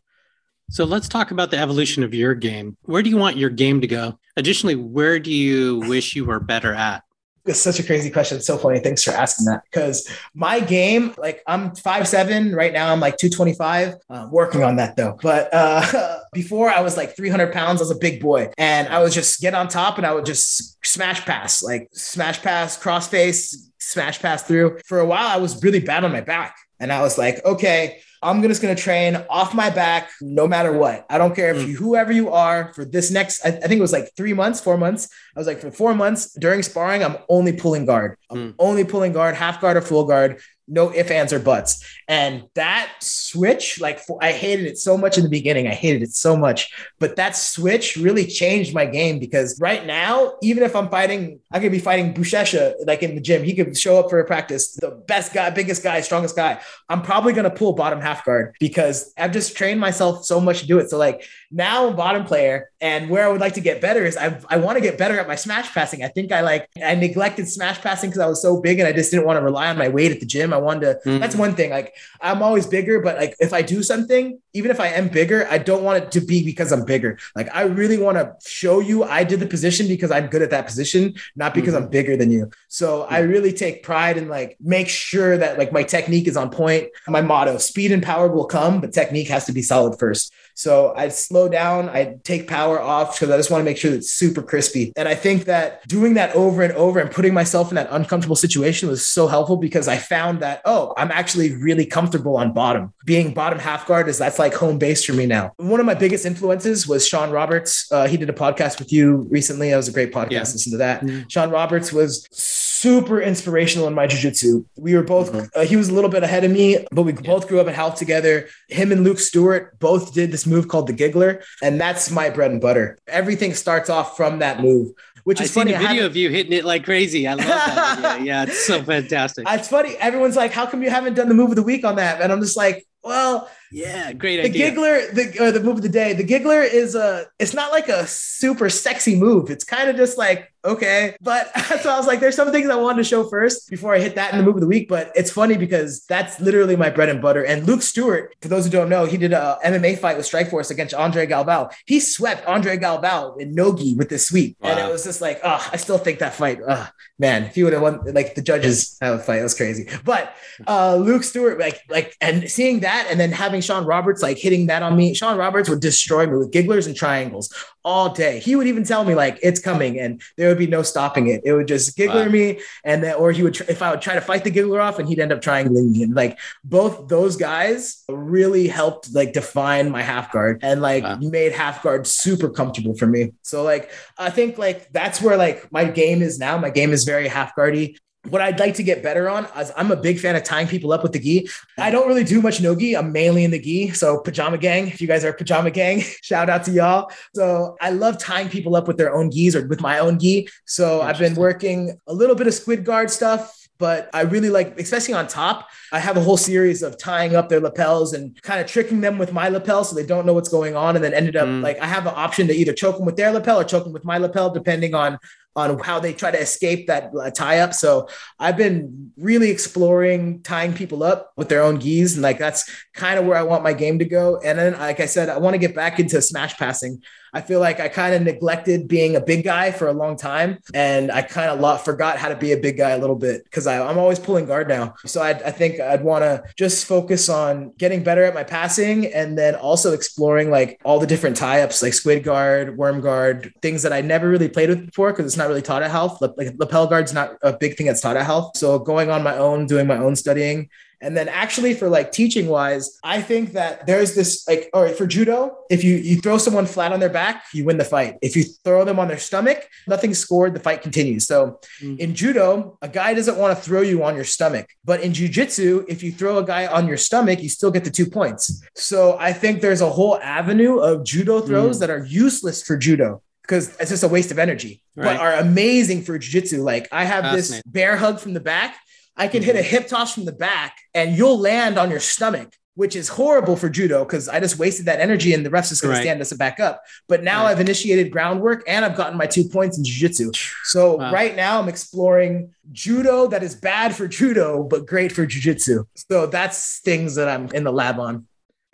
So 0.69 0.85
let's 0.85 1.09
talk 1.09 1.31
about 1.31 1.53
the 1.53 1.59
evolution 1.59 2.03
of 2.03 2.13
your 2.13 2.35
game. 2.35 2.77
Where 2.83 3.03
do 3.03 3.09
you 3.09 3.17
want 3.17 3.37
your 3.37 3.51
game 3.51 3.81
to 3.83 3.87
go? 3.87 4.19
Additionally, 4.37 4.75
where 4.75 5.21
do 5.21 5.33
you 5.33 5.79
wish 5.81 6.17
you 6.17 6.25
were 6.25 6.41
better 6.41 6.75
at? 6.75 7.05
It's 7.47 7.61
such 7.61 7.79
a 7.79 7.83
crazy 7.83 8.11
question. 8.11 8.39
It's 8.39 8.47
so 8.47 8.59
funny. 8.59 8.81
Thanks 8.81 9.03
for 9.03 9.13
asking 9.13 9.47
that. 9.47 9.63
Because 9.65 10.09
my 10.35 10.61
game, 10.61 11.15
like 11.17 11.43
I'm 11.47 11.75
five 11.75 12.09
seven 12.09 12.55
right 12.55 12.73
now. 12.73 12.93
I'm 12.93 13.01
like 13.01 13.17
two 13.17 13.31
twenty 13.31 13.55
five. 13.55 13.95
Uh, 14.11 14.29
working 14.31 14.63
on 14.63 14.77
that 14.77 14.97
though. 14.97 15.19
But 15.23 15.49
uh, 15.53 16.19
before 16.33 16.69
I 16.71 16.81
was 16.81 16.97
like 16.97 17.17
three 17.17 17.29
hundred 17.29 17.53
pounds. 17.53 17.81
I 17.81 17.85
was 17.85 17.91
a 17.91 17.99
big 17.99 18.21
boy, 18.21 18.51
and 18.59 18.89
I 18.89 19.03
would 19.03 19.13
just 19.13 19.41
get 19.41 19.55
on 19.55 19.69
top 19.69 19.99
and 19.99 20.07
I 20.07 20.13
would 20.13 20.27
just 20.27 20.85
smash 20.85 21.25
pass, 21.25 21.63
like 21.63 21.89
smash 21.93 22.43
pass, 22.43 22.77
cross 22.77 23.09
face, 23.09 23.71
smash 23.79 24.21
pass 24.21 24.43
through. 24.43 24.79
For 24.87 25.01
a 25.01 25.07
while, 25.07 25.27
I 25.27 25.37
was 25.37 25.63
really 25.63 25.81
bad 25.81 26.05
on 26.05 26.13
my 26.13 26.21
back. 26.21 26.57
And 26.79 26.93
I 26.93 27.01
was 27.01 27.17
like, 27.17 27.45
okay, 27.45 28.01
I'm 28.27 28.43
just 28.43 28.61
going 28.61 28.75
to 28.75 28.83
train 28.83 29.25
off 29.31 29.55
my 29.55 29.71
back 29.71 30.11
no 30.21 30.49
matter 30.49 30.73
what. 30.73 31.07
I 31.09 31.17
don't 31.17 31.35
care 31.35 31.55
if 31.55 31.63
mm. 31.63 31.69
you, 31.69 31.77
whoever 31.77 32.11
you 32.11 32.31
are, 32.31 32.73
for 32.75 32.85
this 32.85 33.11
next, 33.13 33.45
I, 33.45 33.51
I, 33.51 33.53
think 33.53 33.79
it 33.79 33.81
was 33.81 33.93
like 33.93 34.11
three 34.17 34.33
months, 34.33 34.61
four 34.61 34.77
months. 34.77 35.09
I 35.37 35.39
was 35.39 35.47
like, 35.47 35.61
for 35.61 35.71
four 35.71 35.95
months 35.95 36.33
during 36.33 36.65
sparring, 36.65 37.05
I'm 37.05 37.19
only 37.29 37.53
pulling 37.53 37.87
guard. 37.87 38.19
I'm 38.29 38.53
mm. 38.53 38.55
only 38.59 38.83
pulling 38.83 39.13
guard, 39.13 39.37
half 39.37 39.61
guard 39.61 39.77
or 39.77 39.81
full 39.81 40.07
guard 40.07 40.41
no 40.69 40.93
ifs, 40.93 41.11
ands, 41.11 41.33
or 41.33 41.39
buts. 41.39 41.85
And 42.09 42.45
that 42.55 42.93
switch, 43.01 43.81
like 43.81 44.01
I 44.21 44.33
hated 44.33 44.67
it 44.67 44.79
so 44.79 44.97
much 44.97 45.19
in 45.19 45.25
the 45.25 45.31
beginning. 45.31 45.67
I 45.67 45.75
hated 45.75 46.03
it 46.03 46.13
so 46.13 46.37
much. 46.37 46.73
But 46.99 47.17
that 47.17 47.37
switch 47.37 47.97
really 47.97 48.27
changed 48.27 48.75
my 48.75 48.87
game 48.87 49.19
because 49.19 49.59
right 49.61 49.85
now, 49.85 50.35
even 50.43 50.63
if 50.63 50.75
I'm 50.77 50.89
fighting, 50.89 51.41
I 51.53 51.61
could 51.61 51.73
be 51.73 51.79
fighting 51.79 52.15
Buchecha 52.15 52.75
like 52.87 53.03
in 53.03 53.15
the 53.15 53.21
gym. 53.21 53.45
He 53.45 53.55
could 53.55 53.77
show 53.77 53.99
up 53.99 54.11
for 54.11 54.21
a 54.21 54.25
practice, 54.25 54.75
the 54.75 54.91
best 55.07 55.33
guy, 55.33 55.51
biggest 55.51 55.83
guy, 55.83 56.01
strongest 56.01 56.37
guy. 56.37 56.61
I'm 56.89 57.03
probably 57.03 57.33
gonna 57.33 57.51
pull 57.51 57.73
bottom 57.73 58.01
half 58.01 58.25
guard 58.25 58.55
because 58.61 59.13
I've 59.17 59.33
just 59.33 59.57
trained 59.57 59.81
myself 59.81 60.25
so 60.25 60.41
much 60.41 60.61
to 60.61 60.67
do 60.67 60.79
it. 60.79 60.91
So 60.91 60.99
like 60.99 61.25
now 61.51 61.89
I'm 61.89 61.97
bottom 61.97 62.25
player, 62.25 62.71
and 62.81 63.09
where 63.09 63.25
I 63.25 63.29
would 63.29 63.41
like 63.41 63.55
to 63.55 63.61
get 63.61 63.81
better 63.81 64.05
is 64.05 64.17
I 64.17 64.41
I 64.49 64.59
want 64.59 64.77
to 64.77 64.83
get 64.83 64.99
better 64.99 65.19
at 65.19 65.29
my 65.29 65.37
smash 65.37 65.73
passing. 65.73 66.03
I 66.03 66.09
think 66.09 66.33
I 66.33 66.41
like 66.41 66.69
I 66.85 66.95
neglected 66.95 67.49
smash 67.49 67.81
passing 67.81 68.11
because 68.11 68.21
I 68.21 68.27
was 68.27 68.43
so 68.43 68.61
big 68.61 68.79
and 68.79 68.89
I 68.89 68.93
just 68.93 69.11
didn't 69.11 69.27
want 69.27 69.39
to 69.39 69.43
rely 69.43 69.69
on 69.69 69.79
my 69.79 69.89
weight 69.89 70.13
at 70.13 70.21
the 70.21 70.27
gym. 70.27 70.53
I 70.57 70.61
wanted 70.61 70.81
to. 70.81 71.09
Mm-hmm. 71.09 71.21
That's 71.21 71.37
one 71.37 71.55
thing. 71.55 71.71
Like 71.71 71.95
I'm 72.21 72.43
always 72.43 72.67
bigger, 72.67 73.01
but 73.01 73.17
like 73.17 73.37
if 73.39 73.53
I 73.53 73.63
do 73.63 73.83
something, 73.83 74.41
even 74.53 74.71
if 74.71 74.81
I 74.81 74.89
am 74.89 75.09
bigger, 75.09 75.47
I 75.51 75.59
don't 75.59 75.85
want 75.85 76.03
it 76.03 76.11
to 76.13 76.21
be 76.21 76.45
because 76.45 76.73
I'm 76.73 76.85
bigger. 76.85 77.19
Like 77.35 77.55
I 77.55 77.63
really 77.63 77.99
want 77.99 78.17
to 78.19 78.35
show 78.49 78.81
you 78.81 79.05
I 79.05 79.25
did 79.25 79.41
the 79.41 79.47
position 79.47 79.87
because 79.89 80.11
I'm 80.11 80.27
good 80.27 80.43
at 80.43 80.51
that 80.51 80.67
position, 80.67 81.15
not 81.37 81.55
because 81.55 81.75
mm-hmm. 81.75 81.85
I'm 81.85 81.91
bigger 81.91 82.17
than 82.17 82.31
you. 82.31 82.51
So 82.69 83.03
mm-hmm. 83.03 83.15
I 83.15 83.19
really 83.21 83.53
take 83.53 83.83
pride 83.83 84.17
in 84.17 84.29
like 84.29 84.57
make 84.61 84.89
sure 84.89 85.37
that 85.39 85.59
like 85.59 85.73
my 85.73 85.83
technique 85.83 86.27
is 86.27 86.37
on 86.37 86.51
point. 86.51 86.89
My 87.07 87.21
motto: 87.21 87.59
speed 87.59 87.93
and 87.93 88.03
power 88.03 88.29
will 88.29 88.47
come, 88.47 88.81
but 88.81 88.93
technique 88.93 89.29
has 89.29 89.45
to 89.47 89.53
be 89.53 89.63
solid 89.63 89.99
first. 89.99 90.33
So 90.57 90.95
I 90.97 91.09
slow 91.11 91.51
down, 91.51 91.91
I 91.91 92.17
take 92.25 92.49
power 92.49 92.81
off 92.81 93.15
because 93.15 93.31
I 93.31 93.37
just 93.37 93.51
want 93.51 93.61
to 93.61 93.65
make 93.67 93.77
sure 93.77 93.91
that 93.91 93.99
it's 93.99 94.15
super 94.15 94.43
crispy. 94.43 94.91
And 94.97 95.07
I 95.07 95.15
think 95.15 95.45
that 95.45 95.87
doing 95.87 96.15
that 96.15 96.35
over 96.35 96.63
and 96.63 96.73
over 96.73 96.99
and 96.99 97.11
putting 97.11 97.35
myself 97.35 97.71
in 97.71 97.75
that 97.75 97.89
uncomfortable 97.91 98.37
situation 98.37 98.89
was 98.89 99.07
so 99.07 99.27
helpful 99.27 99.59
because 99.59 99.87
I 99.87 99.99
found 99.99 100.41
that, 100.41 100.46
oh, 100.65 100.95
I'm 100.97 101.11
actually 101.11 101.55
really 101.57 101.87
comfortable 101.87 102.37
on 102.37 102.53
bottom. 102.53 102.93
Being 103.05 103.35
bottom 103.35 103.59
half 103.59 103.87
guard 103.87 104.09
is 104.09 104.19
that's 104.19 104.39
like 104.39 104.55
home 104.55 104.79
base 104.79 105.05
for 105.05 105.13
me 105.13 105.27
now. 105.27 105.53
One 105.57 105.81
of 105.81 105.87
my 105.87 105.95
biggest 105.95 106.25
influences 106.27 106.87
was 106.87 107.07
Sean 107.07 107.31
Roberts. 107.31 107.91
Uh, 107.91 108.07
he 108.07 108.17
did 108.17 108.31
a 108.31 108.33
podcast 108.33 108.79
with 108.79 108.93
you 108.93 109.27
recently. 109.31 109.71
That 109.71 109.77
was 109.77 109.89
a 109.89 109.93
great 109.93 110.13
podcast. 110.13 110.31
Yeah. 110.31 110.41
Listen 110.41 110.73
to 110.73 110.79
that. 110.79 111.03
Mm-hmm. 111.03 111.29
Sean 111.29 111.51
Roberts 111.51 111.93
was 111.93 112.27
super 112.31 113.21
inspirational 113.21 113.87
in 113.87 113.95
my 113.95 114.07
jiu-jitsu. 114.07 114.65
We 114.77 114.95
were 114.95 115.03
both 115.03 115.33
mm-hmm. 115.33 115.47
uh, 115.55 115.65
he 115.65 115.77
was 115.77 115.89
a 115.89 115.95
little 115.95 116.11
bit 116.11 116.23
ahead 116.23 116.45
of 116.45 116.51
me, 116.51 116.87
but 116.93 117.03
we 117.03 117.13
yeah. 117.13 117.21
both 117.23 117.49
grew 117.49 117.61
up 117.61 117.67
in 117.67 117.75
Ralph's 117.75 117.99
together. 117.99 118.49
Him 118.69 118.93
and 118.93 119.03
Luke 119.03 119.19
Stewart 119.19 119.79
both 119.79 120.13
did 120.13 120.31
this 120.31 120.47
move 120.47 120.69
called 120.69 120.87
the 120.87 120.93
giggler, 120.93 121.43
and 121.63 121.81
that's 121.81 122.11
my 122.11 122.31
bread 122.31 122.51
and 122.51 122.61
butter. 122.61 122.99
Everything 123.07 123.55
starts 123.55 123.89
off 123.89 124.17
from 124.17 124.41
that 124.41 124.61
move. 124.61 124.93
Which 125.27 125.41
is 125.41 125.51
I 125.51 125.61
funny. 125.61 125.73
See 125.73 125.79
the 125.79 125.89
video 125.89 126.07
of 126.07 126.15
you 126.15 126.31
hitting 126.31 126.53
it 126.53 126.65
like 126.65 126.85
crazy. 126.85 127.27
I 127.27 127.35
love 127.35 127.47
that. 127.47 128.21
yeah, 128.25 128.45
it's 128.45 128.65
so 128.65 128.81
fantastic. 128.81 129.45
It's 129.51 129.67
funny. 129.67 129.97
Everyone's 129.97 130.37
like, 130.37 130.53
"How 130.53 130.67
come 130.67 130.85
you 130.85 130.89
haven't 130.89 131.15
done 131.15 131.29
the 131.29 131.35
move 131.35 131.51
of 131.51 131.57
the 131.57 131.65
week 131.65 131.85
on 131.85 131.97
that?" 131.97 132.21
And 132.21 132.31
I'm 132.33 132.41
just 132.41 132.57
like, 132.57 132.87
well, 133.03 133.51
yeah, 133.71 134.13
great 134.13 134.37
the 134.37 134.49
idea. 134.49 134.71
giggler, 134.71 135.13
the 135.13 135.37
or 135.41 135.53
the 135.53 135.61
move 135.61 135.77
of 135.77 135.83
the 135.83 135.89
day. 135.89 136.13
The 136.13 136.25
giggler 136.25 136.63
is 136.63 136.95
a. 136.95 137.27
It's 137.39 137.55
not 137.55 137.73
like 137.73 137.89
a 137.89 138.07
super 138.07 138.71
sexy 138.71 139.17
move. 139.17 139.51
It's 139.51 139.65
kind 139.65 139.89
of 139.89 139.97
just 139.97 140.19
like 140.19 140.53
okay, 140.67 141.17
but 141.21 141.57
so 141.81 141.91
I 141.91 141.97
was 141.97 142.07
like, 142.07 142.21
there's 142.21 142.35
some 142.35 142.51
things 142.51 142.69
I 142.69 142.77
wanted 142.77 142.99
to 142.99 143.05
show 143.05 143.25
first 143.25 143.71
before 143.71 143.95
I 143.95 144.01
hit 144.01 144.17
that 144.17 144.33
in 144.33 144.39
the 144.39 144.45
move 144.45 144.57
of 144.57 144.61
the 144.61 144.67
week. 144.67 144.89
But 144.89 145.13
it's 145.15 145.31
funny 145.31 145.57
because 145.57 146.05
that's 146.07 146.41
literally 146.41 146.77
my 146.77 146.91
bread 146.91 147.09
and 147.09 147.23
butter. 147.23 147.45
And 147.45 147.67
Luke 147.67 147.83
Stewart, 147.83 148.35
for 148.43 148.49
those 148.49 148.65
who 148.65 148.71
don't 148.71 148.89
know, 148.89 149.05
he 149.05 149.17
did 149.17 149.33
a 149.33 149.59
MMA 149.65 149.99
fight 149.99 150.17
with 150.17 150.27
Strikeforce 150.27 150.71
against 150.71 150.95
Andre 150.95 151.27
Galvao. 151.27 151.73
He 151.87 152.01
swept 152.01 152.47
Andre 152.47 152.77
Galvao 152.77 153.41
in 153.41 153.55
nogi 153.55 153.95
with 153.95 154.09
this 154.09 154.27
sweep, 154.27 154.57
wow. 154.61 154.71
and 154.71 154.81
it 154.81 154.93
was 154.93 155.05
just 155.05 155.21
like, 155.21 155.41
oh, 155.45 155.69
I 155.73 155.77
still 155.77 155.99
think 155.99 156.19
that 156.19 156.35
fight, 156.35 156.59
oh, 156.67 156.89
man, 157.19 157.45
if 157.45 157.55
he 157.55 157.63
would 157.63 157.73
have 157.73 157.83
won, 157.83 158.01
like 158.13 158.35
the 158.35 158.43
judges 158.43 158.99
have 159.01 159.15
a 159.15 159.19
fight, 159.19 159.37
that 159.37 159.45
was 159.45 159.55
crazy. 159.55 159.89
But 160.05 160.35
uh, 160.67 160.97
Luke 160.97 161.23
Stewart, 161.23 161.59
like, 161.59 161.81
like, 161.89 162.17
and 162.21 162.51
seeing 162.51 162.81
that, 162.81 163.07
and 163.11 163.21
then 163.21 163.31
having 163.31 163.56
Sean 163.61 163.85
Roberts 163.85 164.23
like 164.23 164.39
hitting 164.39 164.67
that 164.67 164.83
on 164.83 164.97
me, 164.97 165.15
Sean 165.15 165.37
Roberts 165.37 165.69
would 165.69 165.81
destroy 165.81 166.27
me 166.27 166.37
with 166.37 166.53
gigglers 166.53 166.87
and 166.87 166.97
triangles 166.97 167.53
all 167.85 168.13
day. 168.13 168.41
He 168.41 168.57
would 168.57 168.67
even 168.67 168.85
tell 168.85 169.05
me 169.05 169.15
like 169.15 169.39
it's 169.43 169.61
coming, 169.61 169.99
and 169.99 170.21
there 170.37 170.49
would 170.49 170.59
be 170.59 170.67
no 170.67 170.83
stopping 170.83 171.29
it. 171.29 171.43
It 171.45 171.53
would 171.53 171.69
just 171.69 171.97
giggler 171.97 172.27
wow. 172.27 172.31
me, 172.31 172.61
and 172.85 173.03
then 173.03 173.15
or 173.15 173.33
he 173.33 173.43
would 173.43 173.55
tr- 173.55 173.65
if 173.69 173.83
I 173.83 173.91
would 173.91 174.01
try 174.01 174.15
to 174.15 174.21
fight 174.21 174.45
the 174.45 174.51
giggler 174.51 174.81
off, 174.81 174.99
and 174.99 175.09
he'd 175.09 175.21
end 175.21 175.33
up 175.33 175.41
triangling 175.41 175.93
me. 175.93 176.03
And 176.03 176.15
like 176.15 176.39
both 176.65 177.09
those 177.09 177.37
guys 177.37 178.03
really 178.09 178.67
helped 178.69 179.15
like 179.15 179.33
define 179.33 179.91
my 179.91 180.03
half 180.03 180.33
guard 180.33 180.61
and 180.63 180.83
like 180.83 181.05
wow. 181.05 181.19
made 181.21 181.53
half 181.53 181.83
guard 181.83 182.07
super 182.07 182.51
comfortable 182.51 182.97
for 182.97 183.07
me. 183.07 183.33
So 183.43 183.63
like 183.63 183.91
I 184.19 184.31
think 184.31 184.59
like 184.59 184.93
that's 184.93 185.23
where 185.23 185.37
like 185.37 185.71
my 185.71 185.85
game 185.85 186.23
is 186.23 186.39
now. 186.39 186.59
My 186.59 186.71
game 186.71 186.93
is 186.93 187.05
very 187.05 187.29
half 187.29 187.55
guardy 187.55 187.99
what 188.31 188.41
I'd 188.41 188.59
like 188.59 188.75
to 188.75 188.83
get 188.83 189.03
better 189.03 189.29
on 189.29 189.47
is 189.59 189.73
I'm 189.77 189.91
a 189.91 189.97
big 189.97 190.19
fan 190.19 190.37
of 190.37 190.45
tying 190.45 190.67
people 190.67 190.93
up 190.93 191.03
with 191.03 191.13
the 191.13 191.19
gi. 191.19 191.49
I 191.79 191.91
don't 191.91 192.09
really 192.09 192.25
do 192.25 192.41
much 192.41 192.61
no 192.61 192.75
gi. 192.75 192.97
I'm 192.97 193.13
mainly 193.13 193.45
in 193.45 193.51
the 193.51 193.59
gi. 193.59 193.91
So 193.91 194.21
pajama 194.21 194.59
gang, 194.59 194.89
if 194.89 195.01
you 195.01 195.09
guys 195.09 195.25
are 195.25 195.33
pajama 195.33 195.71
gang, 195.71 196.01
shout 196.23 196.51
out 196.51 196.65
to 196.65 196.73
y'all. 196.73 197.11
So 197.35 197.77
I 197.81 197.91
love 197.91 198.19
tying 198.19 198.49
people 198.49 198.77
up 198.77 198.89
with 198.89 198.97
their 198.97 199.15
own 199.15 199.31
gis 199.31 199.57
or 199.57 199.67
with 199.67 199.81
my 199.81 199.99
own 199.99 200.19
gi. 200.19 200.49
So 200.65 201.03
I've 201.03 201.19
been 201.19 201.35
working 201.35 201.99
a 202.07 202.15
little 202.15 202.35
bit 202.35 202.47
of 202.47 202.55
squid 202.55 202.85
guard 202.85 203.11
stuff, 203.11 203.69
but 203.79 204.09
I 204.15 204.23
really 204.23 204.51
like, 204.51 204.79
especially 204.81 205.15
on 205.15 205.27
top, 205.27 205.69
I 205.93 205.99
have 205.99 206.17
a 206.17 206.21
whole 206.21 206.37
series 206.37 206.83
of 206.83 206.99
tying 206.99 207.37
up 207.37 207.49
their 207.49 207.61
lapels 207.61 208.13
and 208.13 208.41
kind 208.43 208.61
of 208.61 208.67
tricking 208.67 209.01
them 209.01 209.19
with 209.19 209.33
my 209.33 209.49
lapel 209.49 209.85
so 209.85 209.95
they 209.95 210.07
don't 210.07 210.27
know 210.27 210.33
what's 210.33 210.49
going 210.49 210.77
on. 210.77 210.97
And 210.97 211.05
then 211.05 211.13
ended 211.13 211.37
up 211.37 211.49
mm. 211.49 211.63
like 211.63 211.79
I 211.79 211.87
have 211.87 212.05
the 212.05 212.15
option 212.15 212.47
to 212.49 212.55
either 212.55 212.73
choke 212.73 212.97
them 212.97 213.07
with 213.07 213.17
their 213.17 213.33
lapel 213.33 213.61
or 213.61 213.65
choke 213.65 213.85
them 213.85 213.93
with 213.93 214.05
my 214.05 214.19
lapel, 214.19 214.51
depending 214.51 214.95
on 214.95 215.19
on 215.57 215.79
how 215.79 215.99
they 215.99 216.13
try 216.13 216.31
to 216.31 216.39
escape 216.39 216.87
that 216.87 217.11
uh, 217.19 217.31
tie 217.31 217.61
up. 217.61 217.73
So 217.75 218.09
I've 218.39 218.57
been 218.57 219.13
really 219.17 219.51
exploring 219.51 220.43
tying 220.43 220.75
people 220.75 221.03
up 221.03 221.33
with 221.37 221.49
their 221.49 221.63
own 221.63 221.79
gis. 221.79 222.15
And 222.15 222.23
like, 222.23 222.39
that's 222.39 222.71
kind 222.93 223.19
of 223.19 223.25
where 223.25 223.39
I 223.39 223.43
want 223.43 223.65
my 223.65 223.73
game 223.73 223.99
to 223.99 224.05
go. 224.05 224.39
And 224.45 224.59
then, 224.59 224.75
like 224.75 225.01
I 225.01 225.07
said, 225.07 225.29
I 225.29 225.39
want 225.39 225.55
to 225.55 225.59
get 225.59 225.75
back 225.75 225.99
into 225.99 226.21
smash 226.21 226.57
passing. 226.57 227.03
I 227.37 227.43
feel 227.43 227.61
like 227.61 227.81
I 227.81 227.89
kind 227.89 228.15
of 228.15 228.23
neglected 228.23 228.89
being 228.89 229.15
a 229.15 229.21
big 229.21 229.45
guy 229.45 229.71
for 229.71 229.89
a 229.89 229.93
long 229.93 230.17
time. 230.17 230.57
And 230.73 231.13
I 231.13 231.21
kind 231.21 231.51
of 231.51 231.85
forgot 231.85 232.17
how 232.17 232.31
to 232.31 232.35
be 232.35 232.53
a 232.53 232.57
big 232.57 232.79
guy 232.79 232.93
a 232.93 232.99
little 232.99 233.15
bit 233.15 233.45
because 233.45 233.67
I'm 233.67 233.99
always 233.99 234.19
pulling 234.19 234.47
guard 234.47 234.69
now. 234.69 234.95
So 235.05 235.21
I, 235.21 235.31
I 235.31 235.51
think 235.51 235.79
I'd 235.79 236.03
want 236.03 236.23
to 236.23 236.43
just 236.57 236.87
focus 236.87 237.29
on 237.29 237.75
getting 237.77 238.03
better 238.03 238.23
at 238.23 238.33
my 238.33 238.43
passing 238.43 239.13
and 239.13 239.37
then 239.37 239.55
also 239.55 239.93
exploring 239.93 240.51
like 240.51 240.81
all 240.83 240.99
the 240.99 241.07
different 241.07 241.37
tie 241.37 241.61
ups 241.61 241.83
like 241.83 241.93
squid 241.93 242.25
guard, 242.25 242.79
worm 242.79 243.03
guard, 243.03 243.53
things 243.61 243.83
that 243.83 243.93
I 243.93 244.01
never 244.01 244.31
really 244.31 244.49
played 244.49 244.71
with 244.71 244.87
before 244.87 245.13
because 245.13 245.27
it's 245.27 245.37
not 245.37 245.46
really 245.49 245.63
taught 245.63 245.83
at 245.83 245.93
Ralph's. 245.93 246.21
Like 246.21 246.55
lapel 246.59 246.87
guard's 246.87 247.13
not 247.13 247.37
a 247.43 247.53
big 247.53 247.77
thing 247.77 247.87
that's 247.87 248.01
taught 248.01 248.17
at 248.17 248.27
Ralph's. 248.27 248.61
So 248.61 248.79
going 248.79 249.11
on 249.11 249.23
my 249.23 249.37
own, 249.37 249.67
doing 249.67 249.87
my 249.87 249.99
own 249.99 250.17
studying 250.17 250.69
and 251.01 251.17
then 251.17 251.29
actually 251.29 251.75
for 251.75 251.89
like 251.89 252.11
teaching 252.11 252.49
wise, 252.49 252.99
I 253.05 253.21
think 253.21 253.53
that 253.53 253.87
there's 253.87 254.15
this 254.15 254.47
like, 254.49 254.71
all 254.73 254.83
right, 254.83 254.97
for 254.97 255.07
judo, 255.07 255.57
if 255.69 255.85
you 255.85 255.97
you 255.97 256.21
throw 256.21 256.39
someone 256.39 256.65
flat 256.65 256.93
on 256.93 257.01
their 257.01 257.11
back, 257.11 257.45
you 257.53 257.65
win 257.65 257.77
the 257.77 257.85
fight. 257.85 258.17
If 258.23 258.35
you 258.35 258.45
throw 258.65 258.85
them 258.85 258.99
on 258.99 259.09
their 259.09 259.19
stomach, 259.19 259.69
nothing's 259.87 260.19
scored, 260.19 260.55
the 260.55 260.61
fight 260.61 260.81
continues. 260.81 261.27
So 261.27 261.61
mm. 261.83 261.99
in 261.99 262.15
judo, 262.15 262.79
a 262.81 262.89
guy 262.89 263.13
doesn't 263.13 263.37
want 263.37 263.57
to 263.57 263.63
throw 263.63 263.83
you 263.83 264.03
on 264.05 264.15
your 264.15 264.25
stomach. 264.25 264.69
But 264.85 265.01
in 265.01 265.13
jujitsu, 265.13 265.85
if 265.87 266.03
you 266.03 266.13
throw 266.13 266.39
a 266.39 266.45
guy 266.45 266.67
on 266.67 266.89
your 266.89 266.97
stomach, 266.97 267.43
you 267.43 267.51
still 267.51 267.71
get 267.71 267.85
the 267.85 267.91
two 267.91 268.07
points. 268.07 268.63
So 268.75 269.19
I 269.21 269.33
think 269.35 269.61
there's 269.61 269.83
a 269.83 269.91
whole 269.91 270.19
avenue 270.21 270.79
of 270.79 271.05
judo 271.05 271.41
throws 271.41 271.77
mm. 271.77 271.81
that 271.81 271.91
are 271.91 272.05
useless 272.05 272.63
for 272.63 272.77
judo 272.77 273.23
because 273.47 273.77
it's 273.79 273.91
just 273.91 274.03
a 274.03 274.09
waste 274.09 274.31
of 274.31 274.39
energy, 274.39 274.83
right. 274.97 275.05
but 275.05 275.21
are 275.21 275.35
amazing 275.35 276.03
for 276.03 276.19
jiu-jitsu. 276.19 276.63
Like 276.63 276.89
I 276.93 277.05
have 277.05 277.35
this 277.35 277.63
bear 277.65 277.97
hug 277.97 278.19
from 278.19 278.35
the 278.35 278.41
back 278.41 278.77
I 279.17 279.29
can 279.29 279.43
hit 279.43 279.57
a 279.57 279.61
mm-hmm. 279.61 279.69
hip 279.69 279.89
toss 279.89 280.15
from 280.15 280.25
the 280.25 280.33
back 280.33 280.79
and 280.95 281.17
you'll 281.17 281.39
land 281.39 281.79
on 281.79 281.91
your 281.91 282.01
stomach, 282.01 282.55
which 282.75 282.95
is 282.95 283.09
horrible 283.09 283.57
for 283.57 283.71
judo 283.71 284.05
because 284.05 284.29
I 284.29 284.41
just 284.41 284.59
wasted 284.59 284.87
that 284.87 285.01
energy 285.01 285.33
and 285.33 285.45
the 285.45 285.51
ref's 285.51 285.71
just 285.71 285.83
going 285.83 285.93
right. 285.93 285.99
to 285.99 286.05
stand 286.05 286.21
us 286.21 286.33
back 286.35 286.61
up. 286.61 286.83
But 287.09 287.23
now 287.23 287.45
right. 287.45 287.53
I've 287.53 287.61
initiated 287.61 288.13
groundwork 288.13 288.63
and 288.69 288.85
I've 288.85 288.97
gotten 288.97 289.17
my 289.17 289.27
two 289.27 289.45
points 289.49 289.79
in 289.79 289.85
jiu-jitsu. 289.85 290.33
So 290.65 290.97
wow. 290.97 291.13
right 291.13 291.35
now 291.35 291.61
I'm 291.61 291.69
exploring 291.69 292.53
judo 292.73 293.27
that 293.29 293.43
is 293.43 293.55
bad 293.55 293.95
for 293.95 294.07
judo, 294.07 294.63
but 294.63 294.87
great 294.87 295.13
for 295.13 295.25
jiu-jitsu. 295.25 295.85
So 295.95 296.27
that's 296.27 296.81
things 296.81 297.15
that 297.15 297.29
I'm 297.29 297.49
in 297.49 297.65
the 297.65 297.73
lab 297.73 297.99
on. 297.99 298.27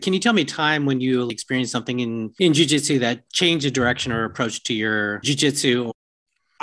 Can 0.02 0.12
you 0.12 0.20
tell 0.20 0.32
me 0.32 0.44
time 0.44 0.84
when 0.84 1.00
you 1.00 1.28
experienced 1.30 1.72
something 1.72 2.00
in, 2.00 2.32
in 2.38 2.52
jiu-jitsu 2.52 2.98
that 3.00 3.30
changed 3.32 3.64
the 3.64 3.70
direction 3.70 4.12
or 4.12 4.24
approach 4.24 4.62
to 4.64 4.74
your 4.74 5.18
jiu-jitsu 5.20 5.92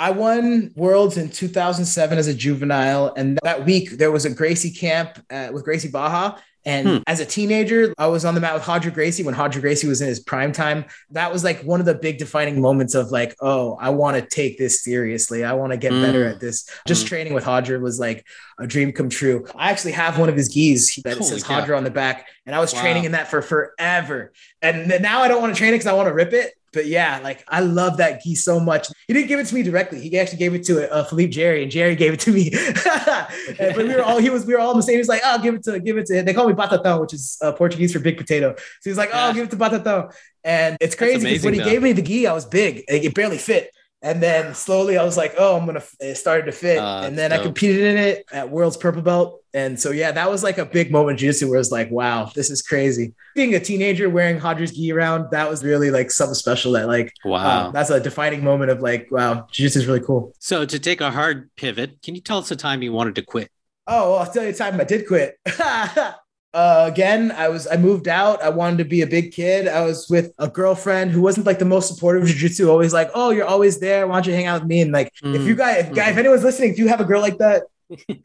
I 0.00 0.12
won 0.12 0.72
Worlds 0.76 1.18
in 1.18 1.28
2007 1.28 2.16
as 2.16 2.26
a 2.26 2.32
juvenile. 2.32 3.12
And 3.18 3.38
that 3.42 3.66
week, 3.66 3.98
there 3.98 4.10
was 4.10 4.24
a 4.24 4.30
Gracie 4.30 4.70
camp 4.70 5.22
uh, 5.28 5.50
with 5.52 5.62
Gracie 5.62 5.90
Barra. 5.90 6.40
And 6.64 6.88
hmm. 6.88 6.96
as 7.06 7.20
a 7.20 7.24
teenager, 7.24 7.94
I 7.96 8.08
was 8.08 8.24
on 8.24 8.34
the 8.34 8.40
mat 8.40 8.54
with 8.54 8.66
Roger 8.68 8.90
Gracie 8.90 9.22
when 9.22 9.34
Roger 9.34 9.60
Gracie 9.60 9.88
was 9.88 10.00
in 10.00 10.08
his 10.08 10.20
prime 10.20 10.52
time. 10.52 10.84
That 11.10 11.32
was 11.32 11.42
like 11.42 11.62
one 11.62 11.80
of 11.80 11.86
the 11.86 11.94
big 11.94 12.18
defining 12.18 12.60
moments 12.60 12.94
of 12.94 13.10
like, 13.10 13.34
oh, 13.40 13.76
I 13.80 13.90
want 13.90 14.16
to 14.16 14.22
take 14.22 14.58
this 14.58 14.82
seriously. 14.82 15.42
I 15.42 15.54
want 15.54 15.72
to 15.72 15.78
get 15.78 15.92
mm. 15.92 16.02
better 16.02 16.26
at 16.26 16.40
this. 16.40 16.68
Just 16.86 17.06
mm. 17.06 17.08
training 17.08 17.32
with 17.32 17.46
Roger 17.46 17.80
was 17.80 17.98
like 17.98 18.26
a 18.58 18.66
dream 18.66 18.92
come 18.92 19.08
true. 19.08 19.46
I 19.54 19.70
actually 19.70 19.92
have 19.92 20.18
one 20.18 20.28
of 20.28 20.36
his 20.36 20.48
gis 20.48 21.00
that 21.04 21.14
Holy 21.14 21.30
says 21.30 21.48
Roger 21.48 21.74
on 21.74 21.84
the 21.84 21.90
back, 21.90 22.28
and 22.44 22.54
I 22.54 22.60
was 22.60 22.74
wow. 22.74 22.82
training 22.82 23.04
in 23.04 23.12
that 23.12 23.28
for 23.28 23.40
forever. 23.40 24.32
And 24.60 24.88
now 25.00 25.22
I 25.22 25.28
don't 25.28 25.40
want 25.40 25.54
to 25.54 25.58
train 25.58 25.72
it 25.72 25.78
because 25.78 25.86
I 25.86 25.94
want 25.94 26.08
to 26.08 26.14
rip 26.14 26.32
it. 26.32 26.52
But 26.72 26.86
yeah, 26.86 27.20
like 27.22 27.44
I 27.48 27.60
love 27.60 27.96
that 27.96 28.22
gi 28.22 28.36
so 28.36 28.60
much. 28.60 28.88
He 29.08 29.14
didn't 29.14 29.28
give 29.28 29.40
it 29.40 29.46
to 29.46 29.54
me 29.54 29.62
directly. 29.62 30.00
He 30.00 30.18
actually 30.18 30.38
gave 30.38 30.54
it 30.54 30.64
to 30.64 30.92
uh, 30.92 31.04
Philippe 31.04 31.32
Jerry, 31.32 31.62
and 31.62 31.70
Jerry 31.70 31.96
gave 31.96 32.12
it 32.12 32.20
to 32.20 32.32
me. 32.32 32.50
but 33.58 33.76
we 33.76 33.94
were 33.94 34.02
all 34.02 34.18
he 34.18 34.30
was 34.30 34.46
we 34.46 34.54
were 34.54 34.60
all 34.60 34.74
the 34.74 34.82
same. 34.82 34.94
He 34.94 34.98
was 34.98 35.08
like, 35.08 35.22
"Oh, 35.24 35.40
give 35.42 35.54
it 35.54 35.64
to 35.64 35.80
give 35.80 35.98
it 35.98 36.06
to." 36.06 36.18
Him. 36.18 36.24
They 36.24 36.34
call 36.34 36.46
me 36.46 36.54
Batatão, 36.54 37.00
which 37.00 37.14
is 37.14 37.38
uh, 37.42 37.52
Portuguese 37.52 37.92
for 37.92 37.98
big 37.98 38.16
potato. 38.16 38.54
So 38.56 38.90
he's 38.90 38.98
like, 38.98 39.10
"Oh, 39.12 39.32
give 39.32 39.44
it 39.44 39.50
to 39.50 39.56
Batatão." 39.56 40.12
And 40.44 40.76
it's 40.80 40.94
crazy 40.94 41.28
because 41.28 41.44
when 41.44 41.54
he 41.54 41.60
though. 41.60 41.66
gave 41.66 41.82
me 41.82 41.92
the 41.92 42.02
gi, 42.02 42.26
I 42.26 42.32
was 42.32 42.46
big. 42.46 42.84
It 42.88 43.14
barely 43.14 43.38
fit. 43.38 43.70
And 44.02 44.22
then 44.22 44.54
slowly 44.54 44.96
I 44.96 45.04
was 45.04 45.18
like, 45.18 45.34
oh, 45.36 45.58
I'm 45.58 45.66
gonna. 45.66 45.82
It 46.00 46.14
started 46.14 46.46
to 46.46 46.52
fit, 46.52 46.78
uh, 46.78 47.02
and 47.04 47.18
then 47.18 47.30
dope. 47.30 47.40
I 47.40 47.42
competed 47.42 47.84
in 47.84 47.96
it 47.98 48.24
at 48.32 48.48
World's 48.48 48.78
Purple 48.78 49.02
Belt, 49.02 49.42
and 49.52 49.78
so 49.78 49.90
yeah, 49.90 50.10
that 50.12 50.30
was 50.30 50.42
like 50.42 50.56
a 50.56 50.64
big 50.64 50.90
moment 50.90 51.12
in 51.12 51.18
jiu-jitsu 51.18 51.50
where 51.50 51.60
it's 51.60 51.70
like, 51.70 51.90
wow, 51.90 52.30
this 52.34 52.48
is 52.50 52.62
crazy. 52.62 53.12
Being 53.34 53.54
a 53.54 53.60
teenager 53.60 54.08
wearing 54.08 54.38
Roger's 54.38 54.72
gi 54.72 54.90
around, 54.92 55.30
that 55.32 55.50
was 55.50 55.62
really 55.62 55.90
like 55.90 56.10
something 56.10 56.34
special. 56.34 56.72
That 56.72 56.86
like, 56.86 57.12
wow, 57.26 57.66
um, 57.66 57.72
that's 57.74 57.90
a 57.90 58.00
defining 58.00 58.42
moment 58.42 58.70
of 58.70 58.80
like, 58.80 59.08
wow, 59.10 59.46
jiu-jitsu 59.52 59.80
is 59.80 59.86
really 59.86 60.00
cool. 60.00 60.32
So 60.38 60.64
to 60.64 60.78
take 60.78 61.02
a 61.02 61.10
hard 61.10 61.50
pivot, 61.56 62.00
can 62.02 62.14
you 62.14 62.22
tell 62.22 62.38
us 62.38 62.48
the 62.48 62.56
time 62.56 62.82
you 62.82 62.92
wanted 62.94 63.16
to 63.16 63.22
quit? 63.22 63.50
Oh, 63.86 64.12
well, 64.12 64.18
I'll 64.20 64.32
tell 64.32 64.44
you 64.44 64.52
the 64.52 64.58
time 64.58 64.80
I 64.80 64.84
did 64.84 65.06
quit. 65.06 65.36
uh, 66.52 66.86
again, 66.90 67.32
I 67.32 67.48
was 67.48 67.66
I 67.68 67.76
moved 67.76 68.08
out. 68.08 68.42
I 68.42 68.48
wanted 68.48 68.78
to 68.78 68.84
be 68.84 69.02
a 69.02 69.06
big 69.06 69.32
kid. 69.32 69.68
I 69.68 69.84
was 69.84 70.08
with 70.10 70.32
a 70.38 70.48
girlfriend 70.48 71.12
who 71.12 71.20
wasn't 71.20 71.46
like 71.46 71.58
the 71.60 71.64
most 71.64 71.92
supportive 71.92 72.22
of 72.22 72.28
jiu-jitsu. 72.28 72.68
Always 72.68 72.92
like, 72.92 73.10
oh, 73.14 73.30
you're 73.30 73.46
always 73.46 73.78
there. 73.78 74.06
Why 74.08 74.16
don't 74.16 74.26
you 74.26 74.34
hang 74.34 74.46
out 74.46 74.62
with 74.62 74.68
me? 74.68 74.80
And 74.80 74.90
like, 74.90 75.12
mm. 75.22 75.34
if 75.34 75.42
you 75.42 75.54
guys, 75.54 75.84
if, 75.84 75.90
mm. 75.90 75.94
guys, 75.94 76.12
if 76.12 76.18
anyone's 76.18 76.42
listening, 76.42 76.70
if 76.70 76.78
you 76.78 76.88
have 76.88 77.00
a 77.00 77.04
girl 77.04 77.20
like 77.20 77.38
that, 77.38 77.64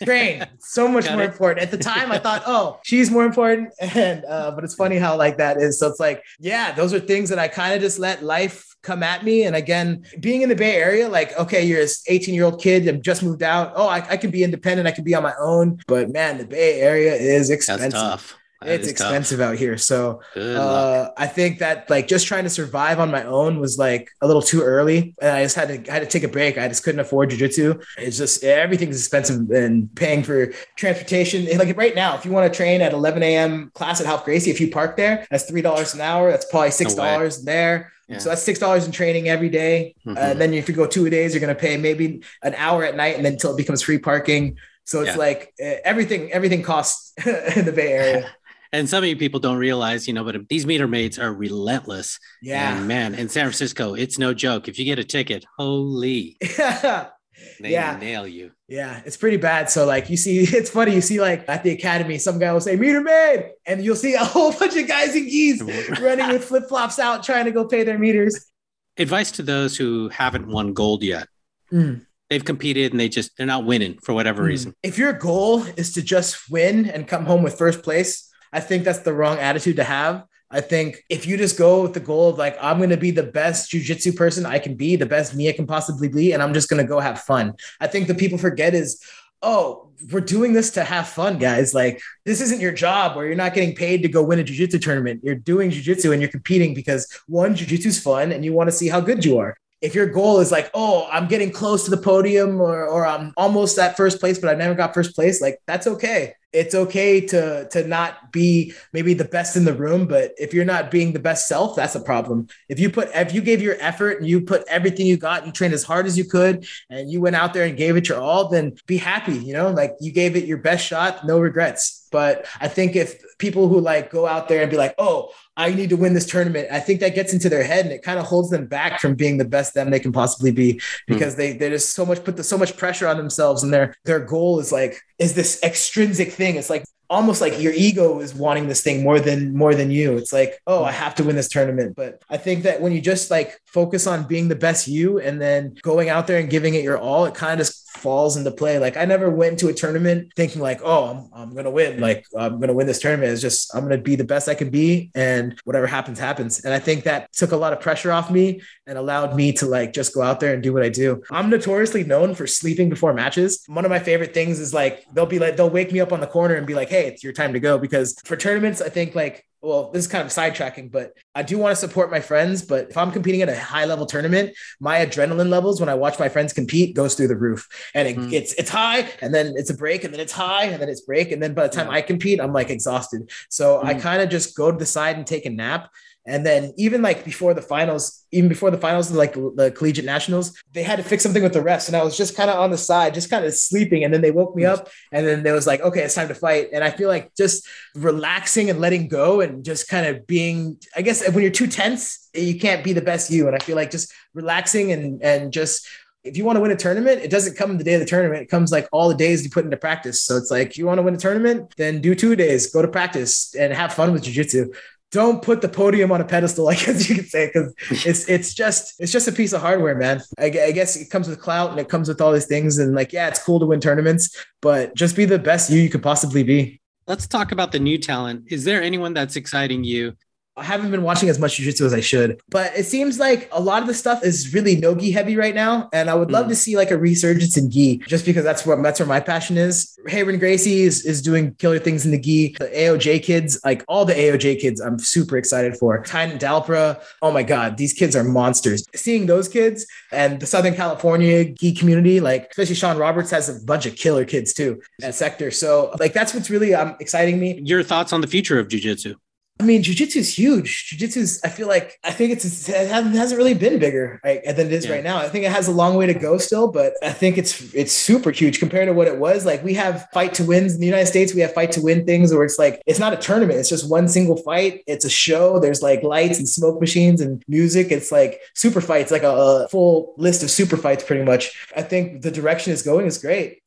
train 0.04 0.46
so 0.60 0.88
much 0.96 1.10
more 1.10 1.22
it. 1.22 1.32
important. 1.32 1.64
At 1.64 1.72
the 1.72 1.78
time 1.78 2.12
i 2.12 2.18
thought 2.18 2.44
oh 2.48 2.80
she's 2.84 3.12
more 3.12 3.26
important. 3.26 3.74
And 3.96 4.26
uh, 4.26 4.52
but 4.52 4.64
it's 4.64 4.76
funny 4.76 4.98
how 4.98 5.16
like 5.16 5.38
that 5.38 5.58
is. 5.58 5.80
So 5.80 5.88
it's 5.88 6.00
like 6.00 6.24
yeah 6.40 6.72
those 6.72 6.94
are 6.94 7.00
things 7.00 7.30
that 7.30 7.40
i 7.40 7.48
kind 7.48 7.74
of 7.74 7.82
just 7.82 8.00
let 8.00 8.24
life 8.24 8.76
come 8.82 9.04
at 9.04 9.24
me. 9.24 9.44
And 9.44 9.56
again 9.56 10.06
being 10.20 10.42
in 10.42 10.50
the 10.50 10.56
bay 10.56 10.76
area 10.76 11.08
like 11.08 11.38
okay 11.40 11.66
you're 11.66 11.82
an 11.82 11.88
18 12.08 12.36
year 12.36 12.46
old 12.46 12.62
kid 12.62 12.88
and 12.88 13.04
just 13.04 13.24
moved 13.24 13.44
out. 13.44 13.74
Oh 13.76 13.88
I, 13.88 14.08
I 14.10 14.18
can 14.18 14.32
be 14.32 14.44
independent. 14.44 14.88
I 14.88 14.92
can 14.92 15.04
be 15.04 15.16
on 15.16 15.24
my 15.24 15.34
own. 15.40 15.80
But 15.88 16.12
man 16.12 16.38
the 16.38 16.46
bay 16.46 16.82
area 16.82 17.14
is 17.14 17.50
expensive 17.50 18.36
it's 18.62 18.88
expensive 18.88 19.40
tough. 19.40 19.52
out 19.52 19.58
here. 19.58 19.78
So 19.78 20.22
uh, 20.36 21.10
I 21.18 21.28
think 21.28 21.60
that 21.60 21.90
like 21.90 22.08
just 22.08 22.28
trying 22.28 22.44
to 22.46 22.50
survive 22.50 23.00
on 23.00 23.12
my 23.12 23.24
own 23.24 23.60
was 23.60 23.78
like 23.78 24.10
a 24.22 24.28
little 24.28 24.42
too 24.42 24.62
early. 24.62 25.16
And 25.22 25.32
I 25.32 25.44
just 25.44 25.56
had 25.56 25.68
to 25.68 25.92
I 25.92 25.94
had 25.94 26.04
to 26.04 26.08
take 26.08 26.24
a 26.24 26.32
break. 26.32 26.58
I 26.58 26.68
just 26.68 26.84
couldn't 26.84 27.02
afford 27.02 27.32
jujitsu. 27.32 27.84
It's 27.98 28.18
just 28.18 28.44
everything's 28.44 28.98
expensive 28.98 29.50
and 29.52 29.94
paying 29.96 30.24
for 30.24 30.54
transportation. 30.76 31.48
And 31.48 31.60
like 31.60 31.76
right 31.78 31.96
now, 31.96 32.16
if 32.16 32.26
you 32.26 32.32
want 32.32 32.52
to 32.52 32.56
train 32.56 32.82
at 32.82 32.94
11 32.94 33.24
a.m. 33.24 33.72
class 33.74 34.00
at 34.00 34.08
Ralph 34.08 34.26
Gracie, 34.26 34.52
if 34.52 34.60
you 34.62 34.72
park 34.72 34.98
there, 34.98 35.28
that's 35.30 35.46
three 35.46 35.62
dollars 35.62 35.94
an 35.94 36.02
hour. 36.02 36.32
That's 36.32 36.46
probably 36.46 36.72
six 36.72 36.94
dollars 36.94 37.44
no 37.44 37.52
there. 37.52 37.92
Yeah. 38.08 38.20
So 38.20 38.30
that's 38.30 38.44
six 38.44 38.60
dollars 38.60 38.86
in 38.86 38.92
training 38.92 39.30
every 39.30 39.50
day. 39.50 39.96
Mm-hmm. 40.06 40.18
Uh, 40.18 40.34
then 40.36 40.54
if 40.54 40.70
you 40.70 40.76
go 40.76 40.86
two 40.86 41.10
days, 41.10 41.34
you're 41.34 41.42
gonna 41.42 41.56
pay 41.56 41.78
maybe 41.78 42.24
an 42.44 42.54
hour 42.56 42.84
at 42.84 42.96
night, 42.96 43.16
and 43.16 43.26
then 43.26 43.34
until 43.34 43.54
it 43.54 43.58
becomes 43.58 43.82
free 43.82 43.98
parking. 43.98 44.58
So 44.86 45.02
it's 45.02 45.12
yeah. 45.12 45.18
like 45.18 45.54
uh, 45.60 45.82
everything 45.84 46.32
everything 46.32 46.62
costs 46.62 47.14
in 47.26 47.66
the 47.66 47.72
Bay 47.72 47.92
Area. 47.92 48.32
and 48.76 48.90
some 48.90 49.04
of 49.04 49.08
you 49.08 49.16
people 49.16 49.40
don't 49.40 49.58
realize, 49.58 50.08
you 50.08 50.14
know, 50.14 50.24
but 50.24 50.50
these 50.50 50.66
meter 50.66 50.88
maids 50.88 51.18
are 51.18 51.34
relentless. 51.34 52.20
Yeah. 52.42 52.78
And 52.78 52.88
man, 52.88 53.16
in 53.16 53.30
San 53.30 53.46
Francisco, 53.46 53.94
it's 53.94 54.20
no 54.20 54.34
joke. 54.34 54.68
If 54.68 54.78
you 54.78 54.86
get 54.86 55.00
a 55.00 55.04
ticket, 55.04 55.46
holy. 55.58 56.38
they 56.42 57.72
yeah. 57.72 57.98
nail 57.98 58.28
you. 58.28 58.52
Yeah, 58.68 59.02
it's 59.06 59.18
pretty 59.18 59.38
bad. 59.38 59.70
So 59.70 59.86
like 59.86 60.10
you 60.10 60.18
see, 60.18 60.40
it's 60.44 60.70
funny. 60.70 60.94
You 60.94 61.02
see 61.02 61.22
like 61.22 61.48
at 61.48 61.64
the 61.64 61.72
academy, 61.72 62.18
some 62.18 62.38
guy 62.38 62.52
will 62.52 62.60
say 62.60 62.76
meter 62.76 63.02
maid, 63.02 63.52
and 63.66 63.84
you'll 63.84 63.96
see 63.96 64.14
a 64.14 64.20
whole 64.24 64.52
bunch 64.52 64.76
of 64.76 64.88
guys 64.88 65.16
in 65.16 65.26
gis 65.30 65.62
running 66.00 66.28
with 66.28 66.44
flip 66.44 66.68
flops 66.68 67.00
out, 67.00 67.24
trying 67.24 67.46
to 67.46 67.52
go 67.52 67.66
pay 67.66 67.84
their 67.84 68.00
meters. 68.00 68.52
Advice 68.98 69.32
to 69.32 69.44
those 69.44 69.78
who 69.78 70.10
haven't 70.10 70.48
won 70.48 70.74
gold 70.74 71.04
yet. 71.04 71.28
Mm. 71.72 72.06
They've 72.30 72.44
competed 72.44 72.92
and 72.92 73.00
they 73.00 73.08
just 73.08 73.38
they're 73.38 73.46
not 73.46 73.66
winning 73.66 74.00
for 74.04 74.14
whatever 74.14 74.44
mm. 74.44 74.48
reason. 74.48 74.74
If 74.84 74.98
your 74.98 75.14
goal 75.14 75.64
is 75.78 75.94
to 75.94 76.02
just 76.02 76.50
win 76.50 76.90
and 76.90 77.08
come 77.08 77.26
home 77.26 77.44
with 77.44 77.58
first 77.58 77.84
place, 77.84 78.32
I 78.52 78.60
think 78.60 78.84
that's 78.84 79.00
the 79.00 79.14
wrong 79.14 79.38
attitude 79.38 79.78
to 79.78 79.84
have. 79.84 80.26
I 80.52 80.62
think 80.62 81.04
if 81.10 81.26
you 81.26 81.38
just 81.38 81.58
go 81.58 81.82
with 81.82 81.94
the 81.94 82.00
goal 82.00 82.30
of 82.30 82.38
like, 82.38 82.58
I'm 82.62 82.78
going 82.78 82.92
to 82.92 82.98
be 82.98 83.12
the 83.12 83.24
best 83.24 83.72
jujitsu 83.72 84.16
person 84.16 84.46
I 84.46 84.60
can 84.60 84.76
be, 84.76 84.96
the 84.96 85.06
best 85.06 85.36
me 85.36 85.50
I 85.50 85.54
can 85.54 85.68
possibly 85.68 86.08
be, 86.08 86.34
and 86.34 86.42
I'm 86.42 86.54
just 86.54 86.70
going 86.70 86.82
to 86.82 86.88
go 86.88 87.00
have 87.00 87.22
fun. 87.22 87.56
I 87.82 87.88
think 87.88 88.08
the 88.08 88.16
people 88.16 88.38
forget 88.38 88.74
is, 88.74 89.04
oh, 89.42 89.90
we're 90.12 90.22
doing 90.22 90.54
this 90.54 90.72
to 90.72 90.84
have 90.84 91.08
fun, 91.08 91.40
guys. 91.40 91.74
Like, 91.74 92.02
this 92.26 92.42
isn't 92.42 92.62
your 92.62 92.72
job 92.72 93.16
where 93.16 93.26
you're 93.26 93.36
not 93.36 93.54
getting 93.54 93.76
paid 93.76 94.02
to 94.04 94.08
go 94.08 94.24
win 94.24 94.40
a 94.40 94.44
jujitsu 94.44 94.82
tournament. 94.82 95.22
You're 95.24 95.36
doing 95.36 95.72
jujitsu 95.72 96.12
and 96.12 96.22
you're 96.22 96.32
competing 96.32 96.74
because 96.74 97.12
one, 97.28 97.56
jujitsu's 97.56 98.00
fun 98.00 98.32
and 98.32 98.46
you 98.46 98.54
want 98.54 98.70
to 98.70 98.76
see 98.76 98.88
how 98.88 99.02
good 99.02 99.26
you 99.26 99.40
are 99.40 99.58
if 99.86 99.94
your 99.94 100.08
goal 100.08 100.40
is 100.40 100.52
like, 100.52 100.72
oh, 100.74 101.08
I'm 101.12 101.28
getting 101.28 101.52
close 101.52 101.86
to 101.86 101.92
the 101.92 101.98
podium 101.98 102.60
or, 102.60 102.88
or 102.88 103.06
I'm 103.06 103.34
almost 103.38 103.78
at 103.78 103.96
first 103.96 104.20
place, 104.20 104.40
but 104.40 104.50
I 104.50 104.56
never 104.56 104.74
got 104.74 104.96
first 104.96 105.14
place, 105.14 105.40
like 105.42 105.62
that's 105.68 105.86
okay. 105.86 106.34
It's 106.52 106.74
okay 106.74 107.22
to 107.28 107.68
to 107.70 107.86
not 107.86 108.32
be 108.32 108.74
maybe 108.94 109.14
the 109.14 109.26
best 109.26 109.58
in 109.58 109.66
the 109.66 109.74
room 109.74 110.08
but 110.08 110.32
if 110.38 110.54
you're 110.54 110.64
not 110.64 110.90
being 110.90 111.12
the 111.12 111.20
best 111.20 111.50
self 111.50 111.76
that's 111.76 111.96
a 111.96 112.00
problem. 112.00 112.48
If 112.70 112.80
you 112.80 112.90
put 112.90 113.10
if 113.14 113.34
you 113.34 113.42
gave 113.42 113.62
your 113.62 113.76
effort 113.82 114.22
and 114.22 114.28
you 114.28 114.40
put 114.40 114.64
everything 114.70 115.06
you 115.06 115.18
got 115.18 115.40
and 115.40 115.48
you 115.48 115.52
trained 115.52 115.74
as 115.74 115.84
hard 115.84 116.06
as 116.06 116.18
you 116.18 116.24
could 116.24 116.66
and 116.90 117.12
you 117.12 117.20
went 117.20 117.36
out 117.36 117.54
there 117.54 117.66
and 117.66 117.78
gave 117.78 117.98
it 117.98 118.08
your 118.08 118.22
all 118.22 118.48
then 118.48 118.78
be 118.88 118.96
happy 118.96 119.36
you 119.36 119.52
know? 119.52 119.70
Like 119.70 119.96
you 120.00 120.14
gave 120.14 120.38
it 120.38 120.46
your 120.46 120.58
best 120.58 120.88
shot 120.88 121.26
no 121.28 121.40
regrets 121.40 122.05
but 122.20 122.46
i 122.62 122.68
think 122.68 122.96
if 122.96 123.10
people 123.38 123.68
who 123.68 123.80
like 123.80 124.10
go 124.10 124.24
out 124.26 124.48
there 124.48 124.62
and 124.62 124.72
be 124.72 124.78
like 124.78 124.96
oh 124.98 125.30
I 125.58 125.74
need 125.74 125.90
to 125.92 125.96
win 125.96 126.14
this 126.14 126.26
tournament. 126.26 126.68
I 126.70 126.80
think 126.80 127.00
that 127.00 127.16
gets 127.16 127.32
into 127.32 127.48
their 127.48 127.64
head 127.64 127.86
and 127.86 127.94
it 127.94 128.02
kind 128.02 128.20
of 128.20 128.26
holds 128.26 128.50
them 128.50 128.66
back 128.66 129.00
from 129.00 129.16
being 129.16 129.38
the 129.38 129.46
best 129.46 129.74
them 129.74 129.90
they 129.90 130.02
can 130.02 130.12
possibly 130.12 130.52
be 130.52 130.74
hmm. 130.74 130.80
because 131.08 131.36
mm. 131.36 131.38
they 131.38 131.54
they 131.54 131.70
just 131.70 131.94
so 131.94 132.06
much 132.06 132.24
put 132.24 132.36
the, 132.36 132.44
so 132.44 132.58
much 132.58 132.76
pressure 132.76 133.08
on 133.08 133.18
themselves 133.18 133.64
and 133.64 133.74
their 133.74 133.96
their 134.04 134.20
goal 134.20 134.60
is 134.60 134.72
like 134.72 135.02
is 135.18 135.34
this 135.34 135.62
extrinsic 135.64 136.32
thing. 136.32 136.56
It's 136.56 136.70
like 136.70 136.84
almost 137.10 137.40
like 137.40 137.60
your 137.62 137.74
ego 137.74 138.20
is 138.20 138.34
wanting 138.34 138.68
this 138.68 138.82
thing 138.82 139.04
more 139.04 139.20
than 139.20 139.56
more 139.56 139.76
than 139.76 139.92
you 139.92 140.18
it's 140.18 140.34
like 140.34 140.60
oh 140.66 140.84
i 140.84 140.92
have 140.92 141.14
to 141.14 141.24
win 141.24 141.36
this 141.36 141.48
tournament 141.48 141.96
but 141.96 142.24
i 142.32 142.38
think 142.38 142.64
that 142.64 142.82
when 142.82 142.92
you 142.92 143.00
just 143.00 143.30
like 143.30 143.60
focus 143.68 144.08
on 144.08 144.28
being 144.28 144.48
the 144.48 144.56
best 144.56 144.88
you 144.88 145.20
and 145.20 145.40
then 145.40 145.76
going 145.84 146.10
out 146.10 146.26
there 146.26 146.40
and 146.40 146.50
giving 146.50 146.74
it 146.74 146.84
your 146.84 146.98
all 146.98 147.26
it 147.26 147.36
kind 147.36 147.54
of 147.54 147.60
just 147.60 147.85
falls 147.96 148.38
into 148.38 148.52
play. 148.52 148.80
Like 148.80 148.98
i 148.98 149.06
never 149.06 149.30
went 149.30 149.60
to 149.60 149.68
a 149.68 149.74
tournament 149.74 150.34
thinking 150.36 150.62
like 150.62 150.82
oh 150.84 151.06
i'm, 151.06 151.30
I'm 151.34 151.56
gonna 151.56 151.72
win. 151.72 152.00
Like 152.00 152.26
i'm 152.38 152.60
gonna 152.60 152.74
win 152.74 152.88
this 152.88 153.00
tournament. 153.00 153.32
It's 153.32 153.42
just 153.42 153.74
i'm 153.76 153.84
gonna 153.84 153.98
be 153.98 154.16
the 154.16 154.24
best 154.24 154.50
i 154.50 154.56
can 154.56 154.70
be 154.70 155.12
and 155.16 155.60
whatever 155.64 155.88
happens 155.88 156.20
happens. 156.20 156.64
And 156.66 156.74
i 156.74 156.80
think 156.80 157.04
that 157.04 157.32
took 157.34 157.52
a 157.52 157.58
lot 157.58 157.74
of 157.74 157.80
pressure 157.80 158.12
off 158.12 158.32
me 158.32 158.62
and 158.88 158.98
allowed 158.98 159.36
me 159.36 159.52
to 159.54 159.66
like 159.66 159.94
just 159.94 160.14
go 160.14 160.22
out 160.22 160.40
there 160.40 160.54
and 160.54 160.64
do 160.64 160.74
what 160.74 160.84
i 160.84 160.90
do. 160.90 161.22
I'm 161.32 161.50
notoriously 161.50 162.04
known 162.04 162.36
for 162.36 162.48
sleeping 162.48 162.90
before 162.90 163.14
matches. 163.14 163.64
One 163.68 163.86
of 163.86 163.92
my 163.92 164.00
favorite 164.00 164.34
things 164.34 164.60
is 164.60 164.74
like 164.74 165.06
they'll 165.14 165.26
be 165.26 165.40
like 165.40 165.58
they'll 165.58 165.70
wake 165.70 165.92
me 165.92 166.00
up 166.00 166.12
on 166.12 166.20
the 166.20 166.28
corner 166.28 166.56
and 166.56 166.66
be 166.66 166.74
like 166.74 166.90
hey, 166.90 167.08
it's 167.08 167.24
your 167.24 167.34
time 167.34 167.54
to 167.54 167.60
go. 167.60 167.78
Because 167.78 168.20
for 168.26 168.36
tournaments, 168.36 168.82
I 168.82 168.90
think 168.90 169.16
like, 169.16 169.46
well, 169.66 169.90
this 169.92 170.06
is 170.06 170.12
kind 170.12 170.24
of 170.24 170.32
sidetracking, 170.32 170.92
but 170.92 171.14
I 171.34 171.42
do 171.42 171.58
want 171.58 171.72
to 171.72 171.76
support 171.76 172.12
my 172.12 172.20
friends. 172.20 172.62
But 172.62 172.92
if 172.92 172.98
I'm 172.98 173.12
competing 173.12 173.42
at 173.42 173.50
a 173.50 173.60
high 173.60 173.86
level 173.86 174.06
tournament, 174.06 174.56
my 174.80 175.04
adrenaline 175.06 175.50
levels 175.50 175.80
when 175.80 175.90
I 175.90 175.96
watch 175.96 176.20
my 176.20 176.30
friends 176.30 176.54
compete 176.54 176.96
goes 176.96 177.16
through 177.16 177.30
the 177.30 177.36
roof, 177.36 177.68
and 177.94 178.08
it, 178.08 178.16
mm. 178.16 178.32
it's 178.32 178.54
it's 178.54 178.70
high, 178.70 179.10
and 179.22 179.34
then 179.34 179.54
it's 179.56 179.70
a 179.70 179.76
break, 179.76 180.04
and 180.04 180.14
then 180.14 180.22
it's 180.22 180.32
high, 180.32 180.66
and 180.66 180.82
then 180.82 180.90
it's 180.90 181.02
break, 181.02 181.32
and 181.32 181.42
then 181.42 181.54
by 181.54 181.68
the 181.68 181.76
time 181.76 181.88
yeah. 181.88 181.94
I 181.94 182.02
compete, 182.02 182.40
I'm 182.40 182.54
like 182.54 182.70
exhausted. 182.70 183.32
So 183.50 183.80
mm. 183.80 183.86
I 183.86 183.96
kind 183.96 184.22
of 184.22 184.30
just 184.30 184.56
go 184.56 184.72
to 184.72 184.78
the 184.78 184.86
side 184.86 185.18
and 185.18 185.26
take 185.26 185.46
a 185.46 185.50
nap. 185.50 185.90
And 186.28 186.44
then 186.46 186.74
even 186.76 187.02
like 187.04 187.24
before 187.24 187.54
the 187.54 187.62
finals, 187.62 188.26
even 188.32 188.50
before 188.50 188.72
the 188.72 188.80
finals, 188.80 189.12
like 189.12 189.34
the 189.34 189.72
collegiate 189.76 190.06
nationals, 190.06 190.60
they 190.74 190.82
had 190.82 190.96
to 190.96 191.04
fix 191.04 191.22
something 191.22 191.44
with 191.44 191.54
the 191.54 191.60
refs. 191.60 191.88
And 191.88 191.96
I 191.96 192.04
was 192.04 192.18
just 192.18 192.36
kind 192.36 192.50
of 192.50 192.60
on 192.60 192.72
the 192.72 192.78
side, 192.78 193.14
just 193.14 193.30
kind 193.30 193.46
of 193.46 193.54
sleeping. 193.54 194.04
And 194.04 194.14
then 194.14 194.22
they 194.22 194.32
woke 194.32 194.56
me 194.56 194.66
up 194.66 194.90
and 195.12 195.26
then 195.26 195.44
they 195.44 195.52
was 195.52 195.68
like, 195.68 195.82
okay, 195.82 196.02
it's 196.02 196.16
time 196.16 196.28
to 196.30 196.36
fight. 196.36 196.70
And 196.74 196.84
I 196.84 196.90
feel 196.90 197.10
like 197.10 197.36
just 197.36 197.68
relaxing 197.94 198.72
and 198.72 198.80
letting 198.80 199.08
go 199.08 199.42
and 199.42 199.64
just 199.64 199.88
kind 199.88 200.08
of 200.08 200.26
being, 200.26 200.78
I 200.96 201.04
guess 201.04 201.30
when 201.30 201.44
you're 201.44 201.52
too 201.52 201.68
tense, 201.68 202.28
you 202.34 202.60
can't 202.60 202.84
be 202.84 202.94
the 202.94 203.02
best 203.02 203.30
you. 203.30 203.46
And 203.46 203.56
I 203.56 203.60
feel 203.60 203.76
like 203.76 203.92
just 203.92 204.12
relaxing 204.34 204.92
and 204.92 205.22
and 205.22 205.54
just 205.54 205.88
if 206.26 206.36
you 206.36 206.44
want 206.44 206.58
to 206.58 206.62
win 206.62 206.72
a 206.72 206.76
tournament, 206.76 207.22
it 207.22 207.30
doesn't 207.30 207.56
come 207.56 207.78
the 207.78 207.84
day 207.84 207.94
of 207.94 208.00
the 208.00 208.06
tournament. 208.06 208.42
It 208.42 208.50
comes 208.50 208.72
like 208.72 208.90
all 208.92 209.10
the 209.10 209.16
days 209.16 209.44
you 209.44 209.52
put 209.52 209.64
into 209.64 209.78
practice. 209.78 210.24
So 210.24 210.36
it's 210.38 210.50
like, 210.50 210.76
you 210.76 210.88
want 210.88 210.98
to 210.98 211.04
win 211.04 211.14
a 211.14 211.20
tournament, 211.20 211.76
then 211.78 212.02
do 212.02 212.16
two 212.16 212.36
days, 212.36 212.74
go 212.74 212.82
to 212.82 212.88
practice 212.88 213.54
and 213.54 213.72
have 213.72 213.94
fun 213.94 214.12
with 214.12 214.24
jujitsu 214.24 214.76
don't 215.16 215.42
put 215.42 215.62
the 215.62 215.70
podium 215.70 216.12
on 216.12 216.20
a 216.20 216.26
pedestal, 216.26 216.68
I 216.74 216.76
guess 216.76 217.10
you 217.10 217.16
could 217.16 217.30
say, 217.30 217.48
because 217.48 217.74
it's 218.06 218.28
it's 218.28 218.54
just 218.54 219.00
it's 219.00 219.12
just 219.12 219.28
a 219.28 219.32
piece 219.32 219.54
of 219.54 219.62
hardware, 219.62 219.96
man. 219.96 220.22
I, 220.38 220.46
I, 220.46 220.72
guess 220.72 220.98
it 220.98 221.10
comes 221.10 221.30
with 221.30 221.40
clout 221.40 221.72
and 221.72 221.80
it 221.80 221.88
comes 221.88 222.10
with 222.10 222.20
all 222.20 222.34
these 222.34 222.48
things, 222.48 222.78
and 222.78 222.94
like 222.94 223.14
yeah, 223.14 223.30
it's 223.30 223.42
cool 223.42 223.60
to 223.62 223.66
win 223.66 223.80
tournaments, 223.80 224.46
but 224.62 224.94
just 224.94 225.16
be 225.16 225.26
the 225.26 225.40
best 225.40 225.72
you 225.72 225.80
you 225.80 225.90
could 225.90 226.04
possibly 226.04 226.44
be. 226.44 226.82
Let's 227.08 227.28
talk 227.28 227.52
about 227.52 227.72
the 227.72 227.80
new 227.80 227.98
talent. 227.98 228.46
Is 228.48 228.66
there 228.66 228.82
anyone 228.82 229.14
that's 229.14 229.36
exciting 229.38 229.84
you? 229.84 230.16
I 230.58 230.64
haven't 230.64 230.92
been 230.92 231.04
watching 231.04 231.30
as 231.30 231.38
much 231.38 231.58
jiu-jitsu 231.58 231.86
as 231.86 231.94
I 231.94 232.00
should, 232.00 232.40
but 232.50 232.76
it 232.78 232.86
seems 232.86 233.20
like 233.20 233.50
a 233.52 233.62
lot 233.62 233.82
of 233.82 233.88
the 233.88 233.94
stuff 233.94 234.24
is 234.24 234.54
really 234.54 234.76
no 234.76 234.96
gi 234.96 235.12
heavy 235.12 235.36
right 235.36 235.54
now. 235.54 235.90
And 235.92 236.10
I 236.10 236.16
would 236.16 236.32
love 236.32 236.46
mm. 236.46 236.50
to 236.50 236.56
see 236.56 236.78
like 236.78 236.92
a 236.92 236.98
resurgence 236.98 237.58
in 237.58 237.70
gi 237.70 237.98
just 238.08 238.26
because 238.26 238.44
that's 238.44 238.66
where 238.66 238.82
that's 238.82 239.00
where 239.00 239.08
my 239.08 239.20
passion 239.20 239.58
is. 239.58 239.98
Reiron 240.08 240.40
Gracie 240.40 240.82
is, 240.82 241.06
is 241.06 241.22
doing 241.22 241.56
killer 241.56 241.80
things 241.80 242.06
in 242.06 242.12
the 242.12 242.20
gi. 242.20 242.56
The 242.60 242.68
AOJ 242.68 243.24
kids, 243.24 243.60
like 243.66 243.84
all 243.88 244.06
the 244.06 244.14
AOJ 244.14 244.60
kids, 244.60 244.80
I'm 244.80 245.00
super 245.00 245.38
excited 245.38 245.78
for. 245.78 246.02
Tainan 246.04 246.40
Dalpra, 246.40 247.04
oh 247.22 247.32
my 247.32 247.44
God, 247.44 247.78
these 247.78 247.94
kids 247.94 248.16
are 248.16 248.24
monsters. 248.24 248.86
Seeing 248.96 249.26
those 249.26 249.50
kids 249.50 249.86
and 250.12 250.40
the 250.40 250.46
Southern 250.46 250.76
California 250.76 251.46
gi 251.46 251.74
community, 251.74 252.20
like 252.20 252.48
especially 252.52 252.76
Sean 252.76 252.98
Roberts 252.98 253.32
has 253.32 253.50
a 253.50 253.66
bunch 253.66 253.86
of 253.86 253.96
killer 253.96 254.26
kids 254.26 254.54
too 254.54 254.82
at 255.02 255.16
sector. 255.16 255.52
So 255.52 255.94
like 256.00 256.14
that's 256.14 256.34
what's 256.34 256.50
really 256.50 256.74
um, 256.74 256.96
exciting 257.00 257.40
me. 257.40 257.62
Your 257.64 257.84
thoughts 257.84 258.14
on 258.14 258.22
the 258.22 258.28
future 258.28 258.60
of 258.60 258.70
jiu-jitsu? 258.70 259.16
I 259.58 259.64
mean, 259.64 259.84
jujitsu 259.84 260.18
is 260.18 260.38
huge. 260.38 260.90
Jujitsu 260.90 261.18
is, 261.18 261.40
I 261.42 261.48
feel 261.48 261.70
like, 261.70 261.98
I 262.04 262.12
think 262.12 262.34
it's, 262.34 262.68
it 262.68 262.90
hasn't 262.90 263.38
really 263.38 263.54
been 263.54 263.80
bigger 263.80 264.20
than 264.22 264.42
it 264.44 264.74
is 264.74 264.86
yeah. 264.86 264.92
right 264.92 265.04
now. 265.04 265.18
I 265.18 265.30
think 265.30 265.46
it 265.46 265.52
has 265.52 265.70
a 265.70 265.72
long 265.72 265.96
way 265.96 266.06
to 266.08 266.14
go 266.14 266.38
still, 266.38 266.70
but 266.70 266.94
I 267.02 267.12
think 267.12 267.38
it's, 267.38 267.74
it's 267.74 267.94
super 267.94 268.32
huge 268.32 268.60
compared 268.60 268.90
to 268.90 268.94
what 268.94 269.08
it 269.08 269.18
was. 269.18 269.46
Like 269.46 269.64
we 269.64 269.74
have 269.76 270.10
fight 270.12 270.34
to 270.36 270.44
wins 270.44 270.74
in 270.74 270.82
the 270.82 270.86
United 270.86 271.06
States. 271.06 271.34
We 271.34 271.40
have 271.40 271.54
fight 271.54 271.72
to 271.72 271.82
win 271.82 272.06
things 272.06 272.34
where 272.34 272.44
it's 272.44 272.60
like, 272.60 272.82
it's 272.86 273.00
not 273.00 273.14
a 273.14 273.18
tournament. 273.18 273.58
It's 273.58 273.70
just 273.70 273.90
one 273.90 274.10
single 274.10 274.36
fight. 274.36 274.84
It's 274.88 275.06
a 275.06 275.10
show. 275.10 275.58
There's 275.58 275.82
like 275.82 276.04
lights 276.04 276.38
and 276.38 276.50
smoke 276.50 276.82
machines 276.82 277.22
and 277.22 277.42
music. 277.48 277.92
It's 277.92 278.12
like 278.12 278.42
super 278.56 278.82
fights, 278.82 279.10
like 279.10 279.24
a, 279.24 279.32
a 279.32 279.68
full 279.70 280.16
list 280.18 280.44
of 280.44 280.52
super 280.52 280.76
fights 280.76 281.06
pretty 281.06 281.24
much. 281.24 281.70
I 281.78 281.82
think 281.82 282.24
the 282.24 282.32
direction 282.32 282.74
is 282.74 282.82
going 282.82 283.06
is 283.06 283.18
great. 283.18 283.62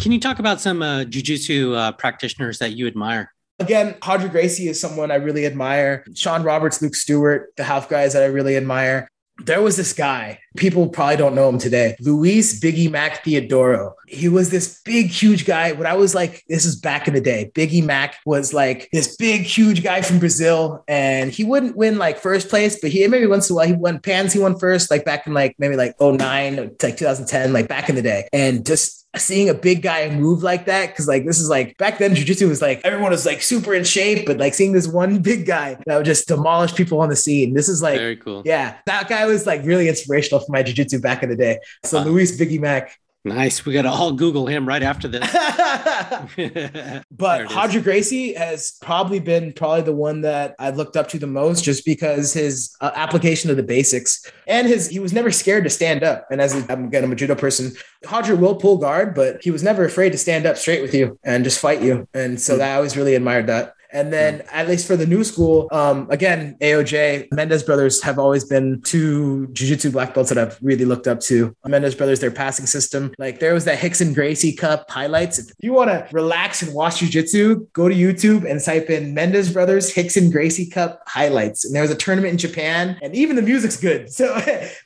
Can 0.00 0.10
you 0.10 0.18
talk 0.18 0.40
about 0.40 0.60
some 0.60 0.82
uh, 0.82 1.04
jujitsu 1.04 1.76
uh, 1.76 1.92
practitioners 1.92 2.58
that 2.58 2.72
you 2.72 2.88
admire? 2.88 3.32
Again, 3.60 3.94
Roger 4.06 4.28
Gracie 4.28 4.68
is 4.68 4.80
someone 4.80 5.10
I 5.10 5.16
really 5.16 5.44
admire. 5.44 6.04
Sean 6.14 6.42
Roberts, 6.42 6.80
Luke 6.80 6.94
Stewart, 6.94 7.52
the 7.56 7.64
half 7.64 7.90
guys 7.90 8.14
that 8.14 8.22
I 8.22 8.26
really 8.26 8.56
admire. 8.56 9.06
There 9.44 9.62
was 9.62 9.76
this 9.76 9.94
guy, 9.94 10.38
people 10.56 10.88
probably 10.90 11.16
don't 11.16 11.34
know 11.34 11.48
him 11.48 11.56
today, 11.56 11.96
Luis 12.00 12.60
Biggie 12.60 12.90
Mac 12.90 13.24
Theodoro. 13.24 13.92
He 14.06 14.28
was 14.28 14.50
this 14.50 14.82
big, 14.84 15.06
huge 15.06 15.46
guy. 15.46 15.72
When 15.72 15.86
I 15.86 15.94
was 15.94 16.14
like, 16.14 16.42
this 16.48 16.66
is 16.66 16.76
back 16.78 17.08
in 17.08 17.14
the 17.14 17.22
day, 17.22 17.50
Biggie 17.54 17.84
Mac 17.84 18.16
was 18.26 18.52
like 18.52 18.88
this 18.92 19.16
big, 19.16 19.42
huge 19.42 19.82
guy 19.82 20.02
from 20.02 20.18
Brazil. 20.18 20.84
And 20.88 21.30
he 21.30 21.44
wouldn't 21.44 21.76
win 21.76 21.96
like 21.96 22.18
first 22.18 22.50
place, 22.50 22.78
but 22.80 22.90
he 22.90 23.06
maybe 23.08 23.26
once 23.26 23.48
in 23.48 23.54
a 23.54 23.56
while 23.56 23.66
he 23.66 23.72
won 23.72 24.00
pans, 24.00 24.34
he 24.34 24.38
won 24.38 24.58
first, 24.58 24.90
like 24.90 25.06
back 25.06 25.26
in 25.26 25.32
like 25.32 25.54
maybe 25.58 25.76
like 25.76 25.94
09, 25.98 26.56
like 26.56 26.78
2010, 26.78 27.52
like 27.54 27.68
back 27.68 27.88
in 27.88 27.94
the 27.94 28.02
day. 28.02 28.28
And 28.34 28.66
just 28.66 28.99
seeing 29.16 29.48
a 29.48 29.54
big 29.54 29.82
guy 29.82 30.08
move 30.08 30.42
like 30.42 30.66
that 30.66 30.88
because 30.88 31.08
like 31.08 31.26
this 31.26 31.40
is 31.40 31.48
like 31.48 31.76
back 31.78 31.98
then 31.98 32.14
jiu-jitsu 32.14 32.48
was 32.48 32.62
like 32.62 32.80
everyone 32.84 33.10
was 33.10 33.26
like 33.26 33.42
super 33.42 33.74
in 33.74 33.82
shape 33.82 34.24
but 34.24 34.38
like 34.38 34.54
seeing 34.54 34.72
this 34.72 34.86
one 34.86 35.20
big 35.30 35.46
guy 35.46 35.76
that 35.86 35.96
would 35.96 36.06
just 36.06 36.28
demolish 36.28 36.72
people 36.74 37.00
on 37.00 37.08
the 37.08 37.16
scene 37.16 37.52
this 37.52 37.68
is 37.68 37.82
like 37.82 37.98
very 37.98 38.16
cool. 38.16 38.42
yeah 38.44 38.76
that 38.86 39.08
guy 39.08 39.26
was 39.26 39.46
like 39.46 39.64
really 39.64 39.88
inspirational 39.88 40.38
for 40.38 40.52
my 40.52 40.62
jiu-jitsu 40.62 41.00
back 41.00 41.22
in 41.24 41.28
the 41.28 41.36
day. 41.36 41.58
So 41.84 41.98
uh, 41.98 42.04
luis 42.04 42.40
biggie 42.40 42.60
mac 42.60 42.99
Nice. 43.22 43.66
We 43.66 43.74
got 43.74 43.82
to 43.82 43.90
all 43.90 44.12
Google 44.12 44.46
him 44.46 44.66
right 44.66 44.82
after 44.82 45.06
this. 45.06 45.20
but 47.10 47.54
Roger 47.54 47.80
Gracie 47.80 48.32
has 48.32 48.72
probably 48.80 49.20
been 49.20 49.52
probably 49.52 49.82
the 49.82 49.92
one 49.92 50.22
that 50.22 50.54
I've 50.58 50.78
looked 50.78 50.96
up 50.96 51.08
to 51.08 51.18
the 51.18 51.26
most 51.26 51.62
just 51.62 51.84
because 51.84 52.32
his 52.32 52.74
uh, 52.80 52.92
application 52.94 53.50
of 53.50 53.58
the 53.58 53.62
basics 53.62 54.24
and 54.46 54.66
his, 54.66 54.88
he 54.88 55.00
was 55.00 55.12
never 55.12 55.30
scared 55.30 55.64
to 55.64 55.70
stand 55.70 56.02
up. 56.02 56.26
And 56.30 56.40
as 56.40 56.54
a, 56.54 56.72
I'm, 56.72 56.86
again, 56.86 57.04
I'm 57.04 57.12
a 57.12 57.16
judo 57.16 57.34
person, 57.34 57.72
Roger 58.10 58.36
will 58.36 58.54
pull 58.54 58.78
guard, 58.78 59.14
but 59.14 59.42
he 59.44 59.50
was 59.50 59.62
never 59.62 59.84
afraid 59.84 60.12
to 60.12 60.18
stand 60.18 60.46
up 60.46 60.56
straight 60.56 60.80
with 60.80 60.94
you 60.94 61.18
and 61.22 61.44
just 61.44 61.60
fight 61.60 61.82
you. 61.82 62.08
And 62.14 62.40
so 62.40 62.54
mm-hmm. 62.54 62.60
that 62.60 62.72
I 62.72 62.76
always 62.76 62.96
really 62.96 63.14
admired 63.14 63.48
that. 63.48 63.74
And 63.92 64.12
then, 64.12 64.42
at 64.52 64.68
least 64.68 64.86
for 64.86 64.96
the 64.96 65.06
new 65.06 65.24
school, 65.24 65.68
um, 65.72 66.08
again, 66.10 66.56
AOJ, 66.60 67.28
Mendes 67.32 67.62
brothers 67.62 68.02
have 68.02 68.18
always 68.18 68.44
been 68.44 68.80
two 68.82 69.48
jiu-jitsu 69.48 69.90
black 69.90 70.14
belts 70.14 70.28
that 70.30 70.38
I've 70.38 70.58
really 70.62 70.84
looked 70.84 71.08
up 71.08 71.20
to. 71.20 71.54
Mendes 71.66 71.94
brothers, 71.94 72.20
their 72.20 72.30
passing 72.30 72.66
system. 72.66 73.12
Like 73.18 73.40
there 73.40 73.54
was 73.54 73.64
that 73.64 73.78
Rickson 73.78 74.14
Gracie 74.14 74.52
Cup 74.52 74.90
highlights. 74.90 75.38
If 75.38 75.52
you 75.60 75.72
want 75.72 75.90
to 75.90 76.06
relax 76.12 76.62
and 76.62 76.74
watch 76.74 77.00
jiu-jitsu, 77.00 77.66
go 77.72 77.88
to 77.88 77.94
YouTube 77.94 78.48
and 78.48 78.62
type 78.62 78.90
in 78.90 79.14
Mendes 79.14 79.52
brothers 79.52 79.92
Rickson 79.94 80.30
Gracie 80.30 80.68
Cup 80.68 81.02
highlights. 81.06 81.64
And 81.64 81.74
there 81.74 81.82
was 81.82 81.90
a 81.90 81.96
tournament 81.96 82.32
in 82.32 82.38
Japan, 82.38 82.98
and 83.02 83.14
even 83.14 83.36
the 83.36 83.42
music's 83.42 83.76
good. 83.76 84.08
So, 84.20 84.34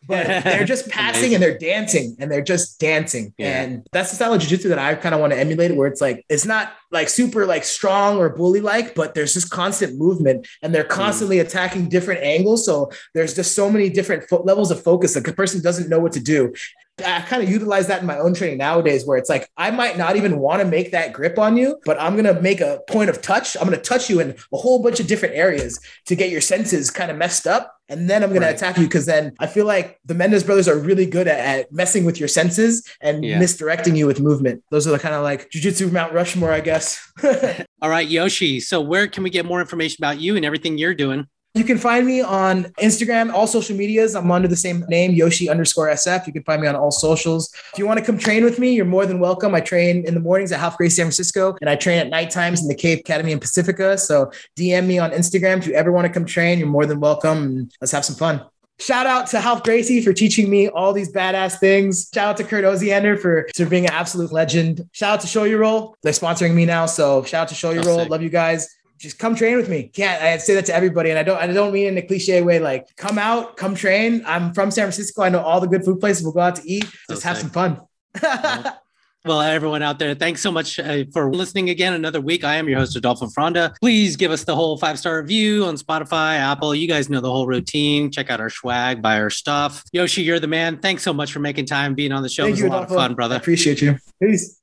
but 0.06 0.26
they're 0.44 0.64
just 0.64 0.88
passing 0.90 1.34
and 1.34 1.42
they're 1.42 1.58
dancing 1.58 2.14
and 2.20 2.30
they're 2.30 2.40
just 2.40 2.78
dancing. 2.78 3.34
Yeah. 3.36 3.62
And 3.62 3.86
that's 3.90 4.10
the 4.10 4.16
style 4.16 4.32
of 4.32 4.40
jiu-jitsu 4.40 4.68
that 4.68 4.78
I 4.78 4.94
kind 4.94 5.12
of 5.12 5.20
want 5.20 5.32
to 5.32 5.38
emulate, 5.38 5.74
where 5.74 5.88
it's 5.88 6.00
like 6.00 6.24
it's 6.28 6.44
not 6.44 6.72
like 6.92 7.08
super 7.08 7.46
like 7.46 7.64
strong 7.64 8.18
or 8.18 8.28
bully 8.28 8.60
like 8.60 8.93
but 8.94 9.14
there's 9.14 9.34
just 9.34 9.50
constant 9.50 9.98
movement 9.98 10.46
and 10.62 10.74
they're 10.74 10.84
mm. 10.84 10.88
constantly 10.88 11.38
attacking 11.38 11.88
different 11.88 12.22
angles. 12.22 12.64
So 12.64 12.90
there's 13.14 13.34
just 13.34 13.54
so 13.54 13.70
many 13.70 13.88
different 13.90 14.24
fo- 14.28 14.42
levels 14.42 14.70
of 14.70 14.82
focus 14.82 15.14
that 15.14 15.24
the 15.24 15.32
person 15.32 15.62
doesn't 15.62 15.88
know 15.88 16.00
what 16.00 16.12
to 16.12 16.20
do. 16.20 16.52
I 16.98 17.22
kind 17.22 17.42
of 17.42 17.50
utilize 17.50 17.88
that 17.88 18.00
in 18.00 18.06
my 18.06 18.18
own 18.18 18.34
training 18.34 18.58
nowadays 18.58 19.04
where 19.04 19.18
it's 19.18 19.28
like 19.28 19.48
I 19.56 19.70
might 19.72 19.98
not 19.98 20.16
even 20.16 20.38
want 20.38 20.62
to 20.62 20.68
make 20.68 20.92
that 20.92 21.12
grip 21.12 21.38
on 21.38 21.56
you, 21.56 21.76
but 21.84 22.00
I'm 22.00 22.12
going 22.12 22.32
to 22.32 22.40
make 22.40 22.60
a 22.60 22.80
point 22.88 23.10
of 23.10 23.20
touch. 23.20 23.56
I'm 23.56 23.66
going 23.66 23.76
to 23.76 23.82
touch 23.82 24.08
you 24.08 24.20
in 24.20 24.36
a 24.52 24.56
whole 24.56 24.80
bunch 24.80 25.00
of 25.00 25.08
different 25.08 25.34
areas 25.34 25.80
to 26.06 26.14
get 26.14 26.30
your 26.30 26.40
senses 26.40 26.90
kind 26.90 27.10
of 27.10 27.16
messed 27.16 27.46
up. 27.46 27.76
And 27.88 28.08
then 28.08 28.22
I'm 28.22 28.30
going 28.30 28.42
right. 28.42 28.50
to 28.50 28.54
attack 28.54 28.78
you 28.78 28.84
because 28.84 29.06
then 29.06 29.34
I 29.40 29.46
feel 29.46 29.66
like 29.66 29.98
the 30.04 30.14
Mendes 30.14 30.44
brothers 30.44 30.68
are 30.68 30.78
really 30.78 31.04
good 31.04 31.28
at, 31.28 31.38
at 31.38 31.72
messing 31.72 32.04
with 32.04 32.18
your 32.18 32.28
senses 32.28 32.86
and 33.00 33.24
yeah. 33.24 33.38
misdirecting 33.38 33.96
you 33.96 34.06
with 34.06 34.20
movement. 34.20 34.62
Those 34.70 34.86
are 34.86 34.90
the 34.90 34.98
kind 34.98 35.14
of 35.14 35.22
like 35.22 35.50
jujitsu 35.50 35.92
Mount 35.92 36.12
Rushmore, 36.12 36.50
I 36.50 36.60
guess. 36.60 37.12
All 37.82 37.90
right, 37.90 38.08
Yoshi. 38.08 38.60
So 38.60 38.80
where 38.80 39.06
can 39.08 39.22
we 39.22 39.30
get 39.30 39.44
more 39.44 39.60
information 39.60 40.02
about 40.02 40.20
you 40.20 40.36
and 40.36 40.44
everything 40.44 40.78
you're 40.78 40.94
doing? 40.94 41.26
You 41.56 41.62
can 41.62 41.78
find 41.78 42.04
me 42.04 42.20
on 42.20 42.64
Instagram, 42.82 43.32
all 43.32 43.46
social 43.46 43.76
medias. 43.76 44.16
I'm 44.16 44.28
under 44.32 44.48
the 44.48 44.56
same 44.56 44.84
name, 44.88 45.12
Yoshi 45.12 45.48
underscore 45.48 45.86
SF. 45.86 46.26
You 46.26 46.32
can 46.32 46.42
find 46.42 46.60
me 46.60 46.66
on 46.66 46.74
all 46.74 46.90
socials. 46.90 47.54
If 47.72 47.78
you 47.78 47.86
want 47.86 48.00
to 48.00 48.04
come 48.04 48.18
train 48.18 48.42
with 48.42 48.58
me, 48.58 48.74
you're 48.74 48.84
more 48.84 49.06
than 49.06 49.20
welcome. 49.20 49.54
I 49.54 49.60
train 49.60 50.04
in 50.04 50.14
the 50.14 50.20
mornings 50.20 50.50
at 50.50 50.58
Ralph 50.58 50.76
Gracie 50.76 50.96
San 50.96 51.04
Francisco, 51.04 51.56
and 51.60 51.70
I 51.70 51.76
train 51.76 52.00
at 52.00 52.08
night 52.08 52.30
times 52.30 52.60
in 52.60 52.66
the 52.66 52.74
Cave 52.74 52.98
Academy 52.98 53.30
in 53.30 53.38
Pacifica. 53.38 53.96
So 53.96 54.32
DM 54.56 54.86
me 54.86 54.98
on 54.98 55.12
Instagram 55.12 55.58
if 55.58 55.68
you 55.68 55.74
ever 55.74 55.92
want 55.92 56.08
to 56.08 56.12
come 56.12 56.24
train. 56.24 56.58
You're 56.58 56.66
more 56.66 56.86
than 56.86 56.98
welcome. 56.98 57.38
And 57.38 57.72
let's 57.80 57.92
have 57.92 58.04
some 58.04 58.16
fun. 58.16 58.44
Shout 58.80 59.06
out 59.06 59.28
to 59.28 59.36
Ralph 59.36 59.62
Gracie 59.62 60.02
for 60.02 60.12
teaching 60.12 60.50
me 60.50 60.66
all 60.70 60.92
these 60.92 61.12
badass 61.12 61.60
things. 61.60 62.10
Shout 62.12 62.30
out 62.30 62.36
to 62.38 62.42
Kurt 62.42 62.64
Osiander 62.64 63.16
for, 63.16 63.48
for 63.54 63.66
being 63.66 63.84
an 63.84 63.92
absolute 63.92 64.32
legend. 64.32 64.88
Shout 64.90 65.14
out 65.14 65.20
to 65.20 65.28
Shoyoroll. 65.28 65.94
They're 66.02 66.12
sponsoring 66.12 66.54
me 66.54 66.64
now. 66.64 66.86
So 66.86 67.22
shout 67.22 67.42
out 67.42 67.48
to 67.50 67.54
Shoyoroll. 67.54 68.08
Love 68.08 68.22
you 68.22 68.28
guys 68.30 68.76
just 68.98 69.18
come 69.18 69.34
train 69.34 69.56
with 69.56 69.68
me. 69.68 69.84
Can't 69.92 70.22
I 70.22 70.36
say 70.38 70.54
that 70.54 70.66
to 70.66 70.74
everybody? 70.74 71.10
And 71.10 71.18
I 71.18 71.22
don't 71.22 71.38
I 71.38 71.46
don't 71.46 71.72
mean 71.72 71.88
in 71.88 71.98
a 71.98 72.02
cliche 72.02 72.42
way, 72.42 72.58
like 72.58 72.94
come 72.96 73.18
out, 73.18 73.56
come 73.56 73.74
train. 73.74 74.22
I'm 74.26 74.54
from 74.54 74.70
San 74.70 74.84
Francisco. 74.84 75.22
I 75.22 75.28
know 75.28 75.40
all 75.40 75.60
the 75.60 75.66
good 75.66 75.84
food 75.84 76.00
places. 76.00 76.22
We'll 76.22 76.32
go 76.32 76.40
out 76.40 76.56
to 76.56 76.62
eat. 76.70 76.86
Just 77.10 77.22
have 77.22 77.36
some 77.36 77.50
fun. 77.50 77.80
well, 78.22 78.78
well, 79.24 79.40
everyone 79.40 79.82
out 79.82 79.98
there, 79.98 80.14
thanks 80.14 80.40
so 80.40 80.50
much 80.52 80.78
uh, 80.78 81.04
for 81.12 81.32
listening 81.32 81.70
again. 81.70 81.92
Another 81.92 82.20
week. 82.20 82.44
I 82.44 82.56
am 82.56 82.68
your 82.68 82.78
host, 82.78 82.96
Adolfo 82.96 83.28
Fronda. 83.28 83.74
Please 83.80 84.16
give 84.16 84.30
us 84.30 84.44
the 84.44 84.54
whole 84.54 84.76
five 84.78 84.98
star 84.98 85.20
review 85.20 85.64
on 85.64 85.76
Spotify, 85.76 86.36
Apple. 86.36 86.74
You 86.74 86.88
guys 86.88 87.10
know 87.10 87.20
the 87.20 87.30
whole 87.30 87.46
routine. 87.46 88.10
Check 88.10 88.30
out 88.30 88.40
our 88.40 88.50
swag, 88.50 89.02
buy 89.02 89.20
our 89.20 89.30
stuff. 89.30 89.82
Yoshi, 89.92 90.22
you're 90.22 90.40
the 90.40 90.46
man. 90.46 90.78
Thanks 90.78 91.02
so 91.02 91.12
much 91.12 91.32
for 91.32 91.40
making 91.40 91.66
time 91.66 91.94
being 91.94 92.12
on 92.12 92.22
the 92.22 92.28
show. 92.28 92.44
Thank 92.44 92.52
it 92.52 92.52
was 92.52 92.60
you, 92.60 92.68
a 92.68 92.70
lot 92.70 92.84
Adolfo. 92.84 92.94
of 92.94 93.00
fun, 93.00 93.14
brother. 93.14 93.34
I 93.34 93.38
appreciate 93.38 93.82
you. 93.82 93.98
Peace. 94.22 94.60